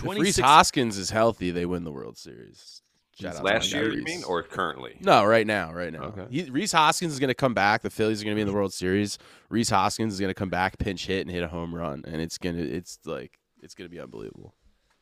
If 0.00 0.18
Rhys 0.18 0.38
Hoskins 0.38 0.96
is 0.98 1.10
healthy, 1.10 1.50
they 1.50 1.66
win 1.66 1.84
the 1.84 1.92
World 1.92 2.16
Series. 2.16 2.82
Shout 3.20 3.36
out 3.36 3.44
Last 3.44 3.72
my 3.72 3.80
guy 3.80 3.84
year, 3.84 3.94
you 3.94 4.04
mean, 4.04 4.22
or 4.24 4.44
currently? 4.44 4.96
No, 5.00 5.24
right 5.24 5.46
now, 5.46 5.72
right 5.72 5.92
now. 5.92 6.02
Okay. 6.04 6.26
He, 6.30 6.50
Rhys 6.50 6.70
Hoskins 6.70 7.12
is 7.12 7.18
going 7.18 7.28
to 7.28 7.34
come 7.34 7.52
back. 7.52 7.82
The 7.82 7.90
Phillies 7.90 8.22
are 8.22 8.24
going 8.24 8.34
to 8.34 8.38
be 8.38 8.42
in 8.42 8.46
the 8.46 8.54
World 8.54 8.72
Series. 8.72 9.18
Rhys 9.48 9.70
Hoskins 9.70 10.14
is 10.14 10.20
going 10.20 10.30
to 10.30 10.34
come 10.34 10.50
back, 10.50 10.78
pinch 10.78 11.06
hit, 11.06 11.26
and 11.26 11.30
hit 11.34 11.42
a 11.42 11.48
home 11.48 11.74
run, 11.74 12.04
and 12.06 12.22
it's 12.22 12.38
gonna, 12.38 12.58
it's 12.58 12.98
like, 13.04 13.38
it's 13.60 13.74
going 13.74 13.90
to 13.90 13.94
be 13.94 14.00
unbelievable. 14.00 14.54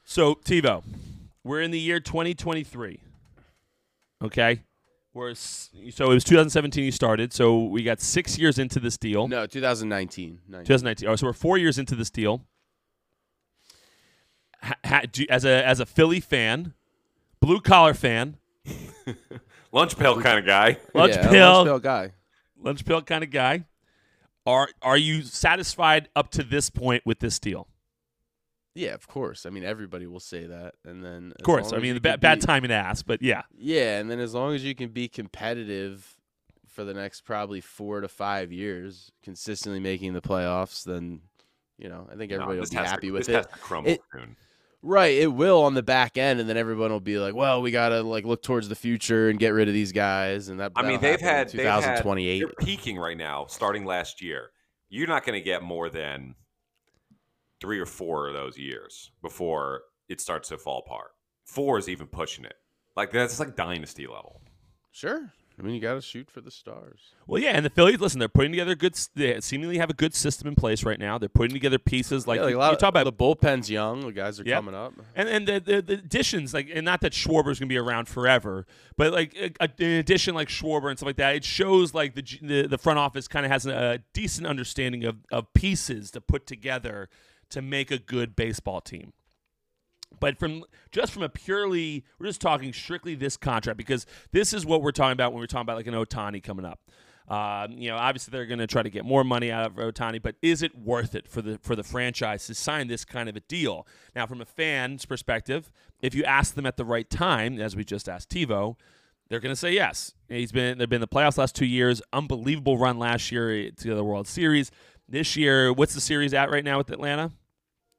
So 0.04 0.36
TiVo, 0.36 0.82
we're 1.44 1.60
in 1.60 1.72
the 1.72 1.78
year 1.78 2.00
2023. 2.00 3.00
Okay, 4.24 4.60
we're 5.12 5.34
so 5.34 5.70
it 6.10 6.14
was 6.14 6.24
2017 6.24 6.84
you 6.84 6.92
started. 6.92 7.32
So 7.32 7.64
we 7.64 7.82
got 7.82 8.00
six 8.00 8.38
years 8.38 8.58
into 8.58 8.80
this 8.80 8.96
deal. 8.96 9.28
No, 9.28 9.46
2019. 9.46 10.40
19. 10.48 10.64
2019. 10.64 11.08
Oh, 11.08 11.16
so 11.16 11.26
we're 11.26 11.32
four 11.32 11.58
years 11.58 11.78
into 11.78 11.94
this 11.94 12.08
deal. 12.08 12.46
Ha, 14.66 14.74
ha, 14.84 15.02
do, 15.10 15.24
as 15.30 15.44
a 15.44 15.66
as 15.66 15.80
a 15.80 15.86
Philly 15.86 16.20
fan, 16.20 16.74
blue 17.40 17.60
collar 17.60 17.94
fan, 17.94 18.36
Lunch 19.72 19.96
pail 19.96 20.20
kind 20.20 20.38
of 20.38 20.46
guy. 20.46 20.78
lunch 20.94 21.14
yeah, 21.14 21.30
pill, 21.30 21.52
lunch 21.54 21.66
pail 21.66 21.78
guy. 21.78 22.12
lunch 22.60 22.84
pill 22.84 23.02
kind 23.02 23.22
of 23.24 23.30
guy. 23.30 23.64
Are 24.46 24.68
are 24.82 24.96
you 24.96 25.22
satisfied 25.22 26.08
up 26.16 26.30
to 26.32 26.42
this 26.42 26.70
point 26.70 27.02
with 27.04 27.18
this 27.20 27.38
deal? 27.38 27.68
Yeah, 28.74 28.92
of 28.94 29.06
course. 29.08 29.46
I 29.46 29.50
mean, 29.50 29.64
everybody 29.64 30.06
will 30.06 30.20
say 30.20 30.46
that, 30.46 30.74
and 30.84 31.02
then 31.02 31.32
Of 31.38 31.44
course. 31.44 31.72
I 31.72 31.78
mean, 31.78 31.94
the 31.94 32.00
bad, 32.00 32.20
bad 32.20 32.40
timing 32.42 32.68
to 32.68 32.74
ask, 32.74 33.06
but 33.06 33.22
yeah. 33.22 33.42
Yeah, 33.56 33.98
and 33.98 34.10
then 34.10 34.20
as 34.20 34.34
long 34.34 34.54
as 34.54 34.62
you 34.64 34.74
can 34.74 34.90
be 34.90 35.08
competitive 35.08 36.18
for 36.66 36.84
the 36.84 36.92
next 36.92 37.22
probably 37.22 37.62
four 37.62 38.02
to 38.02 38.08
five 38.08 38.52
years, 38.52 39.10
consistently 39.22 39.80
making 39.80 40.12
the 40.12 40.20
playoffs, 40.20 40.84
then 40.84 41.20
you 41.78 41.88
know 41.88 42.06
I 42.12 42.16
think 42.16 42.32
everybody 42.32 42.60
this 42.60 42.70
will 42.70 42.82
be 42.82 42.86
happy 42.88 43.06
to, 43.08 43.12
with 43.12 43.26
this 43.26 43.34
it. 43.34 43.36
Has 43.36 43.46
to 43.46 43.52
crumble 43.58 43.90
It- 43.92 44.00
soon. 44.12 44.36
Right, 44.82 45.14
it 45.14 45.32
will 45.32 45.62
on 45.62 45.74
the 45.74 45.82
back 45.82 46.16
end, 46.16 46.38
and 46.38 46.48
then 46.48 46.56
everyone 46.56 46.92
will 46.92 47.00
be 47.00 47.18
like, 47.18 47.34
"Well, 47.34 47.60
we 47.60 47.70
gotta 47.70 48.02
like 48.02 48.24
look 48.24 48.42
towards 48.42 48.68
the 48.68 48.76
future 48.76 49.28
and 49.28 49.38
get 49.38 49.48
rid 49.48 49.66
of 49.68 49.74
these 49.74 49.90
guys." 49.90 50.48
And 50.48 50.60
that 50.60 50.72
I 50.76 50.82
mean, 50.82 51.00
they've 51.00 51.18
happen 51.20 51.24
in 51.28 51.34
had 51.34 51.48
they've 51.48 51.66
had- 51.66 51.96
2028. 52.02 52.38
They're 52.38 52.48
peaking 52.60 52.96
right 52.98 53.16
now, 53.16 53.46
starting 53.46 53.84
last 53.84 54.22
year. 54.22 54.50
You're 54.88 55.08
not 55.08 55.24
going 55.24 55.34
to 55.38 55.44
get 55.44 55.62
more 55.62 55.88
than 55.90 56.36
three 57.60 57.80
or 57.80 57.86
four 57.86 58.28
of 58.28 58.34
those 58.34 58.56
years 58.56 59.10
before 59.22 59.82
it 60.08 60.20
starts 60.20 60.50
to 60.50 60.58
fall 60.58 60.84
apart. 60.86 61.10
Four 61.44 61.78
is 61.78 61.88
even 61.88 62.06
pushing 62.06 62.44
it. 62.44 62.54
Like 62.96 63.10
that's 63.10 63.40
like 63.40 63.56
dynasty 63.56 64.06
level. 64.06 64.42
Sure, 64.92 65.32
I 65.58 65.62
mean 65.62 65.74
you 65.74 65.80
gotta 65.80 66.02
shoot 66.02 66.30
for 66.30 66.42
the 66.42 66.50
stars. 66.50 66.98
Well, 67.26 67.40
yeah, 67.40 67.50
and 67.50 67.64
the 67.64 67.70
Phillies, 67.70 67.98
listen, 67.98 68.18
they're 68.18 68.28
putting 68.28 68.52
together 68.52 68.74
good. 68.74 68.94
They 69.14 69.40
seemingly 69.40 69.78
have 69.78 69.88
a 69.88 69.94
good 69.94 70.14
system 70.14 70.48
in 70.48 70.54
place 70.54 70.84
right 70.84 70.98
now. 70.98 71.16
They're 71.16 71.30
putting 71.30 71.54
together 71.54 71.78
pieces 71.78 72.26
like, 72.26 72.36
yeah, 72.36 72.42
like 72.44 72.50
you, 72.50 72.56
a 72.56 72.60
lot 72.60 72.68
you 72.68 72.72
of, 72.74 72.78
talk 72.78 72.90
about, 72.90 73.04
the 73.04 73.12
bullpen's 73.12 73.70
young. 73.70 74.00
The 74.00 74.12
guys 74.12 74.38
are 74.38 74.44
coming 74.44 74.74
up. 74.74 74.92
and 75.14 75.28
and 75.28 75.48
the, 75.48 75.60
the 75.60 75.82
the 75.82 75.94
additions 75.94 76.52
like, 76.52 76.68
and 76.72 76.84
not 76.84 77.00
that 77.00 77.12
Schwarber's 77.12 77.58
gonna 77.58 77.68
be 77.68 77.78
around 77.78 78.06
forever, 78.06 78.66
but 78.98 79.12
like 79.12 79.34
an 79.58 79.70
addition 79.80 80.34
like 80.34 80.48
Schwarber 80.48 80.90
and 80.90 80.98
stuff 80.98 81.06
like 81.06 81.16
that, 81.16 81.36
it 81.36 81.44
shows 81.44 81.94
like 81.94 82.14
the 82.14 82.22
the, 82.42 82.66
the 82.68 82.78
front 82.78 82.98
office 82.98 83.26
kind 83.26 83.46
of 83.46 83.52
has 83.52 83.64
a 83.66 84.00
decent 84.12 84.46
understanding 84.46 85.04
of 85.04 85.16
of 85.32 85.52
pieces 85.54 86.10
to 86.10 86.20
put 86.20 86.46
together 86.46 87.08
to 87.48 87.62
make 87.62 87.90
a 87.90 87.98
good 87.98 88.36
baseball 88.36 88.80
team. 88.80 89.12
But 90.20 90.38
from 90.38 90.64
just 90.92 91.12
from 91.12 91.22
a 91.22 91.28
purely, 91.28 92.04
we're 92.18 92.26
just 92.26 92.40
talking 92.40 92.72
strictly 92.72 93.14
this 93.14 93.36
contract 93.36 93.76
because 93.76 94.06
this 94.32 94.52
is 94.52 94.64
what 94.64 94.82
we're 94.82 94.92
talking 94.92 95.12
about 95.12 95.32
when 95.32 95.40
we're 95.40 95.46
talking 95.46 95.62
about 95.62 95.76
like 95.76 95.86
an 95.86 95.94
Ohtani 95.94 96.42
coming 96.42 96.64
up. 96.64 96.80
Um, 97.28 97.72
you 97.72 97.88
know, 97.88 97.96
obviously 97.96 98.30
they're 98.30 98.46
going 98.46 98.60
to 98.60 98.68
try 98.68 98.82
to 98.82 98.90
get 98.90 99.04
more 99.04 99.24
money 99.24 99.50
out 99.50 99.66
of 99.66 99.74
Ohtani, 99.74 100.22
but 100.22 100.36
is 100.42 100.62
it 100.62 100.78
worth 100.78 101.14
it 101.14 101.26
for 101.26 101.42
the 101.42 101.58
for 101.58 101.74
the 101.74 101.82
franchise 101.82 102.46
to 102.46 102.54
sign 102.54 102.86
this 102.86 103.04
kind 103.04 103.28
of 103.28 103.36
a 103.36 103.40
deal? 103.40 103.86
Now, 104.14 104.26
from 104.26 104.40
a 104.40 104.44
fan's 104.44 105.04
perspective, 105.04 105.72
if 106.00 106.14
you 106.14 106.22
ask 106.24 106.54
them 106.54 106.66
at 106.66 106.76
the 106.76 106.84
right 106.84 107.08
time, 107.08 107.60
as 107.60 107.74
we 107.74 107.84
just 107.84 108.08
asked 108.08 108.30
TiVo, 108.30 108.76
they're 109.28 109.40
going 109.40 109.52
to 109.52 109.56
say 109.56 109.72
yes. 109.72 110.14
He's 110.28 110.52
been 110.52 110.78
they've 110.78 110.88
been 110.88 110.98
in 110.98 111.00
the 111.00 111.08
playoffs 111.08 111.36
last 111.36 111.56
two 111.56 111.66
years, 111.66 112.00
unbelievable 112.12 112.78
run 112.78 112.98
last 112.98 113.32
year 113.32 113.70
to 113.70 113.94
the 113.94 114.04
World 114.04 114.28
Series. 114.28 114.70
This 115.08 115.36
year, 115.36 115.72
what's 115.72 115.94
the 115.94 116.00
series 116.00 116.32
at 116.32 116.50
right 116.50 116.64
now 116.64 116.78
with 116.78 116.90
Atlanta? 116.90 117.32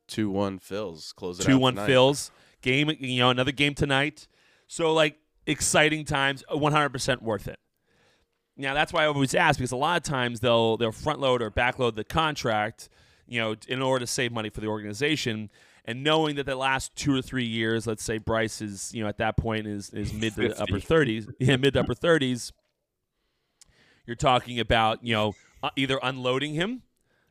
Two 0.08 0.30
one 0.30 0.60
Phils 0.60 1.13
close 1.13 1.39
it. 1.39 1.43
two 1.43 1.56
out 1.56 1.62
one 1.62 1.76
tonight. 1.76 1.89
Phils 1.89 2.32
game 2.62 2.91
you 3.00 3.20
know 3.20 3.30
another 3.30 3.52
game 3.52 3.74
tonight 3.74 4.28
so 4.65 4.93
like 4.93 5.17
exciting 5.46 6.04
times 6.04 6.43
100% 6.52 7.22
worth 7.22 7.48
it 7.48 7.60
now 8.58 8.74
that's 8.74 8.91
why 8.91 9.04
i 9.04 9.06
always 9.06 9.36
ask 9.36 9.60
because 9.60 9.72
a 9.72 9.78
lot 9.78 9.96
of 9.96 10.04
times 10.04 10.40
they'll 10.40 10.75
they'll 10.75 10.92
front 10.92 11.19
load 11.19 11.42
or 11.42 11.50
back 11.50 11.77
load 11.79 11.96
the 11.96 12.04
contract 12.04 12.90
you 13.27 13.40
know 13.40 13.56
in 13.67 13.82
order 13.82 14.04
to 14.04 14.08
save 14.08 14.32
money 14.32 14.50
for 14.50 14.60
the 14.60 14.67
organization 14.67 15.50
and 15.86 16.04
knowing 16.04 16.36
that 16.36 16.46
the 16.46 16.56
last 16.56 16.96
two 16.96 17.15
or 17.15 17.21
three 17.21 17.46
years 17.46 17.86
let's 17.86 18.04
say 18.04 18.17
bryce 18.17 18.62
is 18.62 18.92
you 18.94 19.04
know 19.04 19.08
at 19.08 19.17
that 19.17 19.38
point 19.38 19.67
is 19.67 19.92
is 19.92 20.12
mid 20.12 20.34
to 20.36 20.50
50. 20.50 20.62
upper 20.62 20.79
30s 20.79 21.32
yeah 21.40 21.56
mid 21.58 21.75
to 21.75 21.82
upper 21.82 21.94
30s 21.94 22.52
you're 24.06 24.15
talking 24.15 24.60
about 24.60 25.04
you 25.06 25.13
know 25.13 25.36
uh, 25.62 25.69
either 25.75 26.00
unloading 26.02 26.54
him 26.56 26.82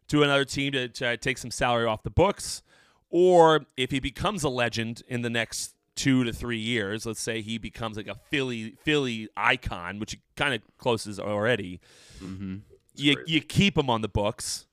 to 0.09 0.22
another 0.22 0.44
team 0.44 0.72
to, 0.72 0.88
to 0.88 1.16
take 1.16 1.38
some 1.38 1.51
salary 1.51 1.86
off 1.86 2.03
the 2.03 2.11
books, 2.11 2.62
or 3.11 3.66
if 3.76 3.90
he 3.90 4.00
becomes 4.00 4.42
a 4.44 4.48
legend 4.48 5.02
in 5.09 5.22
the 5.22 5.30
next 5.30 5.74
two 5.94 6.24
to 6.24 6.32
three 6.32 6.59
years, 6.59 7.07
let's 7.07 7.20
say 7.20 7.40
he 7.40 7.59
becomes 7.59 7.96
like 7.96 8.07
a 8.07 8.14
Philly 8.14 8.76
Philly 8.82 9.28
icon, 9.36 9.98
which 9.98 10.12
he 10.12 10.20
kind 10.36 10.54
of 10.54 10.62
closes 10.78 11.18
already. 11.18 11.80
Mm-hmm. 12.22 12.57
You 12.94 13.16
you 13.26 13.40
keep 13.40 13.76
him 13.76 13.90
on 13.90 14.02
the 14.02 14.09
books, 14.09 14.66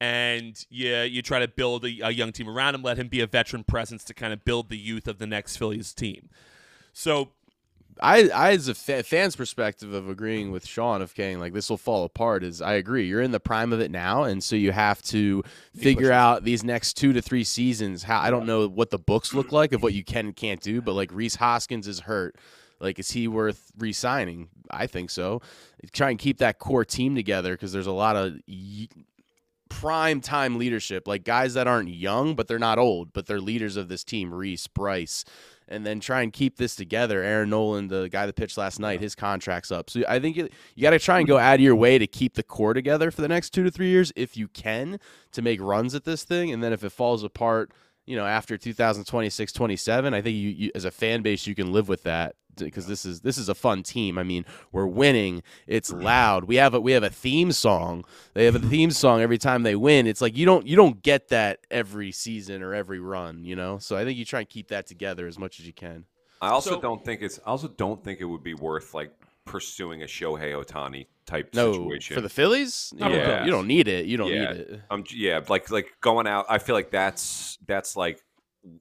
and 0.00 0.64
you 0.70 0.96
you 1.00 1.22
try 1.22 1.40
to 1.40 1.48
build 1.48 1.84
a, 1.84 2.00
a 2.02 2.10
young 2.10 2.32
team 2.32 2.48
around 2.48 2.74
him, 2.74 2.82
let 2.82 2.98
him 2.98 3.08
be 3.08 3.20
a 3.20 3.26
veteran 3.26 3.64
presence 3.64 4.04
to 4.04 4.14
kind 4.14 4.32
of 4.32 4.44
build 4.44 4.68
the 4.68 4.78
youth 4.78 5.06
of 5.06 5.18
the 5.18 5.26
next 5.26 5.56
Phillies 5.56 5.92
team. 5.92 6.30
So 6.92 7.30
I, 8.02 8.28
I 8.28 8.52
as 8.52 8.68
a 8.68 8.74
fa- 8.74 9.02
fan's 9.02 9.36
perspective 9.36 9.92
of 9.92 10.08
agreeing 10.08 10.50
with 10.50 10.66
Sean 10.66 11.02
of 11.02 11.12
saying 11.16 11.40
like 11.40 11.52
this 11.52 11.70
will 11.70 11.76
fall 11.76 12.04
apart 12.04 12.42
is 12.42 12.62
I 12.62 12.74
agree. 12.74 13.06
You're 13.06 13.20
in 13.20 13.30
the 13.30 13.40
prime 13.40 13.72
of 13.72 13.80
it 13.80 13.90
now, 13.90 14.24
and 14.24 14.42
so 14.42 14.56
you 14.56 14.72
have 14.72 15.02
to 15.02 15.42
figure 15.76 16.12
out 16.12 16.44
these 16.44 16.64
next 16.64 16.94
two 16.94 17.12
to 17.12 17.22
three 17.22 17.44
seasons. 17.44 18.02
How 18.04 18.20
I 18.20 18.30
don't 18.30 18.46
know 18.46 18.68
what 18.68 18.90
the 18.90 18.98
books 18.98 19.34
look 19.34 19.52
like 19.52 19.72
of 19.72 19.82
what 19.82 19.94
you 19.94 20.04
can 20.04 20.26
and 20.26 20.36
can't 20.36 20.60
do, 20.60 20.80
but 20.80 20.94
like 20.94 21.10
Rhys 21.12 21.36
Hoskins 21.36 21.86
is 21.86 22.00
hurt. 22.00 22.36
Like, 22.80 22.98
is 22.98 23.10
he 23.10 23.28
worth 23.28 23.72
re-signing? 23.78 24.48
I 24.70 24.86
think 24.86 25.10
so. 25.10 25.42
Try 25.92 26.10
and 26.10 26.18
keep 26.18 26.38
that 26.38 26.58
core 26.58 26.84
team 26.84 27.14
together 27.14 27.52
because 27.52 27.72
there's 27.72 27.86
a 27.86 27.92
lot 27.92 28.16
of 28.16 28.34
y- 28.48 28.88
prime 29.68 30.20
time 30.20 30.58
leadership, 30.58 31.06
like 31.06 31.24
guys 31.24 31.54
that 31.54 31.66
aren't 31.66 31.90
young 31.90 32.34
but 32.34 32.48
they're 32.48 32.58
not 32.58 32.78
old, 32.78 33.12
but 33.12 33.26
they're 33.26 33.40
leaders 33.40 33.76
of 33.76 33.88
this 33.88 34.02
team. 34.04 34.32
Rhys, 34.32 34.66
Bryce, 34.66 35.24
and 35.70 35.86
then 35.86 36.00
try 36.00 36.22
and 36.22 36.32
keep 36.32 36.56
this 36.56 36.74
together. 36.74 37.22
Aaron 37.22 37.50
Nola, 37.50 37.82
the 37.82 38.08
guy 38.08 38.26
that 38.26 38.36
pitched 38.36 38.58
last 38.58 38.80
night, 38.80 39.00
his 39.00 39.14
contract's 39.14 39.70
up. 39.70 39.88
So 39.88 40.02
I 40.08 40.18
think 40.18 40.36
you, 40.36 40.48
you 40.74 40.82
got 40.82 40.90
to 40.90 40.98
try 40.98 41.18
and 41.18 41.28
go 41.28 41.38
out 41.38 41.54
of 41.54 41.60
your 41.60 41.76
way 41.76 41.98
to 41.98 42.06
keep 42.06 42.34
the 42.34 42.42
core 42.42 42.74
together 42.74 43.10
for 43.10 43.22
the 43.22 43.28
next 43.28 43.50
two 43.50 43.62
to 43.62 43.70
three 43.70 43.88
years 43.88 44.12
if 44.16 44.36
you 44.36 44.48
can 44.48 44.98
to 45.32 45.42
make 45.42 45.60
runs 45.60 45.94
at 45.94 46.04
this 46.04 46.24
thing. 46.24 46.52
And 46.52 46.62
then 46.62 46.72
if 46.72 46.82
it 46.82 46.90
falls 46.90 47.22
apart, 47.22 47.72
you 48.06 48.16
know, 48.16 48.26
after 48.26 48.58
2026, 48.58 49.52
27, 49.52 50.14
I 50.14 50.20
think 50.20 50.34
you, 50.34 50.48
you 50.48 50.70
as 50.74 50.84
a 50.84 50.90
fan 50.90 51.22
base, 51.22 51.46
you 51.46 51.54
can 51.54 51.72
live 51.72 51.88
with 51.88 52.02
that 52.02 52.34
because 52.66 52.86
this 52.86 53.04
is 53.04 53.20
this 53.20 53.38
is 53.38 53.48
a 53.48 53.54
fun 53.54 53.82
team. 53.82 54.18
I 54.18 54.22
mean, 54.22 54.44
we're 54.72 54.86
winning. 54.86 55.42
It's 55.66 55.92
loud. 55.92 56.44
We 56.44 56.56
have 56.56 56.74
a 56.74 56.80
we 56.80 56.92
have 56.92 57.02
a 57.02 57.10
theme 57.10 57.52
song. 57.52 58.04
They 58.34 58.44
have 58.44 58.54
a 58.54 58.58
theme 58.74 58.90
song 58.90 59.20
every 59.20 59.38
time 59.38 59.62
they 59.62 59.76
win. 59.76 60.06
It's 60.06 60.20
like 60.20 60.36
you 60.36 60.46
don't 60.46 60.66
you 60.66 60.76
don't 60.76 61.02
get 61.02 61.28
that 61.28 61.60
every 61.70 62.12
season 62.12 62.62
or 62.62 62.74
every 62.74 63.00
run, 63.00 63.44
you 63.44 63.56
know. 63.56 63.78
So 63.78 63.96
I 63.96 64.04
think 64.04 64.18
you 64.18 64.24
try 64.24 64.40
and 64.40 64.48
keep 64.48 64.68
that 64.68 64.86
together 64.86 65.26
as 65.26 65.38
much 65.38 65.60
as 65.60 65.66
you 65.66 65.72
can. 65.72 66.04
I 66.42 66.48
also 66.50 66.70
So- 66.70 66.80
don't 66.80 67.04
think 67.04 67.22
it's. 67.22 67.38
I 67.44 67.50
also 67.50 67.68
don't 67.68 68.02
think 68.02 68.20
it 68.20 68.24
would 68.26 68.42
be 68.42 68.54
worth 68.54 68.94
like 68.94 69.12
pursuing 69.46 70.02
a 70.02 70.06
Shohei 70.06 70.52
Ohtani 70.54 71.06
type 71.26 71.54
No, 71.54 71.72
situation 71.72 72.14
for 72.14 72.20
the 72.20 72.28
Phillies, 72.28 72.92
you, 72.94 73.00
Not 73.00 73.08
don't- 73.10 73.44
you 73.46 73.50
don't 73.50 73.66
need 73.66 73.88
it. 73.88 74.06
You 74.06 74.16
don't 74.16 74.30
Yeah. 74.30 74.52
need 74.52 74.60
it. 74.60 74.80
I'm, 74.90 75.04
yeah, 75.12 75.40
like 75.48 75.70
like 75.70 75.88
going 76.00 76.26
out. 76.26 76.46
I 76.48 76.58
feel 76.58 76.74
like 76.74 76.90
that's 76.90 77.58
that's 77.66 77.96
like 77.96 78.22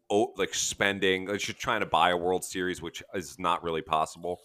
oh, 0.09 0.33
like 0.37 0.53
spending. 0.53 1.27
Like 1.27 1.47
you're 1.47 1.55
trying 1.55 1.81
to 1.81 1.85
buy 1.85 2.09
a 2.11 2.17
World 2.17 2.43
Series, 2.43 2.81
which 2.81 3.03
is 3.13 3.37
not 3.39 3.63
really 3.63 3.81
possible. 3.81 4.41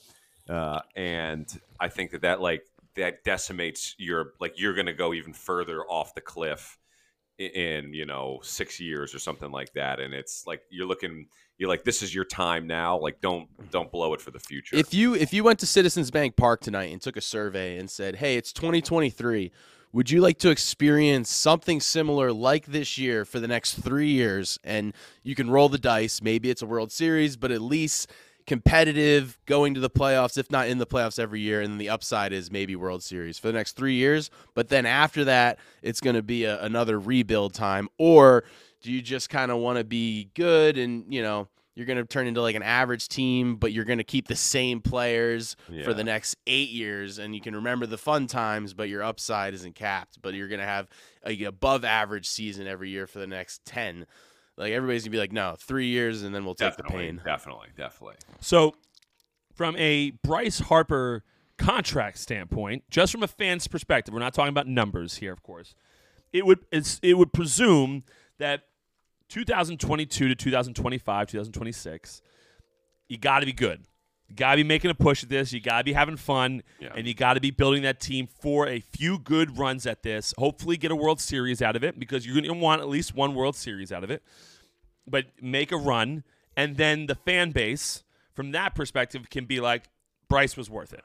Uh, 0.49 0.81
and 0.95 1.61
I 1.81 1.89
think 1.89 2.11
that 2.13 2.23
that 2.23 2.41
like 2.41 2.65
that 2.97 3.25
decimates 3.25 3.95
your 3.99 4.33
like 4.41 4.59
you're 4.59 4.75
going 4.75 4.87
to 4.87 4.93
go 4.93 5.15
even 5.15 5.33
further 5.33 5.83
off 5.83 6.15
the 6.15 6.21
cliff 6.21 6.79
in 7.39 7.93
you 7.93 8.07
know 8.07 8.39
six 8.43 8.79
years 8.79 9.15
or 9.15 9.19
something 9.19 9.51
like 9.51 9.73
that. 9.75 10.01
And 10.01 10.15
it's 10.15 10.47
like 10.47 10.63
you're 10.71 10.87
looking. 10.87 11.27
You're 11.57 11.69
like 11.69 11.85
this 11.85 12.03
is 12.03 12.13
your 12.13 12.25
time 12.25 12.67
now. 12.67 12.99
Like 12.99 13.21
don't 13.21 13.49
don't 13.71 13.91
blow 13.91 14.13
it 14.13 14.21
for 14.21 14.33
the 14.33 14.41
future. 14.41 14.77
If 14.77 14.93
you 14.93 15.15
if 15.15 15.33
you 15.33 15.45
went 15.45 15.61
to 15.61 15.67
Citizens 15.67 16.11
Bank 16.11 16.37
Park 16.37 16.61
tonight 16.61 16.93
and 16.93 17.01
took 17.01 17.17
a 17.17 17.21
survey 17.21 17.79
and 17.79 17.89
said, 17.89 18.17
"Hey, 18.17 18.37
it's 18.37 18.53
2023. 18.53 19.53
Would 19.95 20.11
you 20.11 20.21
like 20.21 20.39
to 20.39 20.51
experience 20.51 21.31
something 21.31 21.81
similar 21.81 22.33
like 22.33 22.67
this 22.67 22.99
year 22.99 23.25
for 23.25 23.39
the 23.39 23.47
next 23.47 23.75
3 23.75 24.09
years?" 24.09 24.59
And 24.65 24.93
you 25.23 25.37
can 25.37 25.49
roll 25.49 25.69
the 25.69 25.79
dice. 25.79 26.21
Maybe 26.21 26.51
it's 26.51 26.63
a 26.63 26.67
World 26.67 26.91
Series, 26.91 27.37
but 27.37 27.53
at 27.53 27.63
least 27.63 28.11
competitive, 28.45 29.39
going 29.47 29.73
to 29.75 29.81
the 29.81 29.89
playoffs, 29.89 30.37
if 30.37 30.51
not 30.51 30.67
in 30.67 30.79
the 30.79 30.87
playoffs 30.87 31.21
every 31.21 31.41
year. 31.41 31.61
And 31.61 31.81
the 31.81 31.91
upside 31.91 32.33
is 32.33 32.51
maybe 32.51 32.75
World 32.75 33.05
Series 33.05 33.39
for 33.39 33.47
the 33.47 33.53
next 33.53 33.77
three 33.77 33.95
years. 33.95 34.31
But 34.53 34.69
then 34.69 34.85
after 34.85 35.25
that, 35.27 35.61
it's 35.81 36.01
going 36.01 36.17
to 36.17 36.23
be 36.23 36.43
a, 36.43 36.61
another 36.61 36.99
rebuild 36.99 37.55
time. 37.55 37.89
Or 37.97 38.43
do 38.83 38.91
you 38.91 39.01
just 39.01 39.31
kind 39.31 39.53
of 39.53 39.59
want 39.59 39.79
to 39.79 39.85
be 39.85 40.29
good 40.35 40.77
and, 40.77 41.05
you 41.09 41.23
know, 41.23 41.47
you're 41.75 41.87
going 41.87 41.99
to 41.99 42.05
turn 42.05 42.27
into 42.27 42.41
like 42.41 42.55
an 42.55 42.63
average 42.63 43.09
team, 43.09 43.57
but 43.57 43.73
you're 43.73 43.85
going 43.85 43.99
to 43.99 44.05
keep 44.05 44.29
the 44.29 44.37
same 44.37 44.81
players 44.81 45.57
for 45.85 45.93
the 45.95 46.05
next 46.05 46.37
eight 46.47 46.71
years. 46.71 47.19
And 47.19 47.35
you 47.35 47.41
can 47.41 47.57
remember 47.57 47.87
the 47.87 47.99
fun 47.99 48.27
times, 48.29 48.75
but 48.75 48.89
your 48.89 49.03
upside 49.03 49.55
isn't 49.55 49.75
capped. 49.75 50.23
But 50.23 50.35
you're 50.35 50.49
going 50.49 50.61
to 50.61 50.67
have 50.67 50.89
a 51.27 51.43
above 51.45 51.85
average 51.85 52.29
season 52.29 52.67
every 52.67 52.91
year 52.91 53.07
for 53.07 53.19
the 53.19 53.27
next 53.27 53.65
10. 53.65 54.07
Like 54.57 54.73
everybody's 54.73 55.03
going 55.03 55.11
to 55.13 55.17
be 55.17 55.19
like, 55.19 55.33
no, 55.33 55.57
three 55.59 55.89
years 55.89 56.23
and 56.23 56.33
then 56.35 56.45
we'll 56.45 56.55
take 56.55 56.77
the 56.77 56.85
pain. 56.85 57.21
definitely, 57.25 57.69
definitely. 57.77 58.17
So, 58.41 58.75
from 59.53 59.75
a 59.77 60.11
Bryce 60.23 60.61
Harper 60.61 61.25
contract 61.59 62.19
standpoint, 62.19 62.85
just 62.89 63.11
from 63.11 63.23
a 63.23 63.29
fan's 63.29 63.67
perspective, 63.67 64.15
we're 64.15 64.21
not 64.21 64.35
talking 64.35 64.51
about 64.51 64.69
numbers 64.69 65.17
here, 65.17 65.33
of 65.33 65.43
course. 65.43 65.75
It 66.33 66.47
would 66.47 66.61
it's, 66.71 67.01
it 67.03 67.15
would 67.15 67.33
presume 67.33 68.05
that 68.39 68.63
2022 69.29 70.29
to 70.29 70.35
2025, 70.35 71.27
2026, 71.29 72.23
you 73.09 73.19
got 73.19 73.41
to 73.41 73.47
be 73.47 73.53
good. 73.53 73.83
You 74.29 74.37
got 74.37 74.53
to 74.53 74.57
be 74.57 74.65
making 74.65 74.91
a 74.91 74.95
push 74.95 75.23
at 75.23 75.29
this. 75.29 75.53
You 75.53 75.61
got 75.61 75.79
to 75.79 75.85
be 75.85 75.93
having 75.93 76.17
fun, 76.17 76.63
Yeah. 76.81 76.93
and 76.97 77.07
you 77.07 77.13
got 77.15 77.35
to 77.35 77.41
be 77.41 77.51
building 77.51 77.83
that 77.83 78.01
team 78.01 78.27
for 78.41 78.67
a 78.67 78.81
few 78.81 79.19
good 79.19 79.59
runs 79.59 79.87
at 79.87 80.03
this. 80.03 80.33
Hopefully, 80.39 80.77
get 80.79 80.91
a 80.91 80.97
World 80.97 81.21
Series 81.21 81.61
out 81.61 81.77
of 81.77 81.85
it 81.85 81.99
because 81.99 82.25
you're 82.27 82.35
going 82.35 82.45
to 82.45 82.53
want 82.55 82.81
at 82.81 82.89
least 82.89 83.15
one 83.15 83.35
World 83.35 83.57
Series 83.57 83.93
out 83.93 84.03
of 84.05 84.11
it 84.11 84.23
but 85.07 85.27
make 85.43 85.71
a 85.71 85.77
run, 85.77 86.25
and 86.57 86.79
then 86.79 87.05
the 87.05 87.15
fan 87.15 87.51
base 87.51 88.03
from 88.33 88.53
that 88.53 88.75
perspective 88.75 89.29
can 89.29 89.45
be 89.45 89.61
like, 89.61 89.85
Bryce 90.31 90.57
was 90.57 90.71
worth 90.71 90.95
it. 90.95 91.03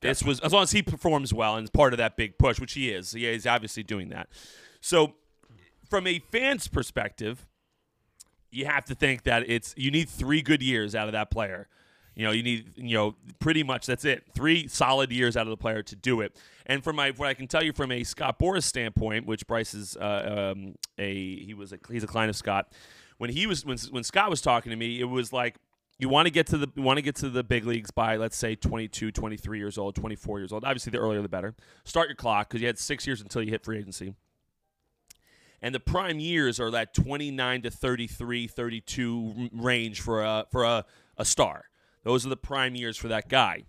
This 0.00 0.20
was 0.24 0.40
as 0.40 0.52
long 0.52 0.64
as 0.64 0.72
he 0.72 0.82
performs 0.82 1.32
well 1.32 1.54
and 1.54 1.62
is 1.62 1.70
part 1.70 1.92
of 1.92 1.98
that 1.98 2.16
big 2.16 2.38
push, 2.38 2.58
which 2.58 2.72
he 2.72 2.90
is. 2.90 3.14
Yeah, 3.14 3.30
he's 3.30 3.46
obviously 3.46 3.84
doing 3.84 4.08
that. 4.08 4.28
So, 4.80 5.14
from 5.90 6.06
a 6.06 6.20
fan's 6.30 6.68
perspective, 6.68 7.46
you 8.50 8.64
have 8.64 8.84
to 8.86 8.94
think 8.94 9.24
that 9.24 9.48
it's 9.48 9.74
you 9.76 9.90
need 9.90 10.08
three 10.08 10.40
good 10.40 10.62
years 10.62 10.94
out 10.94 11.08
of 11.08 11.12
that 11.12 11.30
player. 11.30 11.68
You 12.14 12.24
know, 12.26 12.32
you 12.32 12.42
need 12.42 12.72
you 12.76 12.96
know 12.96 13.16
pretty 13.40 13.62
much 13.62 13.86
that's 13.86 14.04
it. 14.04 14.24
Three 14.34 14.68
solid 14.68 15.12
years 15.12 15.36
out 15.36 15.42
of 15.46 15.50
the 15.50 15.56
player 15.56 15.82
to 15.82 15.96
do 15.96 16.20
it. 16.20 16.36
And 16.66 16.82
from 16.82 16.96
my 16.96 17.10
what 17.10 17.28
I 17.28 17.34
can 17.34 17.46
tell 17.46 17.62
you 17.62 17.72
from 17.72 17.92
a 17.92 18.04
Scott 18.04 18.38
Boras 18.38 18.64
standpoint, 18.64 19.26
which 19.26 19.46
Bryce 19.46 19.74
is 19.74 19.96
uh, 19.96 20.52
um, 20.54 20.76
a 20.98 21.44
he 21.44 21.54
was 21.54 21.72
a 21.72 21.78
he's 21.90 22.04
a 22.04 22.08
client 22.08 22.30
of 22.30 22.36
Scott. 22.36 22.72
When 23.18 23.30
he 23.30 23.46
was 23.46 23.64
when 23.64 23.76
when 23.90 24.04
Scott 24.04 24.30
was 24.30 24.40
talking 24.40 24.70
to 24.70 24.76
me, 24.76 25.00
it 25.00 25.04
was 25.04 25.32
like 25.32 25.56
you 25.98 26.08
want 26.08 26.26
to 26.26 26.30
get 26.30 26.46
to 26.48 26.58
the 26.58 26.68
you 26.74 26.82
want 26.82 26.96
to 26.96 27.02
get 27.02 27.16
to 27.16 27.28
the 27.28 27.44
big 27.44 27.66
leagues 27.66 27.90
by 27.90 28.16
let's 28.16 28.36
say 28.36 28.54
22 28.54 29.12
23 29.12 29.58
years 29.58 29.76
old 29.76 29.94
24 29.94 30.38
years 30.38 30.50
old 30.50 30.64
obviously 30.64 30.90
the 30.90 30.96
earlier 30.96 31.20
the 31.20 31.28
better 31.28 31.54
start 31.84 32.08
your 32.08 32.16
clock 32.16 32.48
because 32.48 32.62
you 32.62 32.66
had 32.66 32.78
six 32.78 33.06
years 33.06 33.20
until 33.20 33.42
you 33.42 33.50
hit 33.50 33.62
free 33.62 33.78
agency 33.78 34.14
and 35.62 35.74
the 35.74 35.80
prime 35.80 36.18
years 36.18 36.58
are 36.58 36.70
that 36.70 36.94
29 36.94 37.62
to 37.62 37.70
33 37.70 38.46
32 38.46 39.50
range 39.52 40.00
for 40.00 40.22
a 40.22 40.46
for 40.50 40.64
a, 40.64 40.84
a 41.16 41.24
star. 41.24 41.64
Those 42.04 42.24
are 42.24 42.30
the 42.30 42.36
prime 42.36 42.74
years 42.74 42.96
for 42.96 43.08
that 43.08 43.28
guy. 43.28 43.64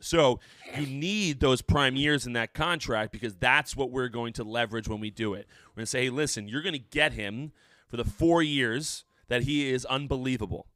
So 0.00 0.40
you 0.76 0.86
need 0.86 1.40
those 1.40 1.60
prime 1.60 1.94
years 1.94 2.26
in 2.26 2.32
that 2.32 2.54
contract 2.54 3.12
because 3.12 3.36
that's 3.36 3.76
what 3.76 3.90
we're 3.90 4.08
going 4.08 4.32
to 4.34 4.44
leverage 4.44 4.88
when 4.88 4.98
we 4.98 5.10
do 5.10 5.34
it. 5.34 5.46
We're 5.68 5.80
going 5.80 5.86
to 5.86 5.90
say 5.90 6.04
hey 6.04 6.10
listen 6.10 6.48
you're 6.48 6.62
going 6.62 6.72
to 6.72 6.78
get 6.78 7.12
him 7.12 7.52
for 7.88 7.96
the 7.96 8.04
four 8.04 8.42
years 8.42 9.04
that 9.28 9.42
he 9.42 9.70
is 9.70 9.84
unbelievable. 9.84 10.66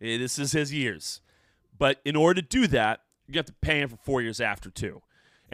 This 0.00 0.38
is 0.38 0.52
his 0.52 0.72
years. 0.72 1.20
But 1.76 2.00
in 2.04 2.14
order 2.14 2.42
to 2.42 2.46
do 2.46 2.66
that 2.68 3.00
you 3.26 3.38
have 3.38 3.46
to 3.46 3.54
pay 3.54 3.80
him 3.80 3.88
for 3.88 3.96
four 3.96 4.20
years 4.20 4.40
after 4.40 4.70
too 4.70 5.02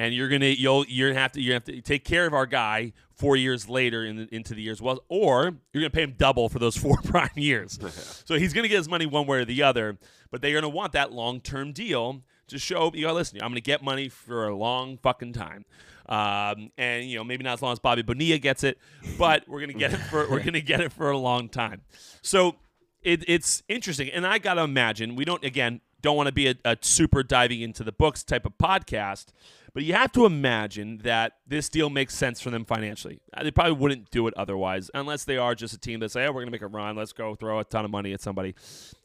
and 0.00 0.14
you're 0.14 0.30
gonna 0.30 0.46
you'll 0.46 0.86
you're 0.88 1.10
gonna 1.10 1.20
have 1.20 1.32
to 1.32 1.42
you 1.42 1.52
have 1.52 1.64
to 1.64 1.82
take 1.82 2.06
care 2.06 2.26
of 2.26 2.32
our 2.32 2.46
guy 2.46 2.90
four 3.16 3.36
years 3.36 3.68
later 3.68 4.06
in 4.06 4.16
the, 4.16 4.34
into 4.34 4.54
the 4.54 4.62
years 4.62 4.80
well, 4.80 5.04
or 5.08 5.52
you're 5.72 5.82
gonna 5.82 5.90
pay 5.90 6.02
him 6.02 6.14
double 6.16 6.48
for 6.48 6.58
those 6.58 6.74
four 6.84 6.96
prime 7.04 7.28
years. 7.36 7.78
so 8.24 8.36
he's 8.36 8.54
gonna 8.54 8.66
get 8.66 8.78
his 8.78 8.88
money 8.88 9.04
one 9.04 9.26
way 9.26 9.40
or 9.40 9.44
the 9.44 9.62
other, 9.62 9.98
but 10.30 10.40
they're 10.40 10.54
gonna 10.54 10.70
want 10.70 10.92
that 10.92 11.12
long 11.12 11.38
term 11.38 11.72
deal 11.72 12.22
to 12.48 12.58
show 12.58 12.90
you 12.94 13.06
know 13.06 13.12
listen 13.12 13.42
I'm 13.42 13.50
gonna 13.50 13.60
get 13.60 13.82
money 13.82 14.08
for 14.08 14.48
a 14.48 14.56
long 14.56 14.96
fucking 14.96 15.34
time. 15.34 15.66
Um, 16.08 16.72
and 16.78 17.04
you 17.04 17.18
know 17.18 17.24
maybe 17.24 17.44
not 17.44 17.52
as 17.52 17.62
long 17.62 17.72
as 17.72 17.78
Bobby 17.78 18.00
Bonilla 18.00 18.38
gets 18.38 18.64
it, 18.64 18.78
but 19.18 19.46
we're 19.46 19.60
gonna 19.60 19.74
get 19.74 19.92
it 19.92 19.98
for 19.98 20.30
we're 20.30 20.42
gonna 20.42 20.62
get 20.62 20.80
it 20.80 20.94
for 20.94 21.10
a 21.10 21.18
long 21.18 21.50
time. 21.50 21.82
So 22.22 22.56
it, 23.02 23.22
it's 23.28 23.62
interesting, 23.68 24.08
and 24.08 24.26
I 24.26 24.38
gotta 24.38 24.62
imagine 24.62 25.14
we 25.14 25.26
don't 25.26 25.44
again 25.44 25.82
don't 26.00 26.16
want 26.16 26.28
to 26.28 26.32
be 26.32 26.48
a, 26.48 26.54
a 26.64 26.76
super 26.80 27.22
diving 27.22 27.60
into 27.60 27.84
the 27.84 27.92
books 27.92 28.22
type 28.22 28.46
of 28.46 28.56
podcast, 28.58 29.26
but 29.72 29.82
you 29.82 29.94
have 29.94 30.12
to 30.12 30.26
imagine 30.26 30.98
that 30.98 31.34
this 31.46 31.68
deal 31.68 31.90
makes 31.90 32.14
sense 32.14 32.40
for 32.40 32.50
them 32.50 32.64
financially. 32.64 33.20
Uh, 33.32 33.44
They 33.44 33.50
probably 33.50 33.74
wouldn't 33.74 34.10
do 34.10 34.26
it 34.26 34.34
otherwise, 34.36 34.90
unless 34.94 35.24
they 35.24 35.36
are 35.36 35.54
just 35.54 35.74
a 35.74 35.78
team 35.78 36.00
that 36.00 36.10
say, 36.10 36.26
"Oh, 36.26 36.32
we're 36.32 36.42
gonna 36.42 36.50
make 36.50 36.62
a 36.62 36.66
run. 36.66 36.96
Let's 36.96 37.12
go 37.12 37.34
throw 37.34 37.58
a 37.60 37.64
ton 37.64 37.84
of 37.84 37.90
money 37.90 38.12
at 38.12 38.20
somebody." 38.20 38.54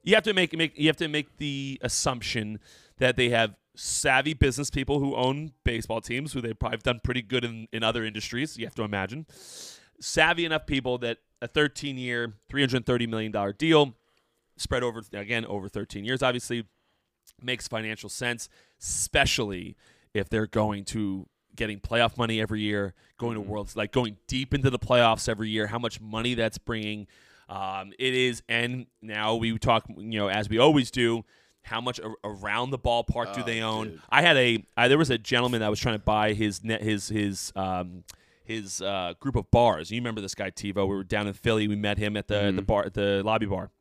You 0.04 0.16
have 0.16 0.24
to 0.24 0.34
make 0.34 0.56
make 0.58 0.78
you 0.78 0.88
have 0.88 0.98
to 0.98 1.08
make 1.08 1.38
the 1.38 1.80
assumption 1.82 2.60
that 2.98 3.18
they 3.18 3.30
have 3.30 3.56
savvy 3.76 4.34
business 4.34 4.70
people 4.70 5.00
who 5.00 5.16
own 5.16 5.52
baseball 5.66 6.00
teams, 6.02 6.32
who 6.34 6.42
they've 6.42 6.58
probably 6.58 6.78
done 6.78 7.02
pretty 7.04 7.22
good 7.22 7.44
in, 7.44 7.68
in 7.74 7.84
other 7.84 8.06
industries. 8.06 8.58
You 8.58 8.66
have 8.66 8.76
to 8.76 8.84
imagine 8.84 9.26
savvy 10.00 10.46
enough 10.46 10.66
people 10.66 10.98
that 11.00 11.18
a 11.42 11.48
13 11.48 11.98
year, 11.98 12.34
$330 12.52 13.08
million 13.08 13.54
deal 13.58 13.96
spread 14.58 14.84
over, 14.84 15.04
again, 15.14 15.46
over 15.46 15.68
13 15.68 16.06
years, 16.06 16.24
obviously 16.24 16.66
makes 17.42 17.68
financial 17.68 18.10
sense, 18.10 18.50
especially 18.82 19.76
if 20.14 20.30
they're 20.30 20.48
going 20.48 20.86
to 20.86 21.28
getting 21.56 21.80
playoff 21.80 22.18
money 22.18 22.42
every 22.42 22.62
year, 22.62 22.94
going 23.18 23.36
to 23.36 23.42
worlds, 23.42 23.76
like 23.76 23.92
going 23.92 24.18
deep 24.28 24.54
into 24.54 24.70
the 24.70 24.80
playoffs 24.80 25.30
every 25.30 25.50
year, 25.50 25.68
how 25.68 25.80
much 25.80 26.02
money 26.02 26.34
that's 26.34 26.58
bringing. 26.58 27.08
Um, 27.48 27.94
it 28.00 28.14
is, 28.14 28.42
and 28.50 28.88
now 29.02 29.36
we 29.36 29.58
talk, 29.60 29.86
you 29.90 30.20
know, 30.20 30.28
as 30.28 30.50
we 30.50 30.58
always 30.58 30.90
do, 30.92 31.24
How 31.64 31.82
much 31.82 31.98
a- 32.00 32.14
around 32.24 32.70
the 32.70 32.78
ballpark 32.78 33.34
do 33.34 33.42
Oh, 33.42 33.44
they 33.46 33.62
own? 33.62 33.88
dude. 33.90 34.02
I 34.10 34.22
had 34.22 34.38
a 34.38 34.64
I, 34.78 34.88
there 34.88 35.00
was 35.00 35.10
a 35.10 35.18
gentleman 35.18 35.62
that 35.62 35.70
was 35.70 35.80
trying 35.80 35.96
to 35.96 36.04
buy 36.04 36.34
his 36.34 36.64
net 36.64 36.82
his 36.84 37.08
his 37.08 37.52
um 37.56 38.04
his 38.44 38.82
uh, 38.84 39.14
group 39.20 39.36
of 39.36 39.50
bars. 39.50 39.90
You 39.90 39.98
remember 40.00 40.22
this 40.22 40.36
guy 40.36 40.52
TiVo? 40.52 40.76
We 40.88 40.96
were 40.96 41.04
down 41.04 41.26
in 41.26 41.34
Philly. 41.34 41.68
We 41.68 41.76
met 41.76 41.98
him 41.98 42.16
at 42.18 42.28
the 42.28 42.52
the 42.56 42.62
Mhm. 42.62 42.66
bar 42.68 42.86
at 42.86 42.94
the 42.94 43.24
lobby 43.26 43.48
bar. 43.48 43.72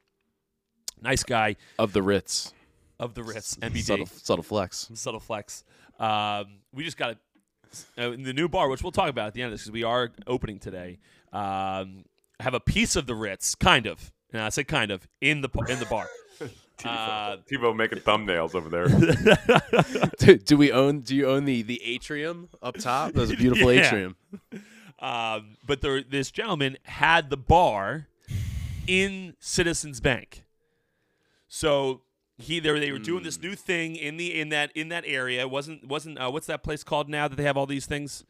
Nice 1.03 1.23
guy 1.25 1.57
Of 1.79 1.93
the 1.93 2.03
Ritz. 2.03 2.55
Of 2.99 3.14
the 3.14 3.22
Ritz 3.22 3.57
NBD 3.57 3.82
Subtle, 3.82 4.07
subtle 4.07 4.42
flex. 4.42 4.90
subtle 4.95 5.20
flex. 5.20 5.64
Um, 5.99 6.47
we 6.72 6.84
just 6.84 6.97
got 6.97 7.16
a, 7.99 8.07
uh, 8.07 8.11
in 8.12 8.22
the 8.22 8.32
new 8.32 8.49
bar, 8.49 8.68
which 8.68 8.82
we'll 8.82 8.92
talk 8.92 9.09
about 9.11 9.28
at 9.28 9.34
the 9.34 9.42
end 9.42 9.53
of 9.53 9.53
this 9.53 9.62
because 9.62 9.72
we 9.72 9.84
are 9.84 10.11
opening 10.26 10.59
today. 10.59 10.99
Um, 11.32 12.05
have 12.40 12.55
a 12.55 12.61
piece 12.61 12.97
of 12.97 13.07
the 13.07 13.14
Ritz, 13.14 13.55
kind 13.55 13.86
of. 13.86 14.12
And 14.32 14.42
I 14.42 14.49
say 14.49 14.64
kind 14.64 14.90
of 14.90 15.07
in 15.20 15.40
the 15.40 15.49
in 15.68 15.78
the 15.78 15.86
bar. 15.86 16.09
Uh, 16.84 17.36
TiVo 17.51 17.74
making 17.74 18.01
thumbnails 18.01 18.55
over 18.57 18.68
there. 18.68 18.88
do, 20.18 20.36
do 20.36 20.57
we 20.57 20.72
own? 20.72 21.01
Do 21.01 21.14
you 21.14 21.28
own 21.30 21.45
the 21.45 21.62
the 21.62 21.80
atrium 21.84 22.49
up 22.61 22.76
top? 22.76 23.12
There's 23.12 23.30
a 23.30 23.36
beautiful 23.36 23.72
Yeah. 23.72 23.86
atrium. 23.86 24.16
um, 24.99 25.57
but 25.64 25.80
there, 25.82 26.03
this 26.03 26.32
gentleman 26.32 26.76
had 26.82 27.30
the 27.30 27.36
bar 27.36 28.09
in 28.88 29.34
Citizens 29.38 30.01
Bank. 30.01 30.45
So 31.47 32.03
he 32.45 32.61
they 32.61 32.70
were, 32.70 32.78
they 32.80 32.92
were 32.92 32.99
doing 32.99 33.22
this 33.24 33.40
new 33.40 33.55
thing 33.55 33.97
in 33.97 34.16
the 34.16 34.38
in 34.40 34.51
that 34.51 34.70
in 34.74 34.88
that 34.90 35.05
area. 35.07 35.40
It 35.40 35.51
wasn't 35.51 35.86
wasn't 35.86 36.18
uh, 36.20 36.30
what's 36.30 36.47
that 36.47 36.62
place 36.62 36.84
called 36.84 37.09
now 37.09 37.28
that 37.28 37.36
they 37.36 37.45
have 37.45 37.57
all 37.57 37.66
these 37.66 37.86
things? 37.86 38.24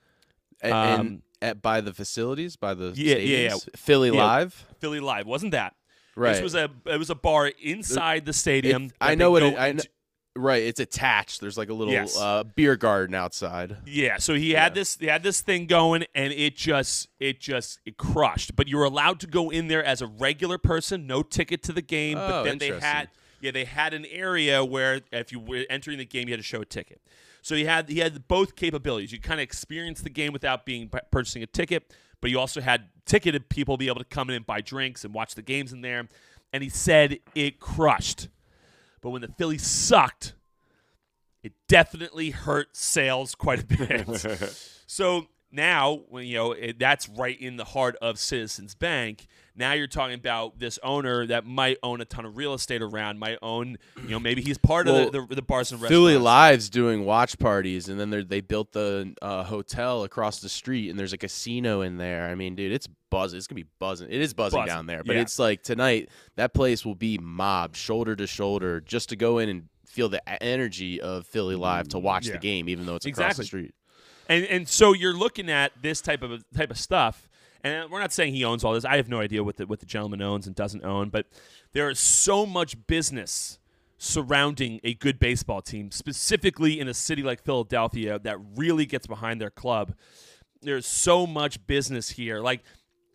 And, 0.61 0.73
Um, 0.73 1.23
at 1.43 1.61
by 1.61 1.81
the 1.81 1.93
facilities, 1.93 2.57
by 2.57 2.75
the 2.75 2.93
Yeah, 2.97 3.17
yeah, 3.17 3.49
yeah. 3.51 3.57
Philly 3.77 4.11
Yeah. 4.11 4.25
Live. 4.25 4.67
Philly 4.81 5.01
Live 5.01 5.27
wasn't 5.27 5.53
that? 5.53 5.75
Right. 6.17 6.33
This 6.35 6.43
was 6.43 6.55
a 6.55 6.71
it 6.87 6.99
was 6.99 7.11
a 7.11 7.15
bar 7.15 7.49
inside 7.63 8.25
the 8.25 8.33
stadium. 8.33 8.85
It- 8.85 8.93
I 9.01 9.15
know 9.15 9.31
what 9.33 9.43
it, 9.43 9.59
I 9.59 9.69
into- 9.69 9.83
kn- 9.85 9.91
Right, 10.37 10.65
it's 10.65 10.81
attached. 10.81 11.41
There's 11.41 11.57
like 11.57 11.69
a 11.69 11.73
little 11.75 11.93
Yes. 11.93 12.19
uh, 12.19 12.43
beer 12.43 12.75
garden 12.75 13.15
outside. 13.15 13.77
Yeah, 13.87 14.17
so 14.17 14.35
he 14.35 14.51
had 14.51 14.73
Yeah. 14.73 14.75
this 14.81 14.97
he 14.99 15.07
had 15.07 15.23
this 15.23 15.41
thing 15.43 15.67
going 15.67 16.07
and 16.13 16.33
it 16.33 16.57
just 16.57 17.09
it 17.21 17.39
just 17.41 17.79
it 17.87 17.97
crushed. 17.99 18.57
But 18.57 18.67
you 18.67 18.77
were 18.79 18.85
allowed 18.85 19.21
to 19.21 19.29
go 19.29 19.51
in 19.51 19.69
there 19.69 19.85
as 19.85 20.03
a 20.03 20.09
regular 20.09 20.59
person, 20.59 21.07
no 21.07 21.23
ticket 21.23 21.63
to 21.65 21.73
the 21.73 21.83
game, 21.83 22.17
but 22.19 22.33
Oh, 22.33 22.43
then 22.45 22.59
they 22.59 22.73
had 22.81 23.11
yeah, 23.45 23.51
they 23.51 23.67
had 23.67 23.93
an 23.93 24.07
area 24.07 24.65
where 24.65 25.03
if 25.13 25.31
you 25.31 25.39
were 25.39 25.67
entering 25.69 25.99
the 25.99 26.07
game 26.07 26.29
you 26.29 26.33
had 26.33 26.41
to 26.41 26.45
show 26.45 26.63
a 26.63 26.65
ticket. 26.65 27.03
So 27.43 27.55
he 27.55 27.67
had 27.67 27.91
he 27.91 27.99
had 27.99 28.27
both 28.27 28.57
capabilities. 28.57 29.13
You 29.13 29.21
kind 29.21 29.39
of 29.39 29.45
experience 29.45 30.01
the 30.01 30.09
game 30.09 30.33
without 30.33 30.65
being 30.65 30.91
purchasing 31.13 31.43
a 31.43 31.47
ticket, 31.47 31.95
but 32.23 32.31
you 32.31 32.41
also 32.41 32.63
had 32.63 32.89
ticketed 33.05 33.51
people 33.51 33.77
be 33.77 33.89
able 33.89 33.99
to 33.99 34.05
come 34.07 34.31
in 34.31 34.37
and 34.37 34.47
buy 34.47 34.63
drinks 34.63 35.05
and 35.05 35.13
watch 35.13 35.35
the 35.35 35.43
games 35.43 35.75
in 35.75 35.83
there. 35.83 36.09
And 36.55 36.63
he 36.63 36.71
said 36.71 37.19
it 37.35 37.61
crushed. 37.61 38.29
But 39.03 39.11
when 39.11 39.21
the 39.21 39.29
Phillies 39.29 39.67
sucked, 39.67 40.35
it 41.43 41.53
definitely 41.69 42.31
hurt 42.31 42.75
sales 42.75 43.35
quite 43.35 43.63
a 43.63 43.67
bit. 43.67 44.79
so 44.87 45.27
now, 45.55 46.03
you 46.13 46.35
know 46.35 46.53
it, 46.53 46.79
that's 46.79 47.09
right 47.09 47.41
in 47.41 47.57
the 47.57 47.65
heart 47.65 47.97
of 48.03 48.19
Citizens 48.19 48.75
Bank. 48.75 49.27
Now 49.57 49.73
you're 49.73 49.87
talking 49.87 50.17
about 50.17 50.59
this 50.59 50.81
owner 50.83 51.27
that 51.29 51.47
might 51.47 51.77
own 51.85 52.01
a 52.01 52.05
ton 52.05 52.25
of 52.25 52.37
real 52.37 52.55
estate 52.55 52.83
around, 52.83 53.21
might 53.21 53.39
own, 53.41 53.77
you 54.03 54.09
know, 54.09 54.19
maybe 54.19 54.43
he's 54.43 54.59
part 54.59 54.87
Well, 54.87 55.07
of 55.07 55.13
the, 55.13 55.27
the, 55.29 55.37
the 55.37 55.43
bars 55.43 55.71
and 55.71 55.81
Philly. 55.81 56.17
Live's 56.17 56.69
doing 56.69 57.05
watch 57.05 57.39
parties, 57.39 57.89
and 57.89 58.01
then 58.01 58.11
they're- 58.11 58.25
built 58.43 58.73
the 58.73 59.15
uh, 59.23 59.45
hotel 59.45 60.03
across 60.03 60.41
the 60.41 60.49
street, 60.49 60.91
and 60.91 60.99
there's 60.99 61.13
a 61.13 61.19
casino 61.19 61.83
in 61.83 61.99
there. 61.99 62.27
I 62.29 62.35
mean, 62.35 62.57
dude, 62.57 62.73
it's 62.73 62.89
buzzing. 63.11 63.37
It's 63.39 63.47
gonna 63.47 63.61
be 63.63 63.69
buzzing. 63.79 64.09
It 64.11 64.21
is 64.21 64.35
buzzing, 64.35 64.59
Buzzing, 64.59 64.75
down 64.75 64.87
there, 64.87 65.05
but 65.05 65.15
yeah. 65.15 65.23
it's 65.23 65.39
like 65.39 65.63
tonight 65.63 66.09
that 66.35 66.53
place 66.53 66.85
will 66.85 66.97
be 66.97 67.17
mobbed 67.19 67.77
shoulder 67.77 68.17
to 68.17 68.27
shoulder 68.27 68.81
just 68.81 69.11
to 69.11 69.17
go 69.17 69.39
in 69.39 69.49
and 69.49 69.69
feel 69.87 70.09
the 70.09 70.43
energy 70.43 71.01
of 71.01 71.25
Philly 71.29 71.55
Live 71.55 71.87
to 71.91 72.01
watch 72.01 72.27
Yeah. 72.27 72.33
the 72.33 72.39
game, 72.39 72.69
even 72.69 72.87
though 72.87 72.97
it's 72.97 73.07
across 73.07 73.37
the 73.37 73.45
street. 73.45 73.73
And 74.29 74.45
and 74.47 74.69
so 74.69 74.93
you're 74.93 75.15
looking 75.15 75.51
at 75.51 75.73
this 75.81 76.01
type 76.01 76.23
of 76.23 76.45
type 76.55 76.71
of 76.71 76.79
stuff 76.79 77.29
and 77.63 77.91
we're 77.91 78.01
not 78.01 78.13
saying 78.13 78.35
he 78.35 78.45
owns 78.45 78.63
all 78.63 78.75
this. 78.75 78.85
I 78.85 78.97
have 78.97 79.09
no 79.09 79.21
idea 79.21 79.43
what 79.43 79.57
the 79.57 79.67
what 79.67 79.81
the 79.81 79.87
gentleman 79.87 80.23
owns 80.23 80.47
and 80.47 80.55
doesn't 80.55 80.85
own 80.85 81.11
but 81.11 81.27
there 81.73 81.89
is 81.91 81.99
so 81.99 82.47
much 82.47 82.87
business 82.87 83.59
surrounding 83.97 84.81
a 84.85 84.95
good 84.95 85.19
baseball 85.19 85.63
team 85.63 85.91
specifically 85.91 86.79
in 86.79 86.89
a 86.89 86.95
city 86.95 87.23
like 87.23 87.43
philadelphia 87.43 88.19
that 88.19 88.37
really 88.57 88.87
gets 88.87 89.07
behind 89.07 89.41
their 89.41 89.51
club. 89.51 89.95
There's 90.61 90.87
so 90.87 91.27
much 91.27 91.65
business 91.67 92.11
here. 92.11 92.41
Like 92.41 92.63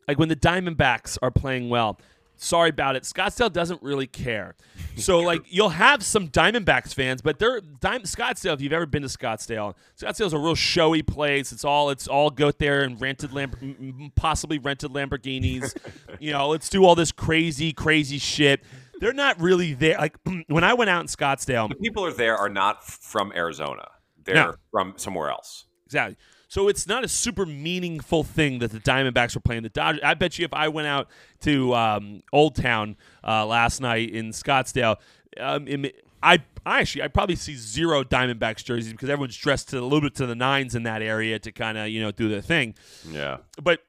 like 0.07 0.17
when 0.17 0.29
the 0.29 0.35
diamondbacks 0.35 1.17
are 1.21 1.31
playing 1.31 1.69
well 1.69 1.99
sorry 2.41 2.69
about 2.69 2.95
it 2.95 3.03
scottsdale 3.03 3.51
doesn't 3.51 3.81
really 3.81 4.07
care 4.07 4.55
so 4.95 5.19
like 5.19 5.41
you'll 5.49 5.69
have 5.69 6.01
some 6.01 6.27
diamondbacks 6.29 6.93
fans 6.93 7.21
but 7.21 7.37
they're 7.37 7.59
Dim- 7.59 8.03
scottsdale 8.03 8.53
if 8.53 8.61
you've 8.61 8.73
ever 8.73 8.85
been 8.85 9.01
to 9.01 9.07
scottsdale 9.09 9.75
scottsdale's 9.99 10.33
a 10.33 10.37
real 10.39 10.55
showy 10.55 11.01
place 11.03 11.51
it's 11.51 11.65
all 11.65 11.89
it's 11.89 12.07
all 12.07 12.29
go 12.29 12.49
there 12.51 12.81
and 12.83 12.99
rented 13.01 13.33
Lamb- 13.33 14.11
possibly 14.15 14.57
rented 14.57 14.91
lamborghinis 14.91 15.75
you 16.19 16.31
know 16.31 16.47
let's 16.49 16.69
do 16.69 16.85
all 16.85 16.95
this 16.95 17.11
crazy 17.11 17.73
crazy 17.73 18.17
shit 18.17 18.63
they're 19.01 19.13
not 19.13 19.39
really 19.41 19.73
there 19.73 19.97
like 19.97 20.15
when 20.47 20.63
i 20.63 20.73
went 20.73 20.89
out 20.89 21.01
in 21.01 21.07
scottsdale 21.07 21.67
the 21.69 21.75
people 21.75 22.05
are 22.05 22.13
there 22.13 22.37
are 22.37 22.49
not 22.49 22.83
from 22.85 23.31
Arizona. 23.35 23.87
They're 24.23 24.35
No. 24.35 24.53
from 24.71 24.93
somewhere 24.97 25.29
else. 25.31 25.65
Exactly. 25.85 26.17
So 26.49 26.67
it's 26.67 26.87
not 26.87 27.03
a 27.03 27.07
super 27.07 27.45
meaningful 27.45 28.23
thing 28.23 28.57
that 28.59 28.71
the 28.71 28.79
Diamondbacks 28.79 29.35
were 29.35 29.41
playing 29.41 29.61
the 29.61 29.69
Dodgers. 29.69 30.01
I 30.03 30.15
bet 30.15 30.39
you 30.39 30.45
if 30.45 30.53
I 30.53 30.67
went 30.67 30.87
out 30.87 31.07
to 31.41 31.75
um, 31.75 32.23
Old 32.33 32.55
Town 32.55 32.97
uh, 33.25 33.45
last 33.45 33.79
night 33.81 34.09
in 34.09 34.31
Scottsdale, 34.31 34.97
um, 35.39 35.67
in- 35.67 35.91
I 36.21 36.39
I 36.65 36.81
actually 36.81 37.03
I 37.03 37.07
probably 37.07 37.35
see 37.35 37.55
zero 37.55 38.03
Diamondbacks 38.03 38.63
jerseys 38.63 38.91
because 38.91 39.09
everyone's 39.09 39.37
dressed 39.37 39.69
to 39.69 39.79
a 39.79 39.81
little 39.81 40.01
bit 40.01 40.15
to 40.15 40.25
the 40.25 40.35
nines 40.35 40.75
in 40.75 40.83
that 40.83 41.01
area 41.01 41.39
to 41.39 41.51
kind 41.51 41.77
of 41.77 41.87
you 41.87 42.01
know 42.01 42.11
do 42.11 42.27
their 42.27 42.41
thing. 42.41 42.73
Yeah. 43.09 43.37
But 43.61 43.81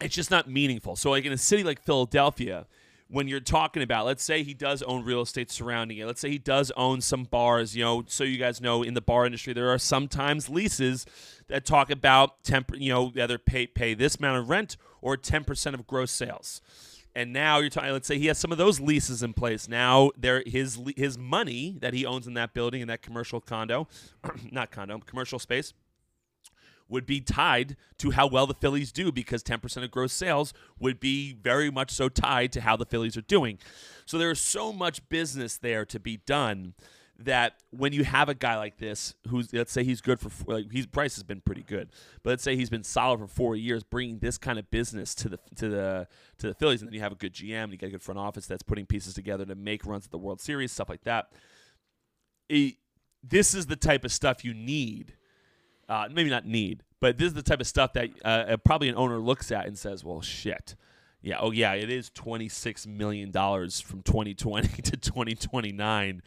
it's 0.00 0.14
just 0.14 0.30
not 0.30 0.48
meaningful. 0.48 0.94
So 0.96 1.10
like 1.10 1.24
in 1.24 1.32
a 1.32 1.36
city 1.38 1.64
like 1.64 1.82
Philadelphia, 1.82 2.66
when 3.08 3.28
you're 3.28 3.40
talking 3.40 3.82
about, 3.82 4.06
let's 4.06 4.24
say 4.24 4.42
he 4.42 4.54
does 4.54 4.82
own 4.82 5.04
real 5.04 5.22
estate 5.22 5.50
surrounding 5.50 5.98
it. 5.98 6.06
Let's 6.06 6.20
say 6.20 6.30
he 6.30 6.38
does 6.38 6.72
own 6.76 7.00
some 7.00 7.24
bars. 7.24 7.76
You 7.76 7.84
know, 7.84 8.04
so 8.06 8.24
you 8.24 8.36
guys 8.36 8.60
know 8.60 8.82
in 8.82 8.94
the 8.94 9.00
bar 9.00 9.26
industry 9.26 9.52
there 9.52 9.70
are 9.70 9.78
sometimes 9.78 10.48
leases 10.48 11.06
that 11.48 11.64
talk 11.64 11.90
about 11.90 12.42
temp. 12.42 12.72
You 12.76 12.92
know, 12.92 13.12
either 13.16 13.38
pay 13.38 13.66
pay 13.66 13.94
this 13.94 14.16
amount 14.16 14.38
of 14.38 14.50
rent 14.50 14.76
or 15.00 15.16
ten 15.16 15.44
percent 15.44 15.74
of 15.74 15.86
gross 15.86 16.10
sales. 16.10 16.60
And 17.14 17.32
now 17.32 17.58
you're 17.58 17.70
talking. 17.70 17.92
Let's 17.92 18.08
say 18.08 18.18
he 18.18 18.26
has 18.26 18.38
some 18.38 18.52
of 18.52 18.58
those 18.58 18.80
leases 18.80 19.22
in 19.22 19.32
place. 19.32 19.68
Now 19.68 20.10
there 20.18 20.42
his 20.44 20.80
his 20.96 21.16
money 21.16 21.78
that 21.80 21.94
he 21.94 22.04
owns 22.04 22.26
in 22.26 22.34
that 22.34 22.54
building 22.54 22.82
in 22.82 22.88
that 22.88 23.02
commercial 23.02 23.40
condo, 23.40 23.88
not 24.50 24.70
condo, 24.70 24.98
commercial 24.98 25.38
space 25.38 25.72
would 26.88 27.06
be 27.06 27.20
tied 27.20 27.76
to 27.98 28.12
how 28.12 28.26
well 28.26 28.46
the 28.46 28.54
Phillies 28.54 28.92
do 28.92 29.10
because 29.10 29.42
10% 29.42 29.82
of 29.82 29.90
gross 29.90 30.12
sales 30.12 30.52
would 30.78 31.00
be 31.00 31.32
very 31.32 31.70
much 31.70 31.90
so 31.90 32.08
tied 32.08 32.52
to 32.52 32.60
how 32.60 32.76
the 32.76 32.86
Phillies 32.86 33.16
are 33.16 33.22
doing. 33.22 33.58
So 34.04 34.18
there's 34.18 34.40
so 34.40 34.72
much 34.72 35.06
business 35.08 35.58
there 35.58 35.84
to 35.86 35.98
be 35.98 36.18
done 36.18 36.74
that 37.18 37.54
when 37.70 37.92
you 37.92 38.04
have 38.04 38.28
a 38.28 38.34
guy 38.34 38.56
like 38.56 38.76
this 38.76 39.14
who's 39.28 39.50
let's 39.52 39.72
say 39.72 39.82
he's 39.82 40.02
good 40.02 40.20
for 40.20 40.30
like 40.52 40.70
his 40.70 40.86
price 40.86 41.14
has 41.14 41.22
been 41.22 41.40
pretty 41.40 41.62
good 41.62 41.88
but 42.22 42.30
let's 42.30 42.42
say 42.42 42.56
he's 42.56 42.68
been 42.68 42.82
solid 42.82 43.18
for 43.18 43.26
4 43.26 43.56
years 43.56 43.82
bringing 43.82 44.18
this 44.18 44.36
kind 44.36 44.58
of 44.58 44.70
business 44.70 45.14
to 45.14 45.30
the 45.30 45.38
to 45.54 45.68
the 45.70 46.08
to 46.36 46.48
the 46.48 46.54
Phillies 46.54 46.82
and 46.82 46.88
then 46.88 46.94
you 46.94 47.00
have 47.00 47.12
a 47.12 47.16
good 47.16 47.32
GM 47.32 47.64
and 47.64 47.72
you 47.72 47.78
got 47.78 47.86
a 47.86 47.90
good 47.92 48.02
front 48.02 48.20
office 48.20 48.46
that's 48.46 48.62
putting 48.62 48.84
pieces 48.84 49.14
together 49.14 49.46
to 49.46 49.54
make 49.54 49.86
runs 49.86 50.04
at 50.04 50.10
the 50.10 50.18
World 50.18 50.42
Series 50.42 50.72
stuff 50.72 50.90
like 50.90 51.04
that 51.04 51.32
it, 52.48 52.74
this 53.22 53.54
is 53.54 53.66
the 53.66 53.76
type 53.76 54.04
of 54.04 54.12
stuff 54.12 54.44
you 54.44 54.52
need 54.52 55.14
uh, 55.88 56.08
maybe 56.10 56.30
not 56.30 56.46
need, 56.46 56.82
but 57.00 57.18
this 57.18 57.28
is 57.28 57.34
the 57.34 57.42
type 57.42 57.60
of 57.60 57.66
stuff 57.66 57.92
that 57.94 58.10
uh, 58.24 58.28
uh, 58.28 58.56
probably 58.58 58.88
an 58.88 58.96
owner 58.96 59.18
looks 59.18 59.52
at 59.52 59.66
and 59.66 59.78
says, 59.78 60.04
"Well, 60.04 60.20
shit, 60.20 60.74
yeah, 61.22 61.38
oh 61.40 61.50
yeah, 61.50 61.74
it 61.74 61.90
is 61.90 62.10
twenty 62.10 62.48
six 62.48 62.86
million 62.86 63.30
dollars 63.30 63.80
from 63.80 64.02
twenty 64.02 64.34
twenty 64.34 64.82
to 64.82 64.96
twenty 64.96 65.34
twenty 65.34 65.72
nine, 65.72 66.22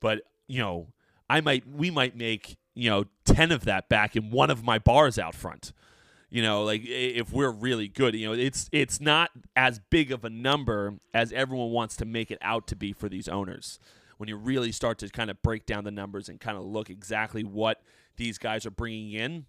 but 0.00 0.22
you 0.46 0.60
know, 0.60 0.88
I 1.28 1.40
might, 1.40 1.66
we 1.68 1.90
might 1.90 2.16
make 2.16 2.56
you 2.74 2.90
know 2.90 3.04
ten 3.24 3.52
of 3.52 3.64
that 3.64 3.88
back 3.88 4.16
in 4.16 4.30
one 4.30 4.50
of 4.50 4.64
my 4.64 4.78
bars 4.78 5.18
out 5.18 5.34
front." 5.34 5.72
You 6.30 6.40
know, 6.40 6.64
like 6.64 6.80
if 6.86 7.30
we're 7.30 7.50
really 7.50 7.88
good, 7.88 8.14
you 8.14 8.26
know, 8.26 8.32
it's 8.32 8.70
it's 8.72 9.02
not 9.02 9.30
as 9.54 9.80
big 9.90 10.10
of 10.10 10.24
a 10.24 10.30
number 10.30 10.94
as 11.12 11.30
everyone 11.30 11.72
wants 11.72 11.94
to 11.96 12.06
make 12.06 12.30
it 12.30 12.38
out 12.40 12.66
to 12.68 12.76
be 12.76 12.94
for 12.94 13.10
these 13.10 13.28
owners. 13.28 13.78
When 14.18 14.28
you 14.28 14.36
really 14.36 14.72
start 14.72 14.98
to 14.98 15.08
kind 15.08 15.30
of 15.30 15.40
break 15.42 15.66
down 15.66 15.84
the 15.84 15.90
numbers 15.90 16.28
and 16.28 16.40
kind 16.40 16.56
of 16.56 16.64
look 16.64 16.90
exactly 16.90 17.42
what 17.44 17.82
these 18.16 18.38
guys 18.38 18.64
are 18.66 18.70
bringing 18.70 19.12
in, 19.12 19.46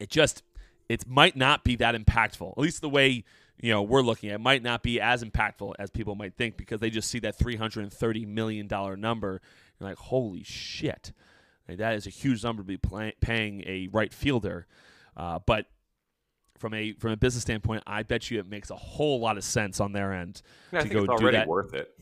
it 0.00 0.10
just 0.10 0.42
it 0.88 1.06
might 1.06 1.36
not 1.36 1.64
be 1.64 1.76
that 1.76 1.94
impactful. 1.94 2.52
At 2.52 2.58
least 2.58 2.80
the 2.80 2.88
way 2.88 3.24
you 3.60 3.70
know 3.70 3.82
we're 3.82 4.02
looking 4.02 4.30
at 4.30 4.36
it 4.36 4.40
might 4.40 4.62
not 4.62 4.82
be 4.82 5.00
as 5.00 5.22
impactful 5.22 5.74
as 5.78 5.90
people 5.90 6.14
might 6.16 6.34
think 6.34 6.56
because 6.56 6.80
they 6.80 6.90
just 6.90 7.08
see 7.10 7.20
that 7.20 7.38
three 7.38 7.56
hundred 7.56 7.82
and 7.82 7.92
thirty 7.92 8.26
million 8.26 8.66
dollar 8.66 8.96
number 8.96 9.40
and 9.78 9.88
like 9.88 9.98
holy 9.98 10.42
shit, 10.42 11.12
Like, 11.68 11.78
that 11.78 11.94
is 11.94 12.06
a 12.06 12.10
huge 12.10 12.42
number 12.44 12.62
to 12.62 12.66
be 12.66 12.76
play- 12.76 13.14
paying 13.20 13.62
a 13.66 13.88
right 13.92 14.12
fielder. 14.12 14.66
Uh, 15.16 15.38
but 15.46 15.66
from 16.58 16.74
a 16.74 16.92
from 16.94 17.12
a 17.12 17.16
business 17.16 17.42
standpoint, 17.42 17.82
I 17.86 18.02
bet 18.02 18.30
you 18.30 18.38
it 18.40 18.48
makes 18.48 18.70
a 18.70 18.76
whole 18.76 19.20
lot 19.20 19.36
of 19.36 19.44
sense 19.44 19.80
on 19.80 19.92
their 19.92 20.12
end 20.12 20.42
I 20.72 20.80
to 20.80 20.88
go 20.88 21.04
it's 21.04 21.20
do 21.20 21.30
that. 21.30 21.46
worth 21.46 21.74
it. 21.74 21.92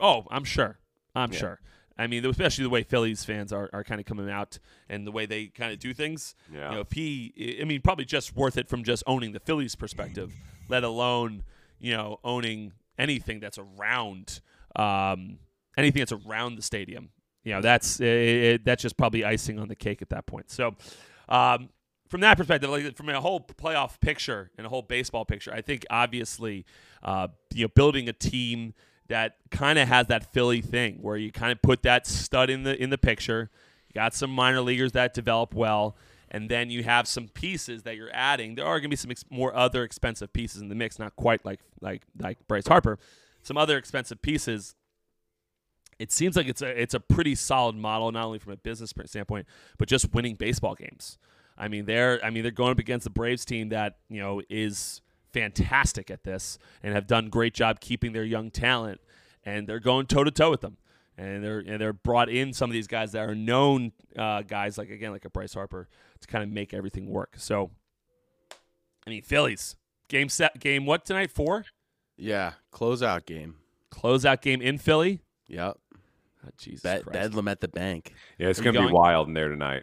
Oh, 0.00 0.26
I'm 0.30 0.44
sure. 0.44 0.78
I'm 1.16 1.32
Yeah. 1.32 1.38
sure. 1.38 1.60
I 1.98 2.06
mean, 2.08 2.26
especially 2.26 2.64
the 2.64 2.70
way 2.70 2.82
Phillies 2.82 3.24
fans 3.24 3.52
are, 3.54 3.70
are 3.72 3.82
kind 3.82 4.00
of 4.00 4.06
coming 4.06 4.28
out 4.28 4.58
and 4.88 5.06
the 5.06 5.10
way 5.12 5.24
they 5.24 5.46
kind 5.46 5.72
of 5.72 5.78
do 5.78 5.94
things. 5.94 6.34
Yeah. 6.52 6.68
You 6.68 6.74
know, 6.76 6.80
if 6.82 6.92
he, 6.92 7.58
I 7.60 7.64
mean, 7.64 7.80
probably 7.80 8.04
just 8.04 8.36
worth 8.36 8.58
it 8.58 8.68
from 8.68 8.84
just 8.84 9.02
owning 9.06 9.32
the 9.32 9.40
Phillies 9.40 9.74
perspective, 9.74 10.32
let 10.68 10.84
alone 10.84 11.42
you 11.80 11.96
know 11.96 12.20
owning 12.22 12.72
anything 12.98 13.40
that's 13.40 13.58
around, 13.58 14.40
um, 14.76 15.38
anything 15.78 16.00
that's 16.00 16.12
around 16.12 16.56
the 16.56 16.62
stadium. 16.62 17.10
You 17.44 17.54
know, 17.54 17.60
that's 17.62 18.00
it, 18.00 18.06
it, 18.06 18.64
that's 18.64 18.82
just 18.82 18.96
probably 18.96 19.24
icing 19.24 19.58
on 19.58 19.68
the 19.68 19.76
cake 19.76 20.02
at 20.02 20.08
that 20.10 20.26
point. 20.26 20.50
So, 20.50 20.74
um, 21.28 21.70
from 22.08 22.20
that 22.20 22.36
perspective, 22.36 22.68
like 22.70 22.96
from 22.96 23.08
a 23.08 23.20
whole 23.20 23.40
playoff 23.40 24.00
picture 24.00 24.50
and 24.58 24.66
a 24.66 24.70
whole 24.70 24.82
baseball 24.82 25.24
picture, 25.24 25.52
I 25.52 25.60
think 25.62 25.86
obviously, 25.88 26.66
uh, 27.02 27.28
you 27.54 27.64
know, 27.64 27.68
building 27.74 28.08
a 28.08 28.12
team 28.12 28.74
that 29.08 29.36
kind 29.50 29.78
of 29.78 29.88
has 29.88 30.06
that 30.08 30.32
Philly 30.32 30.60
thing 30.60 30.98
where 31.00 31.16
you 31.16 31.32
kind 31.32 31.52
of 31.52 31.62
put 31.62 31.82
that 31.82 32.06
stud 32.06 32.50
in 32.50 32.62
the 32.62 32.80
in 32.80 32.90
the 32.90 32.98
picture. 32.98 33.50
You 33.88 33.94
got 33.94 34.14
some 34.14 34.30
minor 34.30 34.60
leaguers 34.60 34.92
that 34.92 35.14
develop 35.14 35.54
well, 35.54 35.96
and 36.30 36.48
then 36.48 36.70
you 36.70 36.82
have 36.84 37.06
some 37.06 37.28
pieces 37.28 37.82
that 37.84 37.96
you're 37.96 38.10
adding. 38.12 38.54
There 38.54 38.66
are 38.66 38.78
going 38.78 38.84
to 38.84 38.88
be 38.88 38.96
some 38.96 39.10
ex- 39.10 39.24
more 39.30 39.54
other 39.54 39.84
expensive 39.84 40.32
pieces 40.32 40.60
in 40.60 40.68
the 40.68 40.74
mix, 40.74 40.98
not 40.98 41.16
quite 41.16 41.44
like 41.44 41.60
like 41.80 42.02
like 42.18 42.38
Bryce 42.48 42.66
Harper. 42.66 42.98
Some 43.42 43.56
other 43.56 43.78
expensive 43.78 44.20
pieces. 44.22 44.74
It 45.98 46.12
seems 46.12 46.36
like 46.36 46.46
it's 46.46 46.62
a 46.62 46.80
it's 46.80 46.94
a 46.94 47.00
pretty 47.00 47.34
solid 47.34 47.76
model, 47.76 48.12
not 48.12 48.26
only 48.26 48.38
from 48.38 48.52
a 48.52 48.56
business 48.56 48.92
standpoint, 49.06 49.46
but 49.78 49.88
just 49.88 50.12
winning 50.12 50.34
baseball 50.34 50.74
games. 50.74 51.18
I 51.56 51.68
mean, 51.68 51.86
they're 51.86 52.22
I 52.24 52.30
mean 52.30 52.42
they're 52.42 52.52
going 52.52 52.72
up 52.72 52.78
against 52.78 53.04
the 53.04 53.10
Braves 53.10 53.44
team 53.44 53.70
that 53.70 53.98
you 54.08 54.20
know 54.20 54.42
is 54.50 55.00
fantastic 55.40 56.10
at 56.10 56.24
this 56.24 56.58
and 56.82 56.94
have 56.94 57.06
done 57.06 57.28
great 57.28 57.52
job 57.54 57.78
keeping 57.80 58.12
their 58.12 58.24
young 58.24 58.50
talent, 58.50 59.00
and 59.44 59.68
they're 59.68 59.80
going 59.80 60.06
toe 60.06 60.24
to 60.24 60.30
toe 60.30 60.50
with 60.50 60.62
them, 60.62 60.78
and 61.18 61.44
they're 61.44 61.58
and 61.58 61.80
they're 61.80 61.92
brought 61.92 62.28
in 62.30 62.52
some 62.52 62.70
of 62.70 62.74
these 62.74 62.86
guys 62.86 63.12
that 63.12 63.28
are 63.28 63.34
known 63.34 63.92
uh, 64.16 64.42
guys 64.42 64.78
like 64.78 64.88
again 64.90 65.12
like 65.12 65.24
a 65.24 65.30
Bryce 65.30 65.52
Harper 65.54 65.88
to 66.20 66.26
kind 66.28 66.42
of 66.42 66.48
make 66.50 66.72
everything 66.72 67.06
work. 67.10 67.34
So, 67.36 67.70
I 69.06 69.10
mean, 69.10 69.22
Phillies 69.22 69.76
game 70.08 70.28
set 70.28 70.58
game 70.60 70.86
what 70.86 71.04
tonight 71.04 71.30
four 71.30 71.64
Yeah, 72.16 72.52
closeout 72.72 73.26
game. 73.26 73.56
closeout 73.92 74.40
game 74.40 74.62
in 74.62 74.78
Philly. 74.78 75.20
Yep. 75.48 75.76
Oh, 76.44 76.48
Jesus 76.58 76.82
Be- 76.82 77.02
Christ. 77.02 77.12
Bedlam 77.12 77.48
at 77.48 77.60
the 77.60 77.68
bank. 77.68 78.14
Yeah, 78.38 78.48
it's 78.48 78.58
Are 78.60 78.64
you 78.64 78.72
gonna 78.72 78.86
be 78.88 78.92
wild 78.92 79.28
in 79.28 79.34
there 79.34 79.48
tonight. 79.48 79.82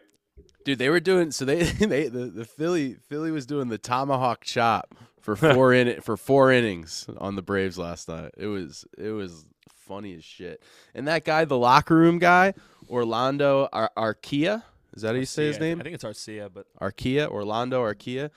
Dude, 0.66 0.80
they 0.80 0.90
were 0.90 1.00
doing 1.00 1.30
so 1.32 1.46
they 1.46 1.64
they 1.64 2.08
the, 2.08 2.26
the 2.26 2.46
Philly 2.46 2.96
Philly 3.08 3.30
was 3.32 3.46
doing 3.46 3.68
the 3.70 3.78
tomahawk 3.78 4.44
chop 4.44 4.96
for 5.24 5.36
four 5.36 5.74
in 5.74 6.02
for 6.02 6.16
four 6.16 6.52
innings 6.52 7.08
on 7.18 7.36
the 7.36 7.42
Braves 7.42 7.80
last 7.80 8.08
night. 8.08 8.32
It 8.38 8.48
was 8.48 8.86
it 8.98 9.10
was 9.10 9.46
funny 9.66 10.14
as 10.14 10.24
shit. 10.24 10.62
And 10.94 11.08
that 11.08 11.26
guy, 11.26 11.46
the 11.46 11.58
locker 11.58 11.96
room 11.96 12.20
guy, 12.20 12.54
Orlando 12.90 13.68
Ar- 13.74 13.92
Arkia, 13.98 14.64
is 14.94 15.02
that 15.02 15.10
how 15.10 15.20
you 15.20 15.26
say 15.26 15.48
his 15.48 15.60
name? 15.60 15.80
I 15.80 15.84
think 15.84 15.96
it's 15.96 16.04
Arcia, 16.04 16.50
but 16.54 16.68
Arkia, 16.80 17.28
Orlando 17.28 17.82
Arkia. 17.82 18.30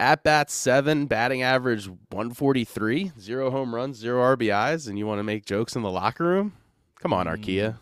At 0.00 0.22
bat 0.22 0.48
seven, 0.48 1.06
batting 1.06 1.42
average 1.42 1.88
143, 1.88 3.12
zero 3.18 3.50
home 3.50 3.74
runs, 3.74 3.96
zero 3.96 4.36
RBIs, 4.36 4.86
and 4.86 4.96
you 4.96 5.08
want 5.08 5.18
to 5.18 5.24
make 5.24 5.44
jokes 5.44 5.74
in 5.74 5.82
the 5.82 5.90
locker 5.90 6.24
room? 6.24 6.52
Come 7.00 7.12
on, 7.12 7.26
Arkia. 7.26 7.78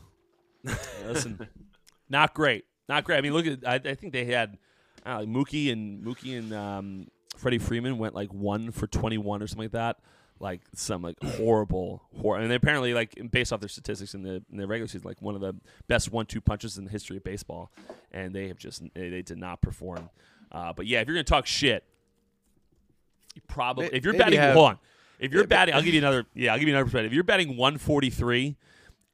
Yeah, 0.64 0.74
listen, 1.06 1.46
not 2.08 2.32
great, 2.32 2.64
not 2.88 3.04
great. 3.04 3.18
I 3.18 3.20
mean, 3.20 3.34
look 3.34 3.46
at 3.46 3.58
I, 3.66 3.90
I 3.90 3.94
think 3.94 4.14
they 4.14 4.24
had 4.24 4.56
I 5.04 5.18
don't 5.18 5.30
know, 5.30 5.40
Mookie 5.40 5.70
and 5.70 6.02
Mookie 6.02 6.38
and 6.38 6.54
um, 6.54 7.08
Freddie 7.36 7.58
Freeman 7.58 7.98
went 7.98 8.14
like 8.14 8.32
one 8.32 8.70
for 8.70 8.86
twenty 8.86 9.18
one 9.18 9.42
or 9.42 9.46
something 9.46 9.64
like 9.64 9.72
that. 9.72 9.98
Like 10.40 10.60
some 10.74 11.02
like 11.02 11.16
horrible, 11.22 12.02
horrible. 12.20 12.44
And 12.44 12.52
apparently 12.52 12.92
like 12.94 13.14
based 13.30 13.52
off 13.52 13.60
their 13.60 13.68
statistics 13.68 14.14
in 14.14 14.22
the 14.22 14.42
in 14.50 14.58
the 14.58 14.66
regular 14.66 14.88
season, 14.88 15.06
like 15.06 15.20
one 15.22 15.34
of 15.34 15.40
the 15.40 15.54
best 15.88 16.10
one 16.12 16.26
two 16.26 16.40
punches 16.40 16.78
in 16.78 16.84
the 16.84 16.90
history 16.90 17.16
of 17.16 17.24
baseball. 17.24 17.70
And 18.12 18.34
they 18.34 18.48
have 18.48 18.58
just 18.58 18.82
they, 18.94 19.08
they 19.10 19.22
did 19.22 19.38
not 19.38 19.60
perform. 19.60 20.10
Uh, 20.52 20.72
but 20.72 20.86
yeah, 20.86 21.00
if 21.00 21.06
you're 21.08 21.14
gonna 21.16 21.24
talk 21.24 21.46
shit, 21.46 21.84
you 23.34 23.42
probably 23.48 23.86
if 23.92 24.04
you're 24.04 24.12
maybe 24.12 24.24
batting 24.24 24.38
have- 24.40 24.54
hold 24.54 24.70
on. 24.70 24.78
If 25.18 25.32
you're 25.32 25.42
Yeah, 25.42 25.46
batting, 25.46 25.74
I'll 25.74 25.80
give 25.82 25.94
you 25.94 26.00
another. 26.00 26.26
Yeah, 26.34 26.52
I'll 26.52 26.58
give 26.58 26.68
you 26.68 26.74
another 26.74 26.84
perspective. 26.84 27.10
If 27.10 27.14
you're 27.14 27.24
batting 27.24 27.56
143 27.56 28.54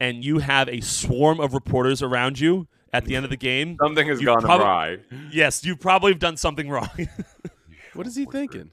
and 0.01 0.25
you 0.25 0.41
have 0.41 0.69
a 0.69 0.81
swarm 0.81 1.39
of 1.39 1.55
reporters 1.55 2.03
around 2.03 2.41
you 2.41 2.67
at 2.93 3.05
the 3.05 3.15
end 3.15 3.25
of 3.25 3.31
the 3.31 3.37
game, 3.37 3.77
Something 3.81 4.09
has 4.09 4.21
gone 4.21 4.41
probably- 4.41 4.67
awry. 4.67 4.99
yes, 5.31 5.65
you 5.65 5.77
probably 5.77 6.11
have 6.11 6.19
done 6.19 6.37
something 6.37 6.69
wrong. 6.69 6.89
What 7.95 8.07
is 8.07 8.17
he 8.17 8.25
thinking? 8.25 8.71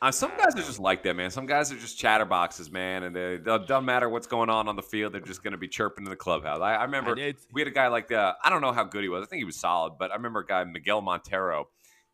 Uh, 0.00 0.12
some 0.12 0.30
guys 0.36 0.54
are 0.54 0.62
just 0.62 0.78
like 0.78 1.02
that, 1.02 1.16
man. 1.16 1.28
Some 1.28 1.46
guys 1.46 1.72
are 1.72 1.76
just 1.76 2.00
chatterboxes, 2.00 2.70
man, 2.70 3.02
and 3.02 3.16
they, 3.16 3.34
it 3.34 3.44
doesn't 3.44 3.84
matter 3.84 4.08
what's 4.08 4.28
going 4.28 4.48
on 4.48 4.68
on 4.68 4.76
the 4.76 4.82
field. 4.82 5.12
They're 5.12 5.20
just 5.20 5.42
going 5.42 5.52
to 5.52 5.58
be 5.58 5.66
chirping 5.66 6.04
in 6.04 6.10
the 6.10 6.16
clubhouse. 6.16 6.60
I, 6.60 6.74
I 6.76 6.84
remember 6.84 7.18
it's- 7.18 7.46
we 7.52 7.60
had 7.60 7.66
a 7.68 7.72
guy 7.72 7.88
like 7.88 8.12
uh, 8.12 8.34
I 8.44 8.48
don't 8.50 8.60
know 8.60 8.72
how 8.72 8.84
good 8.84 9.02
he 9.02 9.08
was. 9.08 9.24
I 9.24 9.26
think 9.26 9.40
he 9.40 9.44
was 9.44 9.56
solid, 9.58 9.94
but 9.98 10.12
I 10.12 10.14
remember 10.14 10.40
a 10.40 10.46
guy 10.46 10.62
Miguel 10.62 11.00
Montero 11.00 11.68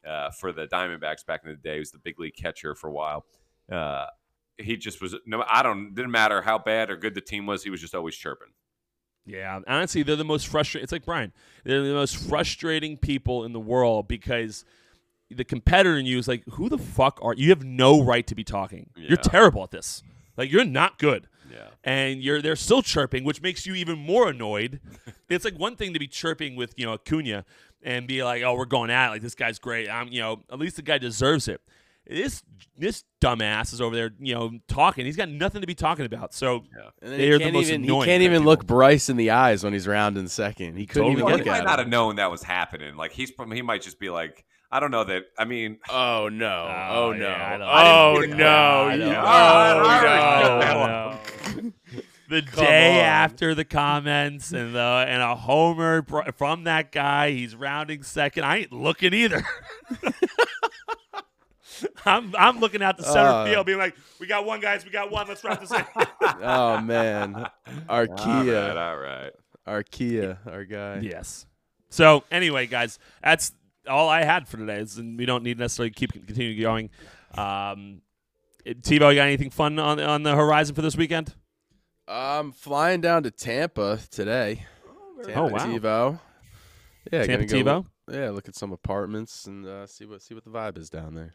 uh, 0.08 0.30
for 0.30 0.50
the 0.50 0.66
Diamondbacks 0.66 1.26
back 1.26 1.42
in 1.44 1.50
the 1.50 1.56
day. 1.56 1.74
He 1.74 1.78
was 1.80 1.90
the 1.90 1.98
big 1.98 2.18
league 2.18 2.36
catcher 2.36 2.74
for 2.74 2.88
a 2.88 2.92
while. 2.92 3.26
Uh, 3.70 4.06
he 4.56 4.78
just 4.78 5.02
was 5.02 5.14
no. 5.26 5.44
I 5.46 5.62
don't. 5.62 5.94
Didn't 5.94 6.10
matter 6.12 6.40
how 6.40 6.56
bad 6.58 6.90
or 6.90 6.96
good 6.96 7.14
the 7.14 7.20
team 7.20 7.44
was. 7.44 7.64
He 7.64 7.70
was 7.70 7.82
just 7.82 7.94
always 7.94 8.14
chirping. 8.16 8.48
Yeah, 9.26 9.60
honestly, 9.66 10.02
they're 10.02 10.16
the 10.16 10.24
most 10.24 10.46
frustrating. 10.48 10.84
It's 10.84 10.92
like 10.92 11.04
Brian. 11.04 11.32
They're 11.64 11.82
the 11.82 11.92
most 11.94 12.16
frustrating 12.16 12.96
people 12.96 13.44
in 13.44 13.52
the 13.52 13.60
world 13.60 14.06
because 14.08 14.64
the 15.36 15.44
competitor 15.44 15.96
in 15.96 16.06
you 16.06 16.18
is 16.18 16.28
like, 16.28 16.44
who 16.52 16.68
the 16.68 16.78
fuck 16.78 17.18
are 17.22 17.34
you? 17.34 17.50
Have 17.50 17.64
no 17.64 18.02
right 18.02 18.26
to 18.26 18.34
be 18.34 18.44
talking. 18.44 18.90
You're 18.96 19.16
terrible 19.16 19.62
at 19.64 19.70
this. 19.70 20.02
Like 20.36 20.50
you're 20.50 20.64
not 20.64 20.98
good. 20.98 21.28
Yeah. 21.52 21.68
and 21.84 22.20
you're 22.20 22.42
they're 22.42 22.56
still 22.56 22.82
chirping, 22.82 23.22
which 23.22 23.40
makes 23.40 23.64
you 23.66 23.74
even 23.74 23.96
more 23.98 24.28
annoyed. 24.28 24.80
it's 25.28 25.44
like 25.44 25.56
one 25.56 25.76
thing 25.76 25.92
to 25.92 26.00
be 26.00 26.08
chirping 26.08 26.56
with 26.56 26.74
you 26.76 26.84
know 26.86 26.94
Acuna 26.94 27.44
and 27.82 28.08
be 28.08 28.24
like, 28.24 28.42
"Oh, 28.42 28.54
we're 28.56 28.64
going 28.64 28.90
at 28.90 29.08
it. 29.08 29.10
like 29.10 29.22
this 29.22 29.36
guy's 29.36 29.60
great." 29.60 29.88
I'm 29.88 30.08
you 30.08 30.20
know 30.20 30.42
at 30.50 30.58
least 30.58 30.76
the 30.76 30.82
guy 30.82 30.98
deserves 30.98 31.46
it. 31.46 31.60
This 32.08 32.42
this 32.76 33.04
dumbass 33.20 33.72
is 33.72 33.80
over 33.80 33.94
there 33.94 34.10
you 34.18 34.34
know 34.34 34.50
talking. 34.66 35.06
He's 35.06 35.16
got 35.16 35.28
nothing 35.28 35.60
to 35.60 35.66
be 35.66 35.74
talking 35.76 36.04
about. 36.06 36.34
So 36.34 36.64
And 37.00 37.12
then 37.12 37.18
they're 37.18 37.38
the 37.38 37.44
can't 37.44 37.54
most 37.54 37.68
even, 37.68 37.84
he 37.84 37.88
can't 37.88 38.22
even 38.22 38.38
people. 38.40 38.44
look 38.46 38.66
Bryce 38.66 39.08
in 39.08 39.16
the 39.16 39.30
eyes 39.30 39.62
when 39.62 39.72
he's 39.72 39.86
rounding 39.86 40.26
second. 40.26 40.76
He 40.76 40.86
couldn't 40.86 41.02
Totally 41.04 41.12
even 41.12 41.24
Well, 41.24 41.36
look 41.36 41.44
he 41.44 41.50
might 41.50 41.58
at 41.58 41.64
not 41.66 41.78
have 41.78 41.88
known 41.88 42.16
that 42.16 42.30
was 42.32 42.42
happening. 42.42 42.96
Like 42.96 43.12
he's 43.12 43.30
he 43.52 43.62
might 43.62 43.82
just 43.82 44.00
be 44.00 44.10
like, 44.10 44.44
I 44.74 44.80
don't 44.80 44.90
know 44.90 45.04
that. 45.04 45.26
I 45.38 45.44
mean, 45.44 45.78
Oh 45.88 46.28
no! 46.28 46.66
Oh, 46.68 47.04
Oh, 47.04 47.12
no! 47.12 47.28
yeah, 47.28 47.46
I 47.54 47.58
don't- 47.58 47.68
I 47.68 48.00
oh 48.00 48.14
didn't 48.20 48.24
see 48.24 48.30
the 48.32 48.36
no! 48.38 48.88
You- 48.94 49.16
All 49.16 49.80
right, 49.80 50.64
Oh 50.74 50.86
no! 50.86 51.72
the 52.28 52.42
Come 52.42 52.64
day 52.64 52.98
on. 52.98 53.04
after 53.06 53.54
the 53.54 53.64
comments 53.64 54.50
and 54.52 54.74
the 54.74 55.04
and 55.08 55.22
a 55.22 55.36
homer 55.36 56.02
br- 56.02 56.30
from 56.36 56.64
that 56.64 56.90
guy, 56.90 57.30
he's 57.30 57.54
rounding 57.54 58.02
second. 58.02 58.42
I 58.44 58.56
ain't 58.58 58.72
looking 58.72 59.14
either. 59.14 59.44
I'm 62.06 62.34
I'm 62.36 62.60
looking 62.60 62.82
out 62.82 62.96
the 62.96 63.02
center 63.04 63.28
Uh. 63.28 63.44
field, 63.46 63.66
being 63.66 63.78
like, 63.78 63.94
"We 64.20 64.26
got 64.26 64.44
one, 64.44 64.60
guys. 64.60 64.84
We 64.84 64.90
got 64.90 65.10
one. 65.10 65.26
Let's 65.28 65.42
wrap 65.44 65.60
this 65.60 65.72
in." 65.72 65.84
Oh 66.42 66.80
man! 66.80 67.34
all 67.88 68.06
Arkia, 68.06 68.68
right, 68.68 68.76
all 68.76 68.96
right. 68.96 69.32
Arkia, 69.66 70.38
our 70.50 70.64
guy. 70.64 70.98
yes. 71.02 71.46
So 71.90 72.24
anyway, 72.30 72.66
guys, 72.66 72.98
that's 73.22 73.52
all 73.88 74.08
I 74.08 74.24
had 74.24 74.48
for 74.48 74.56
today. 74.56 74.78
Is, 74.78 74.98
and 74.98 75.18
we 75.18 75.26
don't 75.26 75.42
need 75.42 75.58
necessarily 75.58 75.90
keep 75.90 76.12
continue 76.12 76.60
going. 76.60 76.90
Um, 77.36 78.02
Tebow, 78.66 79.10
you 79.10 79.16
got 79.16 79.26
anything 79.26 79.50
fun 79.50 79.78
on 79.78 80.00
on 80.00 80.22
the 80.22 80.34
horizon 80.34 80.74
for 80.74 80.82
this 80.82 80.96
weekend? 80.96 81.34
I'm 82.06 82.52
flying 82.52 83.00
down 83.00 83.22
to 83.22 83.30
Tampa 83.30 83.98
today. 84.10 84.66
Tampa 85.24 85.40
Oh, 85.40 85.46
wow. 85.46 85.66
TiVo. 85.66 86.20
Yeah, 87.12 87.24
Tampa 87.24 87.46
gonna 87.46 87.62
go- 87.64 87.82
TiVo? 87.82 87.86
Yeah, 88.12 88.30
look 88.30 88.48
at 88.48 88.54
some 88.54 88.72
apartments 88.72 89.46
and 89.46 89.66
uh, 89.66 89.86
see 89.86 90.04
what 90.04 90.20
see 90.22 90.34
what 90.34 90.44
the 90.44 90.50
vibe 90.50 90.76
is 90.76 90.90
down 90.90 91.14
there. 91.14 91.34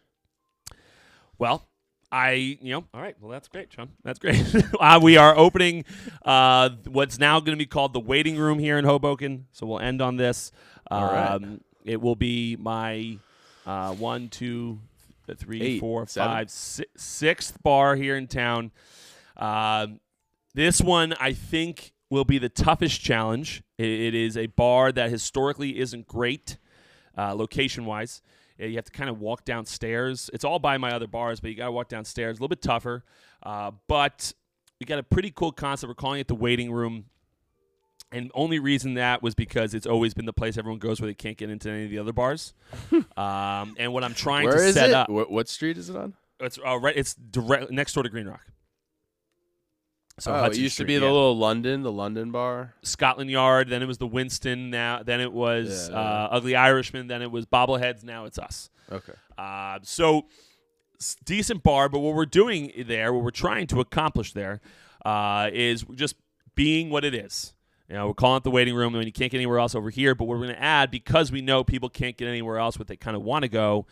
Well, 1.38 1.68
I, 2.12 2.32
you 2.62 2.72
know, 2.74 2.86
all 2.94 3.02
right. 3.02 3.16
Well, 3.20 3.32
that's 3.32 3.48
great, 3.48 3.72
Sean. 3.72 3.90
That's 4.04 4.20
great. 4.20 4.44
uh, 4.80 5.00
we 5.02 5.18
are 5.18 5.38
opening 5.38 5.86
uh, 6.26 6.70
what's 6.88 7.20
now 7.20 7.40
going 7.40 7.58
to 7.58 7.62
be 7.62 7.68
called 7.68 7.94
the 7.94 8.00
waiting 8.00 8.36
room 8.38 8.60
here 8.60 8.78
in 8.78 8.86
Hoboken. 8.86 9.46
So 9.52 9.66
we'll 9.68 9.80
end 9.80 10.02
on 10.02 10.18
this. 10.18 10.52
Um, 10.90 11.04
All 11.04 11.12
right. 11.12 11.60
It 11.90 12.00
will 12.00 12.16
be 12.16 12.56
my 12.56 13.18
uh, 13.66 13.94
one, 13.96 14.30
two, 14.30 14.78
th- 15.26 15.40
three, 15.40 15.60
Eight, 15.62 15.80
four, 15.80 16.06
seven? 16.06 16.32
five, 16.32 16.52
si- 16.52 16.86
sixth 16.96 17.62
bar 17.64 17.96
here 17.96 18.16
in 18.16 18.28
town. 18.28 18.70
Um, 19.36 20.00
this 20.54 20.82
one, 20.82 21.14
I 21.20 21.34
think, 21.34 21.94
will 22.12 22.26
be 22.26 22.38
the 22.38 22.48
toughest 22.50 23.02
challenge. 23.02 23.64
It, 23.80 23.88
it 23.90 24.14
is 24.14 24.38
a 24.38 24.46
bar 24.46 24.92
that 24.92 25.10
historically 25.10 25.80
isn't 25.80 26.08
great, 26.08 26.58
uh, 27.18 27.34
location 27.34 27.86
wise. 27.86 28.22
You 28.60 28.76
have 28.76 28.86
to 28.86 28.92
kind 28.92 29.10
of 29.10 29.20
walk 29.20 29.44
downstairs. 29.46 30.30
It's 30.32 30.44
all 30.44 30.60
by 30.60 30.78
my 30.78 30.92
other 30.92 31.08
bars, 31.08 31.40
but 31.40 31.50
you 31.50 31.56
got 31.58 31.66
to 31.66 31.72
walk 31.72 31.88
downstairs. 31.88 32.34
A 32.34 32.38
little 32.38 32.50
bit 32.50 32.62
tougher, 32.62 33.04
uh, 33.42 33.72
but 33.88 34.32
we 34.80 34.86
got 34.86 35.00
a 35.00 35.04
pretty 35.04 35.32
cool 35.32 35.52
concept. 35.52 35.88
We're 35.90 35.96
calling 35.96 36.20
it 36.20 36.28
the 36.28 36.36
waiting 36.36 36.72
room. 36.72 37.06
And 38.12 38.32
only 38.34 38.58
reason 38.58 38.96
that 38.96 39.22
was 39.22 39.36
because 39.36 39.74
it's 39.76 39.86
always 39.86 40.16
been 40.16 40.26
the 40.26 40.34
place 40.34 40.58
everyone 40.58 40.80
goes 40.80 41.00
where 41.00 41.08
they 41.08 41.14
can't 41.14 41.38
get 41.38 41.50
into 41.52 41.70
any 41.70 41.84
of 41.86 41.92
the 41.92 42.00
other 42.00 42.12
bars. 42.14 42.54
um, 43.18 43.76
and 43.78 43.94
what 43.94 44.04
I'm 44.04 44.16
trying 44.16 44.46
Where 44.46 44.58
to 44.58 44.64
is 44.64 44.74
set 44.74 44.90
it? 44.90 44.96
up, 44.96 45.10
What, 45.10 45.30
what 45.32 45.48
street 45.48 45.78
is 45.78 45.90
it 45.92 45.96
on? 45.96 46.16
it's 46.40 46.58
uh, 46.66 46.78
right. 46.80 46.96
It's 46.98 47.14
direct 47.14 47.70
next 47.70 47.94
door 47.94 48.02
to 48.04 48.10
Green 48.10 48.28
Rock. 48.28 48.42
So 50.20 50.32
oh, 50.34 50.36
it 50.36 50.40
Hudson 50.40 50.64
used 50.64 50.74
to 50.78 50.84
Street, 50.84 50.88
be 50.88 50.98
the 50.98 51.06
yeah. 51.06 51.12
little 51.12 51.38
London, 51.38 51.84
the 51.84 51.92
London 51.92 52.32
bar. 52.32 52.74
Scotland 52.82 53.30
Yard. 53.30 53.70
Then 53.70 53.82
it 53.82 53.86
was 53.86 54.00
the 54.00 54.08
Winston. 54.08 54.70
Now, 54.70 55.02
then 55.04 55.22
it 55.22 55.32
was 55.32 55.90
Yeah, 55.90 55.96
uh, 55.98 56.28
Ugly 56.32 56.56
Irishman. 56.56 57.08
Then 57.08 57.22
it 57.22 57.32
was 57.32 57.46
Bobbleheads. 57.46 58.04
Now 58.04 58.26
it's 58.26 58.38
us. 58.40 58.70
Okay. 58.92 59.14
Uh, 59.38 59.80
so 59.84 60.26
s- 61.00 61.16
decent 61.24 61.64
bar, 61.64 61.88
but 61.90 62.00
what 62.00 62.16
we're 62.16 62.26
doing 62.26 62.72
there, 62.88 63.14
what 63.14 63.24
we're 63.24 63.30
trying 63.32 63.68
to 63.68 63.80
accomplish 63.80 64.34
there, 64.34 64.60
uh, 65.06 65.50
is 65.54 65.86
just 65.96 66.16
being 66.56 66.90
what 66.90 67.06
it 67.06 67.14
is. 67.14 67.54
You 67.90 67.96
know, 67.96 68.08
we're 68.08 68.14
calling 68.14 68.38
it 68.38 68.44
the 68.44 68.52
waiting 68.52 68.76
room. 68.76 68.94
I 68.94 69.00
mean, 69.00 69.08
you 69.08 69.12
can't 69.12 69.32
get 69.32 69.40
anywhere 69.40 69.58
else 69.58 69.74
over 69.74 69.90
here, 69.90 70.14
but 70.14 70.26
we're 70.26 70.38
going 70.38 70.50
to 70.50 70.62
add 70.62 70.92
because 70.92 71.32
we 71.32 71.42
know 71.42 71.64
people 71.64 71.90
can't 71.90 72.16
get 72.16 72.28
anywhere 72.28 72.60
else, 72.60 72.78
what 72.78 72.88
they 72.88 72.96
kind 72.96 73.18
of 73.18 73.24
want 73.24 73.42
to 73.44 73.50
go, 73.50 73.88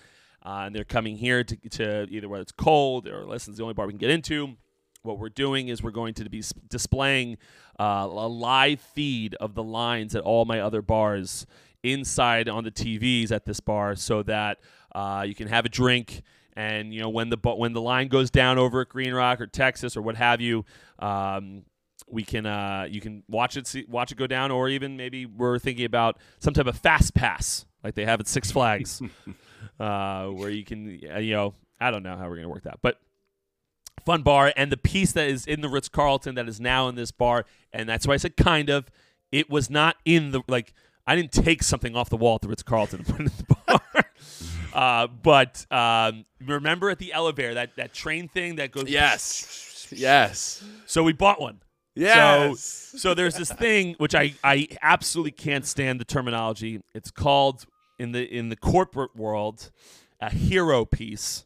uh, 0.45 0.64
and 0.66 0.76
they're 0.76 0.84
coming 0.84 1.18
here 1.18 1.43
to, 1.43 1.56
to 1.70 2.08
either 2.10 2.30
whether 2.30 2.43
it's 2.43 2.52
cold 2.52 3.08
or 3.08 3.26
listen, 3.26 3.52
it's 3.52 3.58
the 3.58 3.64
only 3.64 3.74
bar 3.74 3.88
we 3.88 3.93
can 3.93 3.98
get 3.98 4.12
into. 4.12 4.56
What 5.02 5.18
we're 5.18 5.30
doing 5.30 5.70
is 5.70 5.82
we're 5.82 5.89
going 5.91 6.14
to 6.16 6.30
be 6.30 6.43
displaying 6.70 7.38
uh, 7.80 8.08
a 8.08 8.28
live 8.28 8.82
feed 8.82 9.34
of 9.36 9.56
the 9.56 9.64
lines 9.64 10.16
at 10.16 10.22
all 10.22 10.45
my 10.45 10.60
other 10.60 10.84
bars 10.84 11.48
inside 11.82 12.48
on 12.50 12.64
the 12.64 12.72
TVs 12.72 13.32
at 13.32 13.45
this 13.45 13.60
bar, 13.60 13.95
so 13.95 14.22
that 14.24 14.60
uh, 14.93 15.24
you 15.26 15.34
can 15.34 15.48
have 15.48 15.66
a 15.66 15.70
drink. 15.70 16.22
And 16.54 16.93
you 16.93 17.02
know 17.02 17.10
when 17.10 17.30
the 17.30 17.38
when 17.43 17.74
the 17.74 17.82
line 17.82 18.08
goes 18.10 18.30
down 18.32 18.58
over 18.58 18.82
at 18.82 18.89
Green 18.89 19.14
Rock 19.14 19.41
or 19.41 19.48
Texas 19.48 19.95
or 19.95 20.02
what 20.02 20.16
have 20.16 20.41
you, 20.41 20.66
um, 21.00 21.64
we 22.10 22.24
can 22.24 22.45
uh, 22.45 22.88
you 22.89 23.01
can 23.01 23.24
watch 23.28 23.58
it 23.58 23.68
see, 23.68 23.86
watch 23.88 24.12
it 24.12 24.18
go 24.18 24.28
down, 24.28 24.51
or 24.51 24.70
even 24.70 24.97
maybe 24.97 25.26
we're 25.26 25.60
thinking 25.60 25.86
about 25.86 26.18
some 26.39 26.53
type 26.53 26.68
of 26.68 26.78
fast 26.78 27.14
pass 27.14 27.66
like 27.84 27.95
they 27.95 28.05
have 28.05 28.20
at 28.20 28.28
Six 28.28 28.51
Flags, 28.51 29.01
uh, 29.80 30.28
where 30.28 30.49
you 30.49 30.64
can 30.64 30.99
uh, 31.14 31.20
you 31.20 31.34
know 31.34 31.53
I 31.80 31.91
don't 31.91 32.03
know 32.03 32.16
how 32.18 32.28
we're 32.30 32.38
gonna 32.38 32.49
work 32.49 32.64
that, 32.64 32.80
but 32.82 32.99
fun 34.05 34.22
bar 34.22 34.53
and 34.55 34.72
the 34.72 34.78
piece 34.78 35.12
that 35.14 35.28
is 35.28 35.45
in 35.45 35.62
the 35.62 35.70
Ritz 35.70 35.89
Carlton 35.89 36.36
that 36.36 36.47
is 36.47 36.60
now 36.60 36.88
in 36.88 36.95
this 36.95 37.12
bar, 37.12 37.45
and 37.74 37.88
that's 37.88 38.08
why 38.08 38.14
I 38.14 38.18
said 38.18 38.38
kind 38.38 38.70
of. 38.70 38.89
It 39.30 39.49
was 39.49 39.70
not 39.70 39.97
in 40.05 40.32
the 40.32 40.41
like 40.47 40.74
I 41.05 41.16
didn't 41.16 41.34
take 41.34 41.62
something 41.62 41.97
off 41.97 42.10
the 42.10 42.16
wall 42.16 42.36
at 42.36 42.41
the 42.41 42.47
Ritz 42.47 42.64
Carlton 42.64 42.99
and 42.99 43.08
put 43.08 43.20
it 43.20 43.32
in 43.32 43.45
the 43.45 43.55
bar. 43.68 44.05
Uh, 44.74 45.08
but 45.08 45.66
um, 45.72 46.24
remember 46.45 46.89
at 46.89 46.99
the 46.99 47.12
elevator 47.12 47.55
that 47.55 47.76
that 47.76 47.93
train 47.93 48.30
thing 48.30 48.55
that 48.55 48.72
goes 48.72 48.89
Yes. 48.89 49.64
Yes. 49.95 50.66
So 50.86 51.01
we 51.01 51.14
bought 51.14 51.39
one. 51.39 51.62
Yes. 51.98 52.93
So 52.98 53.14
there's 53.14 53.36
this 53.36 53.52
thing 53.54 53.95
which 53.98 54.16
I, 54.16 54.34
I 54.43 54.68
absolutely 54.82 55.32
can't 55.32 55.66
stand 55.66 56.00
the 56.00 56.06
terminology. 56.06 56.82
It's 56.93 57.12
called 57.12 57.66
in 58.00 58.12
the 58.12 58.24
in 58.24 58.50
the 58.50 58.56
corporate 58.56 59.16
world 59.16 59.72
a 60.20 60.30
hero 60.30 60.86
piece, 60.86 61.45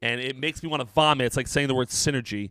and 0.00 0.20
it 0.20 0.36
makes 0.36 0.62
me 0.62 0.68
want 0.68 0.80
to 0.80 0.86
vomit. 0.92 1.26
It's 1.26 1.36
like 1.36 1.46
saying 1.46 1.68
the 1.68 1.74
word 1.74 1.88
synergy. 1.88 2.50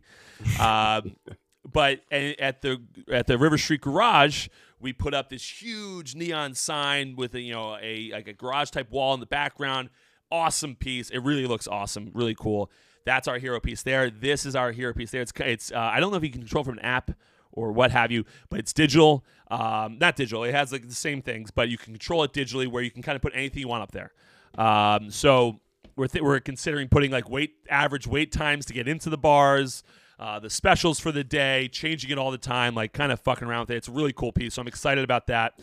Um, 0.60 1.16
but 1.72 2.00
at 2.10 2.62
the 2.62 2.80
at 3.10 3.26
the 3.26 3.38
River 3.38 3.58
Street 3.58 3.80
Garage, 3.80 4.48
we 4.80 4.92
put 4.92 5.14
up 5.14 5.30
this 5.30 5.62
huge 5.62 6.14
neon 6.14 6.54
sign 6.54 7.16
with 7.16 7.34
a 7.34 7.40
you 7.40 7.52
know 7.52 7.76
a 7.80 8.10
like 8.12 8.28
a 8.28 8.32
garage 8.32 8.70
type 8.70 8.90
wall 8.90 9.14
in 9.14 9.20
the 9.20 9.26
background. 9.26 9.90
Awesome 10.30 10.74
piece. 10.74 11.10
It 11.10 11.18
really 11.18 11.46
looks 11.46 11.68
awesome. 11.68 12.10
Really 12.14 12.34
cool. 12.34 12.70
That's 13.04 13.28
our 13.28 13.38
hero 13.38 13.60
piece 13.60 13.82
there. 13.82 14.10
This 14.10 14.46
is 14.46 14.54
our 14.56 14.72
hero 14.72 14.94
piece 14.94 15.10
there. 15.10 15.22
It's 15.22 15.32
it's 15.38 15.72
uh, 15.72 15.78
I 15.78 16.00
don't 16.00 16.10
know 16.10 16.16
if 16.16 16.22
you 16.22 16.30
can 16.30 16.40
control 16.40 16.64
from 16.64 16.78
an 16.78 16.84
app 16.84 17.10
or 17.52 17.72
what 17.72 17.90
have 17.90 18.10
you, 18.10 18.24
but 18.48 18.58
it's 18.58 18.72
digital. 18.72 19.24
Um, 19.50 19.98
not 20.00 20.16
digital. 20.16 20.44
It 20.44 20.54
has 20.54 20.72
like 20.72 20.88
the 20.88 20.94
same 20.94 21.22
things, 21.22 21.50
but 21.50 21.68
you 21.68 21.76
can 21.78 21.92
control 21.92 22.22
it 22.24 22.32
digitally 22.32 22.66
where 22.66 22.82
you 22.82 22.90
can 22.90 23.02
kind 23.02 23.16
of 23.16 23.22
put 23.22 23.32
anything 23.34 23.60
you 23.60 23.68
want 23.68 23.82
up 23.82 23.92
there. 23.92 24.12
Um, 24.56 25.10
so 25.10 25.60
we're 25.96 26.06
th- 26.06 26.22
we're 26.22 26.40
considering 26.40 26.88
putting 26.88 27.10
like 27.10 27.28
wait 27.28 27.54
average 27.68 28.06
wait 28.06 28.32
times 28.32 28.64
to 28.66 28.72
get 28.72 28.88
into 28.88 29.10
the 29.10 29.18
bars. 29.18 29.82
Uh, 30.18 30.38
the 30.38 30.50
specials 30.50 31.00
for 31.00 31.10
the 31.10 31.24
day, 31.24 31.68
changing 31.68 32.08
it 32.10 32.16
all 32.18 32.30
the 32.30 32.38
time, 32.38 32.74
like 32.76 32.92
kind 32.92 33.10
of 33.10 33.18
fucking 33.18 33.46
around 33.48 33.60
with 33.62 33.70
it. 33.72 33.76
It's 33.76 33.88
a 33.88 33.92
really 33.92 34.12
cool 34.12 34.30
piece, 34.30 34.54
so 34.54 34.62
I'm 34.62 34.68
excited 34.68 35.02
about 35.02 35.26
that. 35.26 35.58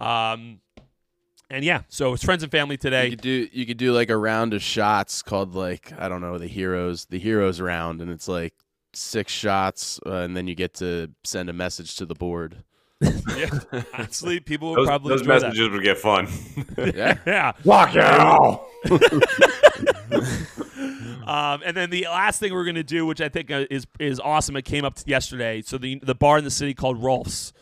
Um, 0.00 0.60
and 1.48 1.64
yeah, 1.64 1.82
so 1.88 2.12
it's 2.12 2.24
friends 2.24 2.42
and 2.42 2.50
family 2.50 2.74
You 2.74 2.78
today. 2.78 3.10
could 3.10 3.20
do 3.20 3.48
you 3.52 3.66
could 3.66 3.76
do 3.76 3.92
like 3.92 4.10
a 4.10 4.16
round 4.16 4.52
of 4.54 4.62
shots 4.62 5.22
called 5.22 5.54
like 5.54 5.92
I 5.98 6.08
don't 6.08 6.20
know 6.20 6.38
the 6.38 6.46
heroes 6.46 7.06
the 7.06 7.18
heroes 7.18 7.60
round 7.60 8.00
and 8.00 8.10
it's 8.10 8.28
like 8.28 8.54
six 8.92 9.32
shots 9.32 10.00
uh, 10.06 10.10
and 10.16 10.36
then 10.36 10.46
you 10.46 10.54
get 10.54 10.74
to 10.74 11.10
send 11.24 11.48
a 11.48 11.52
message 11.52 11.96
to 11.96 12.06
the 12.06 12.14
board. 12.14 12.64
yeah, 13.00 13.48
honestly, 13.94 14.40
people 14.40 14.70
would 14.70 14.78
Those, 14.80 14.86
probably 14.86 15.08
those 15.10 15.20
enjoy 15.22 15.34
that. 15.38 15.42
messages 15.48 15.70
would 15.70 15.82
get 15.84 15.98
fun. 15.98 16.28
Yeah. 16.94 17.18
Yeah. 17.26 17.52
Lock 17.64 17.96
out. 17.96 18.66
Um, 21.26 21.62
and 21.64 21.76
then 21.76 21.90
the 21.90 22.06
last 22.10 22.40
thing 22.40 22.52
we're 22.52 22.64
going 22.64 22.74
to 22.74 22.82
do, 22.82 23.06
which 23.06 23.20
I 23.20 23.28
think 23.28 23.52
uh, 23.52 23.64
is 23.70 23.86
is 24.00 24.18
awesome, 24.18 24.56
it 24.56 24.64
came 24.64 24.84
up 24.84 24.98
yesterday. 25.06 25.62
So 25.62 25.78
the 25.78 26.00
the 26.02 26.14
bar 26.14 26.38
in 26.38 26.44
the 26.44 26.50
city 26.50 26.74
called 26.74 27.00
Rolf's. 27.00 27.52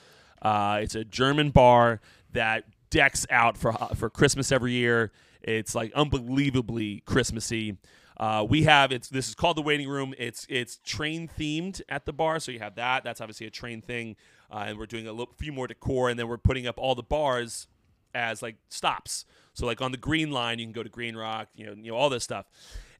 Uh, 0.40 0.78
it's 0.82 0.94
a 0.94 1.04
German 1.04 1.50
bar 1.50 2.00
that 2.32 2.64
decks 2.88 3.26
out 3.28 3.58
for 3.58 3.72
for 3.94 4.08
Christmas 4.08 4.50
every 4.52 4.72
year. 4.72 5.12
It's 5.42 5.74
like 5.74 5.92
unbelievably 5.92 7.02
Christmassy. 7.04 7.76
Uh, 8.18 8.44
we 8.48 8.64
have 8.64 8.90
it's 8.90 9.08
this 9.08 9.28
is 9.28 9.34
called 9.34 9.56
the 9.56 9.62
waiting 9.62 9.88
room. 9.88 10.14
It's 10.18 10.46
it's 10.48 10.78
train 10.84 11.30
themed 11.38 11.80
at 11.88 12.04
the 12.04 12.12
bar, 12.12 12.40
so 12.40 12.50
you 12.50 12.58
have 12.58 12.74
that. 12.74 13.04
That's 13.04 13.20
obviously 13.20 13.46
a 13.46 13.50
train 13.50 13.80
thing, 13.80 14.16
uh, 14.50 14.64
and 14.66 14.78
we're 14.78 14.86
doing 14.86 15.06
a 15.06 15.12
little, 15.12 15.32
few 15.36 15.52
more 15.52 15.66
decor, 15.66 16.08
and 16.08 16.18
then 16.18 16.28
we're 16.28 16.38
putting 16.38 16.66
up 16.66 16.78
all 16.78 16.94
the 16.94 17.02
bars 17.02 17.68
as 18.14 18.42
like 18.42 18.56
stops. 18.68 19.24
So 19.54 19.66
like 19.66 19.80
on 19.80 19.92
the 19.92 19.98
Green 19.98 20.30
Line, 20.30 20.58
you 20.58 20.66
can 20.66 20.72
go 20.72 20.82
to 20.82 20.88
Green 20.88 21.16
Rock, 21.16 21.48
you 21.54 21.66
know, 21.66 21.74
you 21.74 21.92
know 21.92 21.96
all 21.96 22.10
this 22.10 22.24
stuff. 22.24 22.46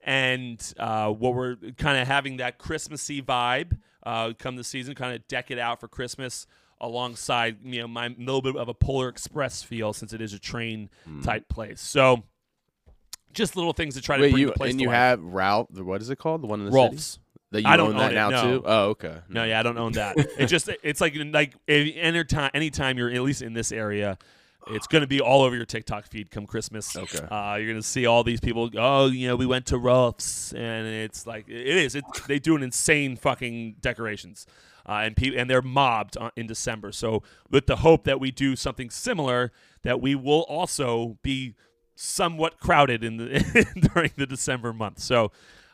And 0.02 0.62
uh, 0.78 1.10
what 1.10 1.34
we're 1.34 1.56
kind 1.76 1.98
of 2.00 2.06
having 2.06 2.36
that 2.36 2.58
Christmassy 2.58 3.20
vibe 3.20 3.78
uh, 4.04 4.32
come 4.38 4.56
the 4.56 4.64
season, 4.64 4.94
kind 4.94 5.14
of 5.14 5.26
deck 5.26 5.50
it 5.50 5.58
out 5.58 5.80
for 5.80 5.88
Christmas 5.88 6.46
alongside 6.80 7.56
you 7.64 7.80
know 7.80 7.88
my 7.88 8.06
little 8.06 8.40
bit 8.40 8.54
of 8.54 8.68
a 8.68 8.74
Polar 8.74 9.08
Express 9.08 9.64
feel 9.64 9.92
since 9.92 10.12
it 10.12 10.20
is 10.20 10.32
a 10.32 10.38
train 10.38 10.88
type 11.24 11.48
place. 11.48 11.80
So 11.80 12.22
just 13.32 13.56
little 13.56 13.72
things 13.72 13.94
to 13.94 14.00
try 14.00 14.16
to 14.16 14.22
Wait, 14.22 14.32
bring 14.32 14.40
you 14.40 14.46
the 14.48 14.52
place 14.52 14.70
and 14.70 14.78
to 14.78 14.82
you 14.82 14.88
life. 14.88 14.96
have 14.96 15.24
Ralph. 15.24 15.68
What 15.72 16.02
is 16.02 16.10
it 16.10 16.16
called? 16.16 16.42
The 16.42 16.46
one 16.46 16.60
in 16.60 16.66
the 16.66 16.72
Rolf's. 16.72 17.04
city 17.04 17.22
that 17.50 17.62
you 17.62 17.68
I 17.68 17.76
don't 17.76 17.92
own 17.92 17.96
that 17.98 18.12
it, 18.12 18.14
now 18.14 18.30
no. 18.30 18.42
too. 18.42 18.62
Oh, 18.64 18.84
okay. 18.90 19.18
No, 19.28 19.44
yeah, 19.44 19.60
I 19.60 19.62
don't 19.62 19.78
own 19.78 19.92
that. 19.92 20.16
it 20.38 20.46
just 20.46 20.68
it's 20.82 21.00
like 21.00 21.14
like 21.32 21.54
anytime 21.66 22.50
anytime 22.54 22.98
you're 22.98 23.10
at 23.10 23.22
least 23.22 23.42
in 23.42 23.54
this 23.54 23.72
area, 23.72 24.18
it's 24.70 24.86
going 24.86 25.00
to 25.00 25.08
be 25.08 25.20
all 25.20 25.42
over 25.42 25.56
your 25.56 25.64
TikTok 25.64 26.06
feed 26.06 26.30
come 26.30 26.46
Christmas. 26.46 26.94
Okay. 26.94 27.18
Uh, 27.18 27.56
you're 27.56 27.66
going 27.66 27.80
to 27.80 27.86
see 27.86 28.06
all 28.06 28.22
these 28.22 28.40
people. 28.40 28.70
Oh, 28.76 29.06
you 29.06 29.28
know, 29.28 29.36
we 29.36 29.46
went 29.46 29.66
to 29.66 29.78
Rolf's, 29.78 30.52
and 30.52 30.86
it's 30.86 31.26
like 31.26 31.48
it 31.48 31.76
is. 31.76 31.94
It, 31.94 32.04
they 32.26 32.38
do 32.38 32.54
an 32.56 32.62
insane 32.62 33.16
fucking 33.16 33.76
decorations, 33.80 34.46
uh, 34.86 35.02
and 35.04 35.16
pe- 35.16 35.36
and 35.36 35.48
they're 35.48 35.62
mobbed 35.62 36.18
on, 36.18 36.30
in 36.36 36.46
December. 36.46 36.92
So 36.92 37.22
with 37.50 37.66
the 37.66 37.76
hope 37.76 38.04
that 38.04 38.20
we 38.20 38.30
do 38.30 38.56
something 38.56 38.90
similar, 38.90 39.52
that 39.82 40.00
we 40.02 40.14
will 40.14 40.42
also 40.42 41.18
be 41.22 41.54
somewhat 42.00 42.60
crowded 42.60 43.02
in 43.02 43.16
the 43.16 43.90
during 43.94 44.12
the 44.16 44.26
December 44.26 44.72
month. 44.72 45.00
So 45.00 45.32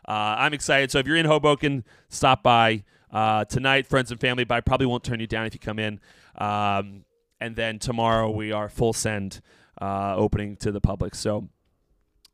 uh, 0.09 0.37
I'm 0.39 0.55
excited. 0.55 0.91
So 0.91 0.99
if 0.99 1.07
you're 1.07 1.19
in 1.19 1.27
Hoboken, 1.27 1.85
stop 2.09 2.43
by 2.43 2.85
uh, 3.13 3.45
tonight, 3.45 3.87
friends 3.87 4.11
and 4.11 4.19
family. 4.19 4.45
But 4.45 4.55
I 4.57 4.61
probably 4.63 4.87
won't 4.87 5.05
turn 5.05 5.21
you 5.21 5.27
down 5.27 5.45
if 5.47 5.53
you 5.53 5.61
come 5.61 5.79
in. 5.79 6.01
Um, 6.37 7.05
and 7.41 7.55
then 7.55 7.79
tomorrow 7.79 8.31
we 8.31 8.53
are 8.53 8.71
full 8.71 8.95
send 8.95 9.43
uh, 9.81 10.15
opening 10.17 10.57
to 10.57 10.73
the 10.73 10.81
public. 10.81 11.15
So 11.15 11.49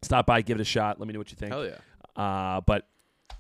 stop 0.03 0.25
by, 0.25 0.43
give 0.43 0.59
it 0.59 0.61
a 0.61 0.65
shot. 0.65 1.01
Let 1.01 1.09
me 1.09 1.13
know 1.13 1.21
what 1.21 1.33
you 1.33 1.37
think. 1.37 1.53
Hell 1.53 1.67
yeah. 1.67 1.79
Uh, 2.23 2.61
but 2.61 2.87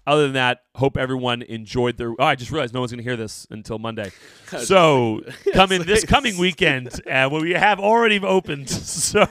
other 0.06 0.22
than 0.24 0.32
that, 0.32 0.62
hope 0.74 0.96
everyone 0.96 1.42
enjoyed 1.42 1.96
their. 1.96 2.10
Oh, 2.10 2.24
I 2.24 2.34
just 2.34 2.50
realized 2.50 2.74
no 2.74 2.80
one's 2.80 2.92
going 2.92 2.98
to 2.98 3.04
hear 3.04 3.16
this 3.16 3.46
until 3.50 3.78
Monday. 3.78 4.10
So 4.64 5.20
coming 5.52 5.84
this 5.84 6.04
coming 6.04 6.36
weekend, 6.36 6.88
uh, 7.06 7.28
well, 7.30 7.40
we 7.40 7.52
have 7.52 7.78
already 7.78 8.18
opened. 8.18 8.68
So 8.68 9.26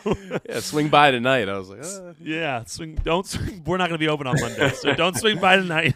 Yeah, 0.47 0.61
swing 0.61 0.87
by 0.87 1.11
tonight. 1.11 1.49
I 1.49 1.57
was 1.57 1.69
like, 1.69 1.83
uh, 1.83 2.13
yeah, 2.21 2.63
swing. 2.63 2.95
Don't 3.03 3.27
swing. 3.27 3.63
We're 3.65 3.75
not 3.75 3.89
going 3.89 3.99
to 3.99 4.05
be 4.05 4.07
open 4.07 4.27
on 4.27 4.35
Monday, 4.39 4.69
so 4.69 4.93
don't 4.93 5.17
swing 5.17 5.39
by 5.39 5.57
tonight. 5.57 5.95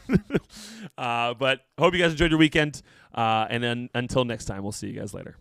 uh, 0.97 1.33
but 1.35 1.61
hope 1.79 1.93
you 1.93 2.01
guys 2.01 2.11
enjoyed 2.11 2.31
your 2.31 2.39
weekend. 2.39 2.81
Uh, 3.15 3.47
and 3.49 3.63
then 3.63 3.89
until 3.95 4.25
next 4.25 4.45
time, 4.45 4.61
we'll 4.63 4.71
see 4.73 4.87
you 4.87 4.99
guys 4.99 5.13
later. 5.13 5.37